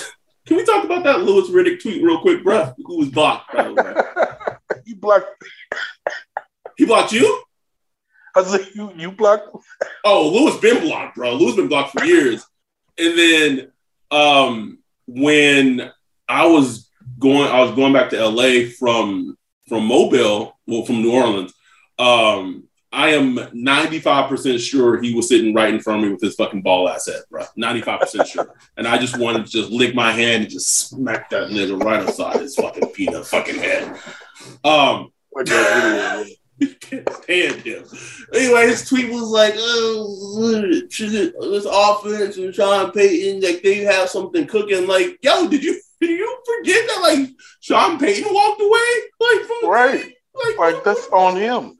can 0.46 0.58
we 0.58 0.66
talk 0.66 0.84
about 0.84 1.04
that 1.04 1.22
Louis 1.22 1.50
Riddick 1.50 1.82
tweet 1.82 2.04
real 2.04 2.22
quick, 2.22 2.44
bro? 2.44 2.76
Who 2.86 3.00
was 3.00 3.10
blocked? 3.10 3.56
By 3.56 3.64
the 3.64 3.74
way, 3.74 4.76
you 4.86 4.98
blocked. 4.98 5.44
Blocked 6.90 7.12
you? 7.12 7.44
I 8.36 8.44
said, 8.44 8.68
you, 8.74 8.92
you 8.96 9.12
blocked? 9.12 9.56
oh, 10.06 10.28
Louis 10.30 10.58
been 10.60 10.82
blocked, 10.82 11.16
bro. 11.16 11.36
Louis 11.36 11.56
been 11.56 11.68
blocked 11.68 11.92
for 11.92 12.04
years. 12.04 12.44
And 12.98 13.16
then 13.16 13.72
um, 14.10 14.80
when 15.06 15.92
I 16.28 16.48
was 16.48 16.90
going, 17.20 17.48
I 17.48 17.62
was 17.62 17.76
going 17.76 17.94
back 17.94 18.10
to 18.10 18.28
LA 18.28 18.72
from 18.80 19.38
from 19.68 19.86
Mobile, 19.86 20.58
well, 20.66 20.84
from 20.84 21.04
New 21.04 21.12
Orleans. 21.12 21.54
Um, 22.00 22.68
I 22.92 23.10
am 23.10 23.36
95% 23.36 24.60
sure 24.60 25.00
he 25.00 25.14
was 25.14 25.30
sitting 25.30 25.54
right 25.54 25.72
in 25.72 25.80
front 25.80 26.00
of 26.00 26.06
me 26.08 26.12
with 26.12 26.22
his 26.22 26.34
fucking 26.34 26.64
ball 26.64 26.90
ass 26.90 27.06
head, 27.06 27.22
bro. 27.30 27.44
95% 27.56 28.26
sure. 28.26 28.56
And 28.78 28.88
I 28.88 28.98
just 28.98 29.16
wanted 29.20 29.46
to 29.46 29.52
just 29.52 29.70
lick 29.70 29.94
my 29.94 30.12
hand 30.12 30.46
and 30.46 30.52
just 30.52 30.90
smack 30.90 31.30
that 31.30 31.50
nigga 31.50 31.80
right 31.84 32.02
upside 32.02 32.42
his 32.42 32.56
fucking 32.56 32.90
peanut 32.94 33.28
fucking 33.28 33.60
head. 33.60 33.96
Um, 34.64 35.12
can't 36.82 37.10
stand 37.24 37.62
him. 37.62 37.86
Anyway, 38.34 38.68
his 38.68 38.88
tweet 38.88 39.10
was 39.10 39.30
like, 39.30 39.54
oh, 39.58 40.60
this 40.90 41.66
offense 41.70 42.38
and 42.38 42.54
Sean 42.54 42.92
Payton, 42.92 43.42
like 43.42 43.62
they 43.64 43.80
have 43.80 44.10
something 44.10 44.46
cooking. 44.48 44.88
Like, 44.88 45.18
yo, 45.22 45.48
did 45.48 45.64
you 45.64 45.80
did 46.00 46.12
you 46.12 46.44
forget 46.46 46.88
that 46.88 47.02
like 47.02 47.30
Sean 47.60 48.00
Payton 48.00 48.34
walked 48.34 48.62
away? 48.62 48.80
Like 49.20 49.42
from 49.46 49.70
right. 49.70 50.14
Like, 50.34 50.58
like 50.58 50.84
that's 50.84 51.08
on 51.10 51.36
him. 51.36 51.78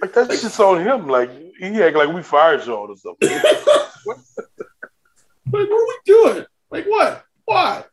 like 0.00 0.12
that's 0.12 0.42
just 0.42 0.60
on 0.60 0.80
him. 0.80 1.08
Like 1.08 1.30
he 1.58 1.82
act 1.82 1.96
like 1.96 2.12
we 2.12 2.22
fired 2.22 2.62
Sean 2.62 2.90
or 2.90 2.96
something. 2.96 3.28
like 4.08 4.18
what 5.46 5.62
are 5.62 5.86
we 5.86 5.98
doing? 6.04 6.44
Like 6.70 6.86
what? 6.86 7.24
Why? 7.44 7.84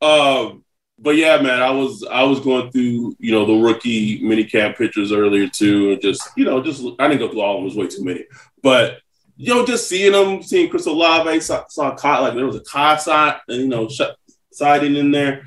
Um 0.00 0.64
but 0.98 1.16
yeah, 1.16 1.40
man, 1.40 1.62
I 1.62 1.70
was 1.70 2.04
I 2.10 2.22
was 2.22 2.40
going 2.40 2.70
through 2.70 3.16
you 3.18 3.32
know 3.32 3.44
the 3.44 3.54
rookie 3.54 4.20
mini 4.22 4.44
camp 4.44 4.76
pictures 4.76 5.12
earlier 5.12 5.48
too, 5.48 5.92
and 5.92 6.00
just 6.00 6.22
you 6.36 6.44
know 6.44 6.62
just 6.62 6.84
I 6.98 7.08
didn't 7.08 7.20
go 7.20 7.30
through 7.30 7.40
all 7.40 7.56
of 7.56 7.58
them, 7.58 7.64
it 7.64 7.76
was 7.76 7.76
way 7.76 7.86
too 7.88 8.04
many, 8.04 8.24
but 8.62 8.98
you 9.36 9.52
know 9.52 9.66
just 9.66 9.88
seeing 9.88 10.12
them, 10.12 10.42
seeing 10.42 10.70
Chris 10.70 10.86
Olave, 10.86 11.40
saw, 11.40 11.64
saw 11.68 11.96
like 12.20 12.34
there 12.34 12.46
was 12.46 12.56
a 12.56 12.60
Khai 12.60 12.98
side, 12.98 13.40
and 13.48 13.62
you 13.62 13.68
know 13.68 13.88
siding 14.52 14.96
in 14.96 15.10
there. 15.10 15.44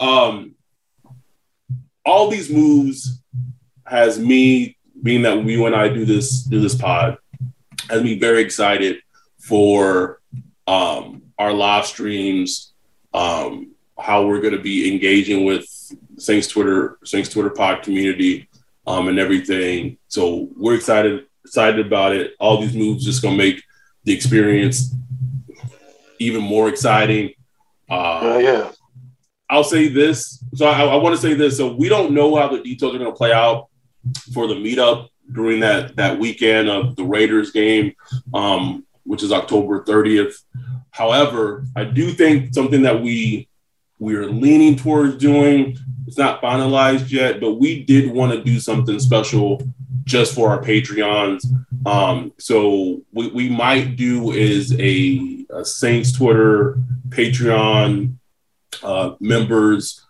Um, 0.00 0.54
all 2.04 2.28
these 2.28 2.50
moves 2.50 3.22
has 3.86 4.18
me 4.18 4.76
being 5.02 5.22
that 5.22 5.44
we 5.44 5.64
and 5.64 5.76
I 5.76 5.88
do 5.88 6.04
this 6.04 6.42
do 6.42 6.60
this 6.60 6.74
pod 6.74 7.18
has 7.88 8.02
me 8.02 8.18
very 8.18 8.42
excited 8.42 9.00
for 9.38 10.20
um, 10.66 11.22
our 11.38 11.52
live 11.52 11.86
streams. 11.86 12.72
Um, 13.14 13.67
how 13.98 14.26
we're 14.26 14.40
going 14.40 14.54
to 14.54 14.60
be 14.60 14.92
engaging 14.92 15.44
with 15.44 15.66
Saints 16.16 16.46
Twitter, 16.46 16.98
Saints 17.04 17.28
Twitter 17.28 17.50
pod 17.50 17.82
community, 17.82 18.48
um, 18.86 19.08
and 19.08 19.18
everything. 19.18 19.98
So 20.08 20.48
we're 20.56 20.74
excited 20.74 21.24
excited 21.44 21.84
about 21.84 22.14
it. 22.14 22.34
All 22.38 22.60
these 22.60 22.76
moves 22.76 23.04
just 23.04 23.22
going 23.22 23.36
to 23.36 23.42
make 23.42 23.62
the 24.04 24.12
experience 24.12 24.94
even 26.18 26.42
more 26.42 26.68
exciting. 26.68 27.32
Uh, 27.88 28.34
uh, 28.34 28.38
yeah. 28.38 28.70
I'll 29.48 29.64
say 29.64 29.88
this. 29.88 30.44
So 30.54 30.66
I, 30.66 30.84
I 30.84 30.96
want 30.96 31.14
to 31.16 31.20
say 31.20 31.34
this. 31.34 31.56
So 31.56 31.74
we 31.74 31.88
don't 31.88 32.12
know 32.12 32.36
how 32.36 32.48
the 32.48 32.62
details 32.62 32.94
are 32.94 32.98
going 32.98 33.10
to 33.10 33.16
play 33.16 33.32
out 33.32 33.68
for 34.34 34.46
the 34.46 34.54
meetup 34.54 35.08
during 35.32 35.60
that 35.60 35.96
that 35.96 36.18
weekend 36.18 36.68
of 36.68 36.96
the 36.96 37.04
Raiders 37.04 37.50
game, 37.50 37.94
um, 38.34 38.86
which 39.04 39.22
is 39.22 39.32
October 39.32 39.84
30th. 39.84 40.34
However, 40.90 41.64
I 41.76 41.84
do 41.84 42.12
think 42.12 42.54
something 42.54 42.82
that 42.82 43.00
we 43.02 43.47
we're 43.98 44.26
leaning 44.26 44.76
towards 44.76 45.16
doing. 45.16 45.76
It's 46.06 46.18
not 46.18 46.40
finalized 46.40 47.10
yet, 47.10 47.40
but 47.40 47.54
we 47.54 47.84
did 47.84 48.10
want 48.10 48.32
to 48.32 48.42
do 48.42 48.60
something 48.60 48.98
special 48.98 49.62
just 50.04 50.34
for 50.34 50.48
our 50.48 50.62
Patreons. 50.62 51.44
Um, 51.86 52.32
so 52.38 53.02
what 53.10 53.34
we 53.34 53.48
might 53.48 53.96
do 53.96 54.32
is 54.32 54.74
a, 54.78 55.46
a 55.50 55.64
Saints 55.64 56.12
Twitter 56.12 56.78
Patreon 57.08 58.16
uh, 58.82 59.14
members, 59.20 60.04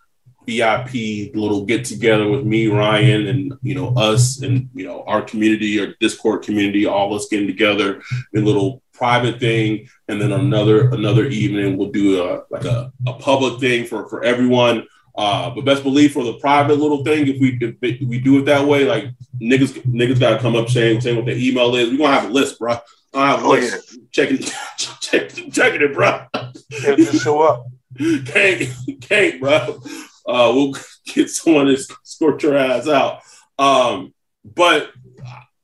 VIP 0.45 1.35
little 1.35 1.65
get 1.65 1.85
together 1.85 2.27
with 2.27 2.43
me, 2.43 2.67
Ryan, 2.67 3.27
and 3.27 3.53
you 3.61 3.75
know 3.75 3.93
us, 3.95 4.41
and 4.41 4.69
you 4.73 4.87
know 4.87 5.03
our 5.05 5.21
community, 5.21 5.79
our 5.79 5.93
Discord 5.99 6.43
community, 6.43 6.85
all 6.85 7.13
of 7.13 7.21
us 7.21 7.27
getting 7.29 7.47
together 7.47 8.01
in 8.33 8.45
little 8.45 8.81
private 8.99 9.39
thing, 9.39 9.89
and 10.07 10.21
then 10.21 10.31
another 10.31 10.89
another 10.89 11.25
evening 11.25 11.77
we'll 11.77 11.89
do 11.89 12.21
a 12.21 12.43
like 12.51 12.65
a, 12.65 12.91
a 13.07 13.13
public 13.13 13.59
thing 13.59 13.85
for 13.85 14.07
for 14.09 14.23
everyone. 14.23 14.85
Uh, 15.17 15.49
but 15.49 15.65
best 15.65 15.83
believe 15.83 16.13
for 16.13 16.23
the 16.23 16.33
private 16.33 16.77
little 16.77 17.03
thing, 17.03 17.27
if 17.27 17.39
we 17.39 17.57
if 17.61 18.07
we 18.07 18.19
do 18.19 18.37
it 18.37 18.45
that 18.45 18.65
way, 18.67 18.85
like 18.85 19.05
niggas 19.41 19.73
niggas 19.85 20.19
gotta 20.19 20.39
come 20.39 20.55
up 20.55 20.69
saying 20.69 21.01
saying 21.01 21.15
what 21.15 21.25
their 21.25 21.37
email 21.37 21.75
is. 21.75 21.89
We 21.89 21.97
gonna 21.97 22.13
have 22.13 22.29
a 22.29 22.33
list, 22.33 22.59
bro. 22.59 22.77
I 23.13 23.31
have 23.31 23.43
a 23.43 23.45
oh, 23.45 23.49
list. 23.51 23.97
Yeah. 23.97 24.03
Checking 24.11 24.37
check, 24.77 25.29
checking 25.51 25.81
it, 25.81 25.93
bro. 25.93 26.25
Yeah, 26.69 26.95
just 26.95 27.23
show 27.23 27.41
up. 27.41 27.67
can't 27.97 28.69
can't, 29.01 29.41
bro. 29.41 29.81
Uh, 30.27 30.51
we'll 30.53 30.75
get 31.05 31.29
someone 31.29 31.65
to 31.65 31.77
scorch 32.03 32.43
your 32.43 32.55
ass 32.55 32.87
out. 32.87 33.21
Um, 33.57 34.13
but 34.45 34.91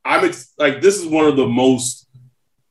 I'm 0.04 0.24
ex- 0.24 0.52
like 0.58 0.80
this 0.80 1.00
is 1.00 1.06
one 1.06 1.26
of 1.26 1.36
the 1.36 1.46
most 1.46 2.05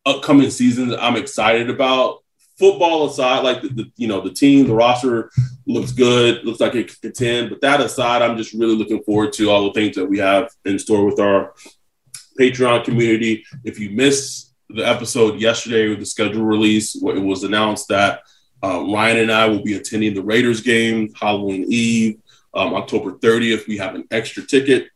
upcoming 0.05 0.49
seasons 0.49 0.93
I'm 0.99 1.15
excited 1.15 1.69
about. 1.69 2.23
Football 2.57 3.07
aside, 3.07 3.39
like 3.39 3.61
the, 3.61 3.67
the, 3.67 3.91
you 3.97 4.07
know 4.07 4.21
the 4.21 4.31
team, 4.31 4.67
the 4.67 4.73
roster 4.73 5.29
looks 5.67 5.91
good, 5.91 6.45
looks 6.45 6.61
like 6.61 6.73
it 6.75 6.87
can 6.87 6.95
contend. 7.01 7.49
But 7.49 7.59
that 7.61 7.81
aside, 7.81 8.21
I'm 8.21 8.37
just 8.37 8.53
really 8.53 8.75
looking 8.75 9.03
forward 9.03 9.33
to 9.33 9.49
all 9.49 9.65
the 9.65 9.73
things 9.73 9.95
that 9.97 10.05
we 10.05 10.19
have 10.19 10.49
in 10.63 10.79
store 10.79 11.05
with 11.05 11.19
our 11.19 11.53
Patreon 12.39 12.85
community. 12.85 13.45
If 13.65 13.77
you 13.77 13.89
missed 13.89 14.53
the 14.69 14.87
episode 14.87 15.39
yesterday 15.39 15.89
with 15.89 15.99
the 15.99 16.05
schedule 16.05 16.43
release, 16.43 16.95
it 16.95 17.01
was 17.01 17.43
announced 17.43 17.89
that 17.89 18.21
uh, 18.63 18.85
Ryan 18.89 19.17
and 19.17 19.31
I 19.31 19.47
will 19.47 19.63
be 19.63 19.75
attending 19.75 20.13
the 20.13 20.23
Raiders 20.23 20.61
game 20.61 21.13
Halloween 21.13 21.65
Eve, 21.67 22.19
um, 22.53 22.73
October 22.73 23.11
30th. 23.13 23.67
We 23.67 23.77
have 23.77 23.95
an 23.95 24.05
extra 24.11 24.43
ticket. 24.43 24.87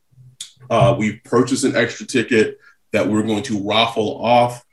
Uh, 0.69 0.95
we've 0.97 1.19
purchased 1.23 1.65
an 1.65 1.75
extra 1.75 2.05
ticket 2.05 2.57
that 2.91 3.07
we're 3.07 3.23
going 3.23 3.43
to 3.43 3.67
raffle 3.67 4.23
off. 4.23 4.63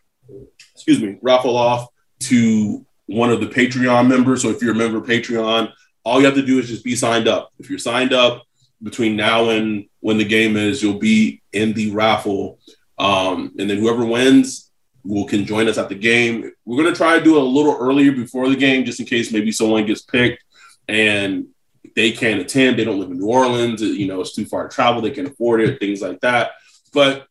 Excuse 0.86 1.02
me, 1.02 1.18
raffle 1.22 1.56
off 1.56 1.88
to 2.20 2.84
one 3.06 3.30
of 3.30 3.40
the 3.40 3.46
Patreon 3.46 4.08
members. 4.08 4.42
So 4.42 4.50
if 4.50 4.62
you're 4.62 4.72
a 4.72 4.76
member 4.76 4.98
of 4.98 5.04
Patreon, 5.06 5.72
all 6.04 6.20
you 6.20 6.26
have 6.26 6.34
to 6.34 6.46
do 6.46 6.58
is 6.58 6.68
just 6.68 6.84
be 6.84 6.94
signed 6.94 7.28
up. 7.28 7.52
If 7.58 7.68
you're 7.68 7.78
signed 7.78 8.12
up 8.12 8.44
between 8.82 9.16
now 9.16 9.50
and 9.50 9.86
when 10.00 10.18
the 10.18 10.24
game 10.24 10.56
is, 10.56 10.82
you'll 10.82 10.98
be 10.98 11.42
in 11.52 11.72
the 11.72 11.90
raffle. 11.90 12.58
Um, 12.98 13.52
and 13.58 13.68
then 13.68 13.78
whoever 13.78 14.04
wins, 14.04 14.66
will 15.06 15.24
can 15.24 15.44
join 15.44 15.68
us 15.68 15.78
at 15.78 15.88
the 15.88 15.94
game. 15.94 16.50
We're 16.64 16.82
going 16.82 16.92
to 16.92 16.96
try 16.96 17.18
to 17.18 17.24
do 17.24 17.36
it 17.36 17.42
a 17.42 17.44
little 17.44 17.76
earlier 17.78 18.12
before 18.12 18.48
the 18.48 18.56
game, 18.56 18.84
just 18.84 19.00
in 19.00 19.06
case 19.06 19.32
maybe 19.32 19.52
someone 19.52 19.86
gets 19.86 20.02
picked 20.02 20.42
and 20.88 21.46
they 21.94 22.12
can't 22.12 22.40
attend. 22.40 22.78
They 22.78 22.84
don't 22.84 22.98
live 22.98 23.10
in 23.10 23.18
New 23.18 23.26
Orleans. 23.26 23.80
You 23.80 24.06
know, 24.06 24.20
it's 24.20 24.34
too 24.34 24.44
far 24.44 24.68
to 24.68 24.74
travel. 24.74 25.00
They 25.00 25.10
can 25.10 25.26
afford 25.26 25.60
it, 25.60 25.78
things 25.78 26.02
like 26.02 26.20
that. 26.20 26.52
But 26.92 27.26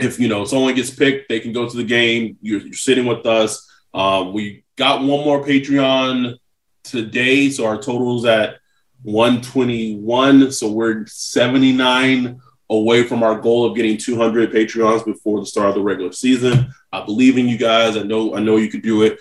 if 0.00 0.18
you 0.18 0.28
know 0.28 0.44
someone 0.44 0.74
gets 0.74 0.90
picked, 0.90 1.28
they 1.28 1.40
can 1.40 1.52
go 1.52 1.68
to 1.68 1.76
the 1.76 1.84
game. 1.84 2.36
You're, 2.40 2.60
you're 2.60 2.74
sitting 2.74 3.06
with 3.06 3.26
us. 3.26 3.68
Um, 3.94 4.32
we 4.32 4.64
got 4.76 5.00
one 5.00 5.24
more 5.24 5.44
Patreon 5.44 6.36
today, 6.84 7.50
so 7.50 7.66
our 7.66 7.76
total's 7.76 8.24
at 8.24 8.56
121. 9.02 10.52
So 10.52 10.70
we're 10.70 11.06
79 11.06 12.40
away 12.70 13.02
from 13.04 13.22
our 13.22 13.38
goal 13.38 13.66
of 13.66 13.76
getting 13.76 13.98
200 13.98 14.50
Patreons 14.50 15.04
before 15.04 15.40
the 15.40 15.46
start 15.46 15.68
of 15.68 15.74
the 15.74 15.82
regular 15.82 16.12
season. 16.12 16.72
I 16.92 17.04
believe 17.04 17.36
in 17.36 17.48
you 17.48 17.58
guys. 17.58 17.96
I 17.96 18.02
know 18.02 18.34
I 18.34 18.40
know 18.40 18.56
you 18.56 18.70
could 18.70 18.82
do 18.82 19.02
it. 19.02 19.18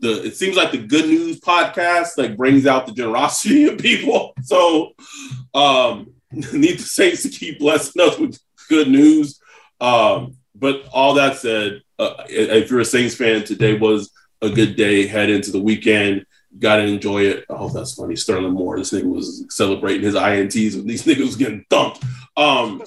The 0.00 0.24
it 0.24 0.36
seems 0.36 0.56
like 0.56 0.72
the 0.72 0.78
good 0.78 1.06
news 1.06 1.40
podcast 1.40 2.16
like 2.16 2.36
brings 2.36 2.66
out 2.66 2.86
the 2.86 2.92
generosity 2.92 3.64
of 3.66 3.78
people. 3.78 4.34
So 4.44 4.92
um 5.54 6.12
need 6.30 6.78
the 6.78 6.82
Saints 6.82 7.22
to 7.22 7.28
keep 7.28 7.58
blessing 7.58 8.02
us 8.02 8.18
with 8.18 8.38
good 8.68 8.88
news. 8.88 9.40
Um, 9.84 10.36
but 10.54 10.86
all 10.92 11.14
that 11.14 11.36
said, 11.36 11.82
uh, 11.98 12.24
if 12.28 12.70
you're 12.70 12.80
a 12.80 12.84
Saints 12.86 13.14
fan, 13.14 13.44
today 13.44 13.76
was 13.76 14.10
a 14.40 14.48
good 14.48 14.76
day. 14.76 15.06
Head 15.06 15.28
into 15.28 15.50
the 15.50 15.60
weekend. 15.60 16.24
Got 16.58 16.76
to 16.76 16.84
enjoy 16.84 17.22
it. 17.22 17.44
Oh, 17.50 17.68
that's 17.68 17.94
funny. 17.94 18.16
Sterling 18.16 18.52
Moore. 18.52 18.78
This 18.78 18.92
nigga 18.92 19.04
was 19.04 19.44
celebrating 19.50 20.02
his 20.02 20.14
INTs 20.14 20.76
when 20.76 20.86
these 20.86 21.04
niggas 21.06 21.26
was 21.26 21.36
getting 21.36 21.66
thumped. 21.68 22.02
Um, 22.36 22.82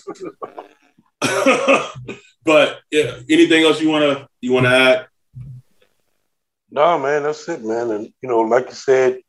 but 2.43 2.79
yeah, 2.89 3.19
anything 3.29 3.63
else 3.63 3.79
you 3.79 3.89
wanna 3.89 4.27
you 4.41 4.51
wanna 4.51 4.69
add? 4.69 5.07
No, 6.69 6.99
man, 6.99 7.23
that's 7.23 7.47
it, 7.47 7.63
man. 7.63 7.91
And 7.91 8.13
you 8.21 8.29
know, 8.29 8.41
like 8.41 8.67
you 8.67 8.73
said, 8.73 9.19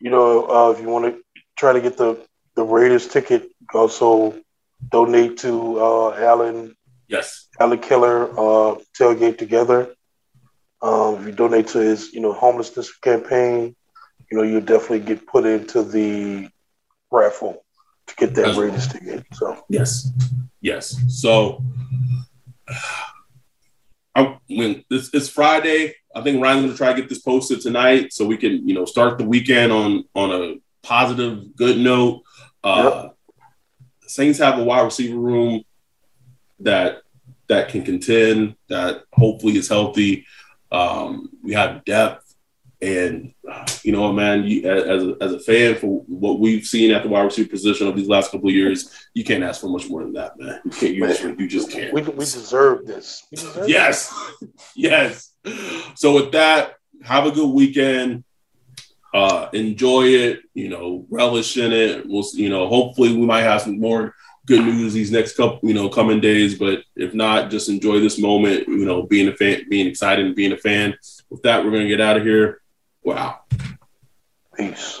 you 0.00 0.10
know, 0.10 0.48
uh, 0.48 0.70
if 0.70 0.80
you 0.80 0.88
want 0.88 1.04
to 1.04 1.22
try 1.58 1.72
to 1.72 1.80
get 1.80 1.96
the 1.96 2.24
the 2.56 2.64
Raiders 2.64 3.08
ticket, 3.08 3.50
also 3.72 4.34
donate 4.90 5.38
to 5.38 5.80
uh, 5.80 6.10
Alan. 6.14 6.74
Yes. 7.08 7.48
Alan 7.58 7.78
Keller 7.78 8.30
uh, 8.30 8.76
tailgate 8.98 9.38
together. 9.38 9.94
Um, 10.80 11.16
if 11.16 11.26
you 11.26 11.32
donate 11.32 11.68
to 11.68 11.78
his, 11.78 12.12
you 12.12 12.20
know, 12.20 12.32
homelessness 12.32 12.96
campaign, 12.98 13.74
you 14.30 14.36
know, 14.36 14.44
you 14.44 14.60
definitely 14.60 15.00
get 15.00 15.26
put 15.26 15.44
into 15.46 15.82
the 15.82 16.48
raffle 17.10 17.64
to 18.06 18.14
get 18.14 18.34
that 18.34 18.56
Raiders 18.56 18.88
ticket. 18.88 19.24
So 19.32 19.64
yes, 19.68 20.10
yes. 20.60 20.96
So 21.08 21.64
I 24.14 24.38
when 24.48 24.84
this 24.90 25.10
it's 25.12 25.28
Friday. 25.28 25.94
I 26.14 26.22
think 26.22 26.42
Ryan's 26.42 26.66
gonna 26.66 26.76
try 26.76 26.92
to 26.92 27.00
get 27.00 27.08
this 27.08 27.20
posted 27.20 27.60
tonight 27.60 28.12
so 28.12 28.26
we 28.26 28.36
can 28.36 28.66
you 28.68 28.74
know 28.74 28.84
start 28.84 29.18
the 29.18 29.24
weekend 29.24 29.72
on 29.72 30.04
on 30.14 30.30
a 30.30 30.56
positive, 30.82 31.56
good 31.56 31.78
note. 31.78 32.22
Uh, 32.62 33.02
yep. 33.04 33.14
Saints 34.06 34.38
have 34.38 34.58
a 34.58 34.64
wide 34.64 34.84
receiver 34.84 35.18
room 35.18 35.62
that 36.60 37.02
that 37.48 37.70
can 37.70 37.82
contend, 37.82 38.56
that 38.68 39.04
hopefully 39.12 39.56
is 39.56 39.68
healthy. 39.68 40.26
Um, 40.70 41.30
we 41.42 41.54
have 41.54 41.84
depth. 41.84 42.24
And 42.80 43.34
you 43.82 43.90
know, 43.90 44.12
man, 44.12 44.44
you, 44.44 44.70
as 44.70 45.02
a, 45.02 45.16
as 45.20 45.32
a 45.32 45.40
fan 45.40 45.74
for 45.74 46.02
what 46.06 46.38
we've 46.38 46.64
seen 46.64 46.92
at 46.92 47.02
the 47.02 47.08
wide 47.08 47.22
receiver 47.22 47.48
position 47.48 47.88
of 47.88 47.96
these 47.96 48.06
last 48.06 48.30
couple 48.30 48.48
of 48.48 48.54
years, 48.54 49.08
you 49.14 49.24
can't 49.24 49.42
ask 49.42 49.60
for 49.60 49.68
much 49.68 49.88
more 49.88 50.04
than 50.04 50.12
that, 50.12 50.38
man. 50.38 50.60
You 50.64 50.70
can't. 50.70 50.94
You, 50.94 51.00
man, 51.00 51.10
just, 51.10 51.40
you 51.40 51.48
just 51.48 51.70
can't. 51.72 51.92
We, 51.92 52.02
we 52.02 52.24
deserve 52.24 52.86
this. 52.86 53.26
We 53.32 53.36
deserve 53.36 53.68
yes, 53.68 54.14
yes. 54.76 55.32
So 55.96 56.14
with 56.14 56.30
that, 56.32 56.74
have 57.02 57.26
a 57.26 57.32
good 57.32 57.50
weekend. 57.50 58.22
Uh, 59.12 59.48
enjoy 59.52 60.04
it. 60.04 60.40
You 60.54 60.68
know, 60.68 61.04
relish 61.10 61.56
in 61.56 61.72
it. 61.72 62.06
We'll, 62.06 62.24
you 62.34 62.48
know, 62.48 62.68
hopefully 62.68 63.12
we 63.12 63.26
might 63.26 63.42
have 63.42 63.62
some 63.62 63.80
more 63.80 64.14
good 64.48 64.64
news 64.64 64.92
these 64.92 65.12
next 65.12 65.36
couple, 65.36 65.68
you 65.68 65.74
know, 65.74 65.88
coming 65.88 66.20
days. 66.20 66.58
But 66.58 66.80
if 66.96 67.14
not, 67.14 67.50
just 67.50 67.68
enjoy 67.68 68.00
this 68.00 68.18
moment. 68.18 68.66
You 68.66 68.84
know, 68.84 69.02
being 69.02 69.28
a 69.28 69.36
fan, 69.36 69.66
being 69.68 69.86
excited, 69.86 70.26
and 70.26 70.34
being 70.34 70.52
a 70.52 70.56
fan. 70.56 70.96
With 71.30 71.42
that, 71.42 71.64
we're 71.64 71.70
gonna 71.70 71.88
get 71.88 72.00
out 72.00 72.16
of 72.16 72.24
here. 72.24 72.60
Wow. 73.04 73.40
Peace. 74.56 75.00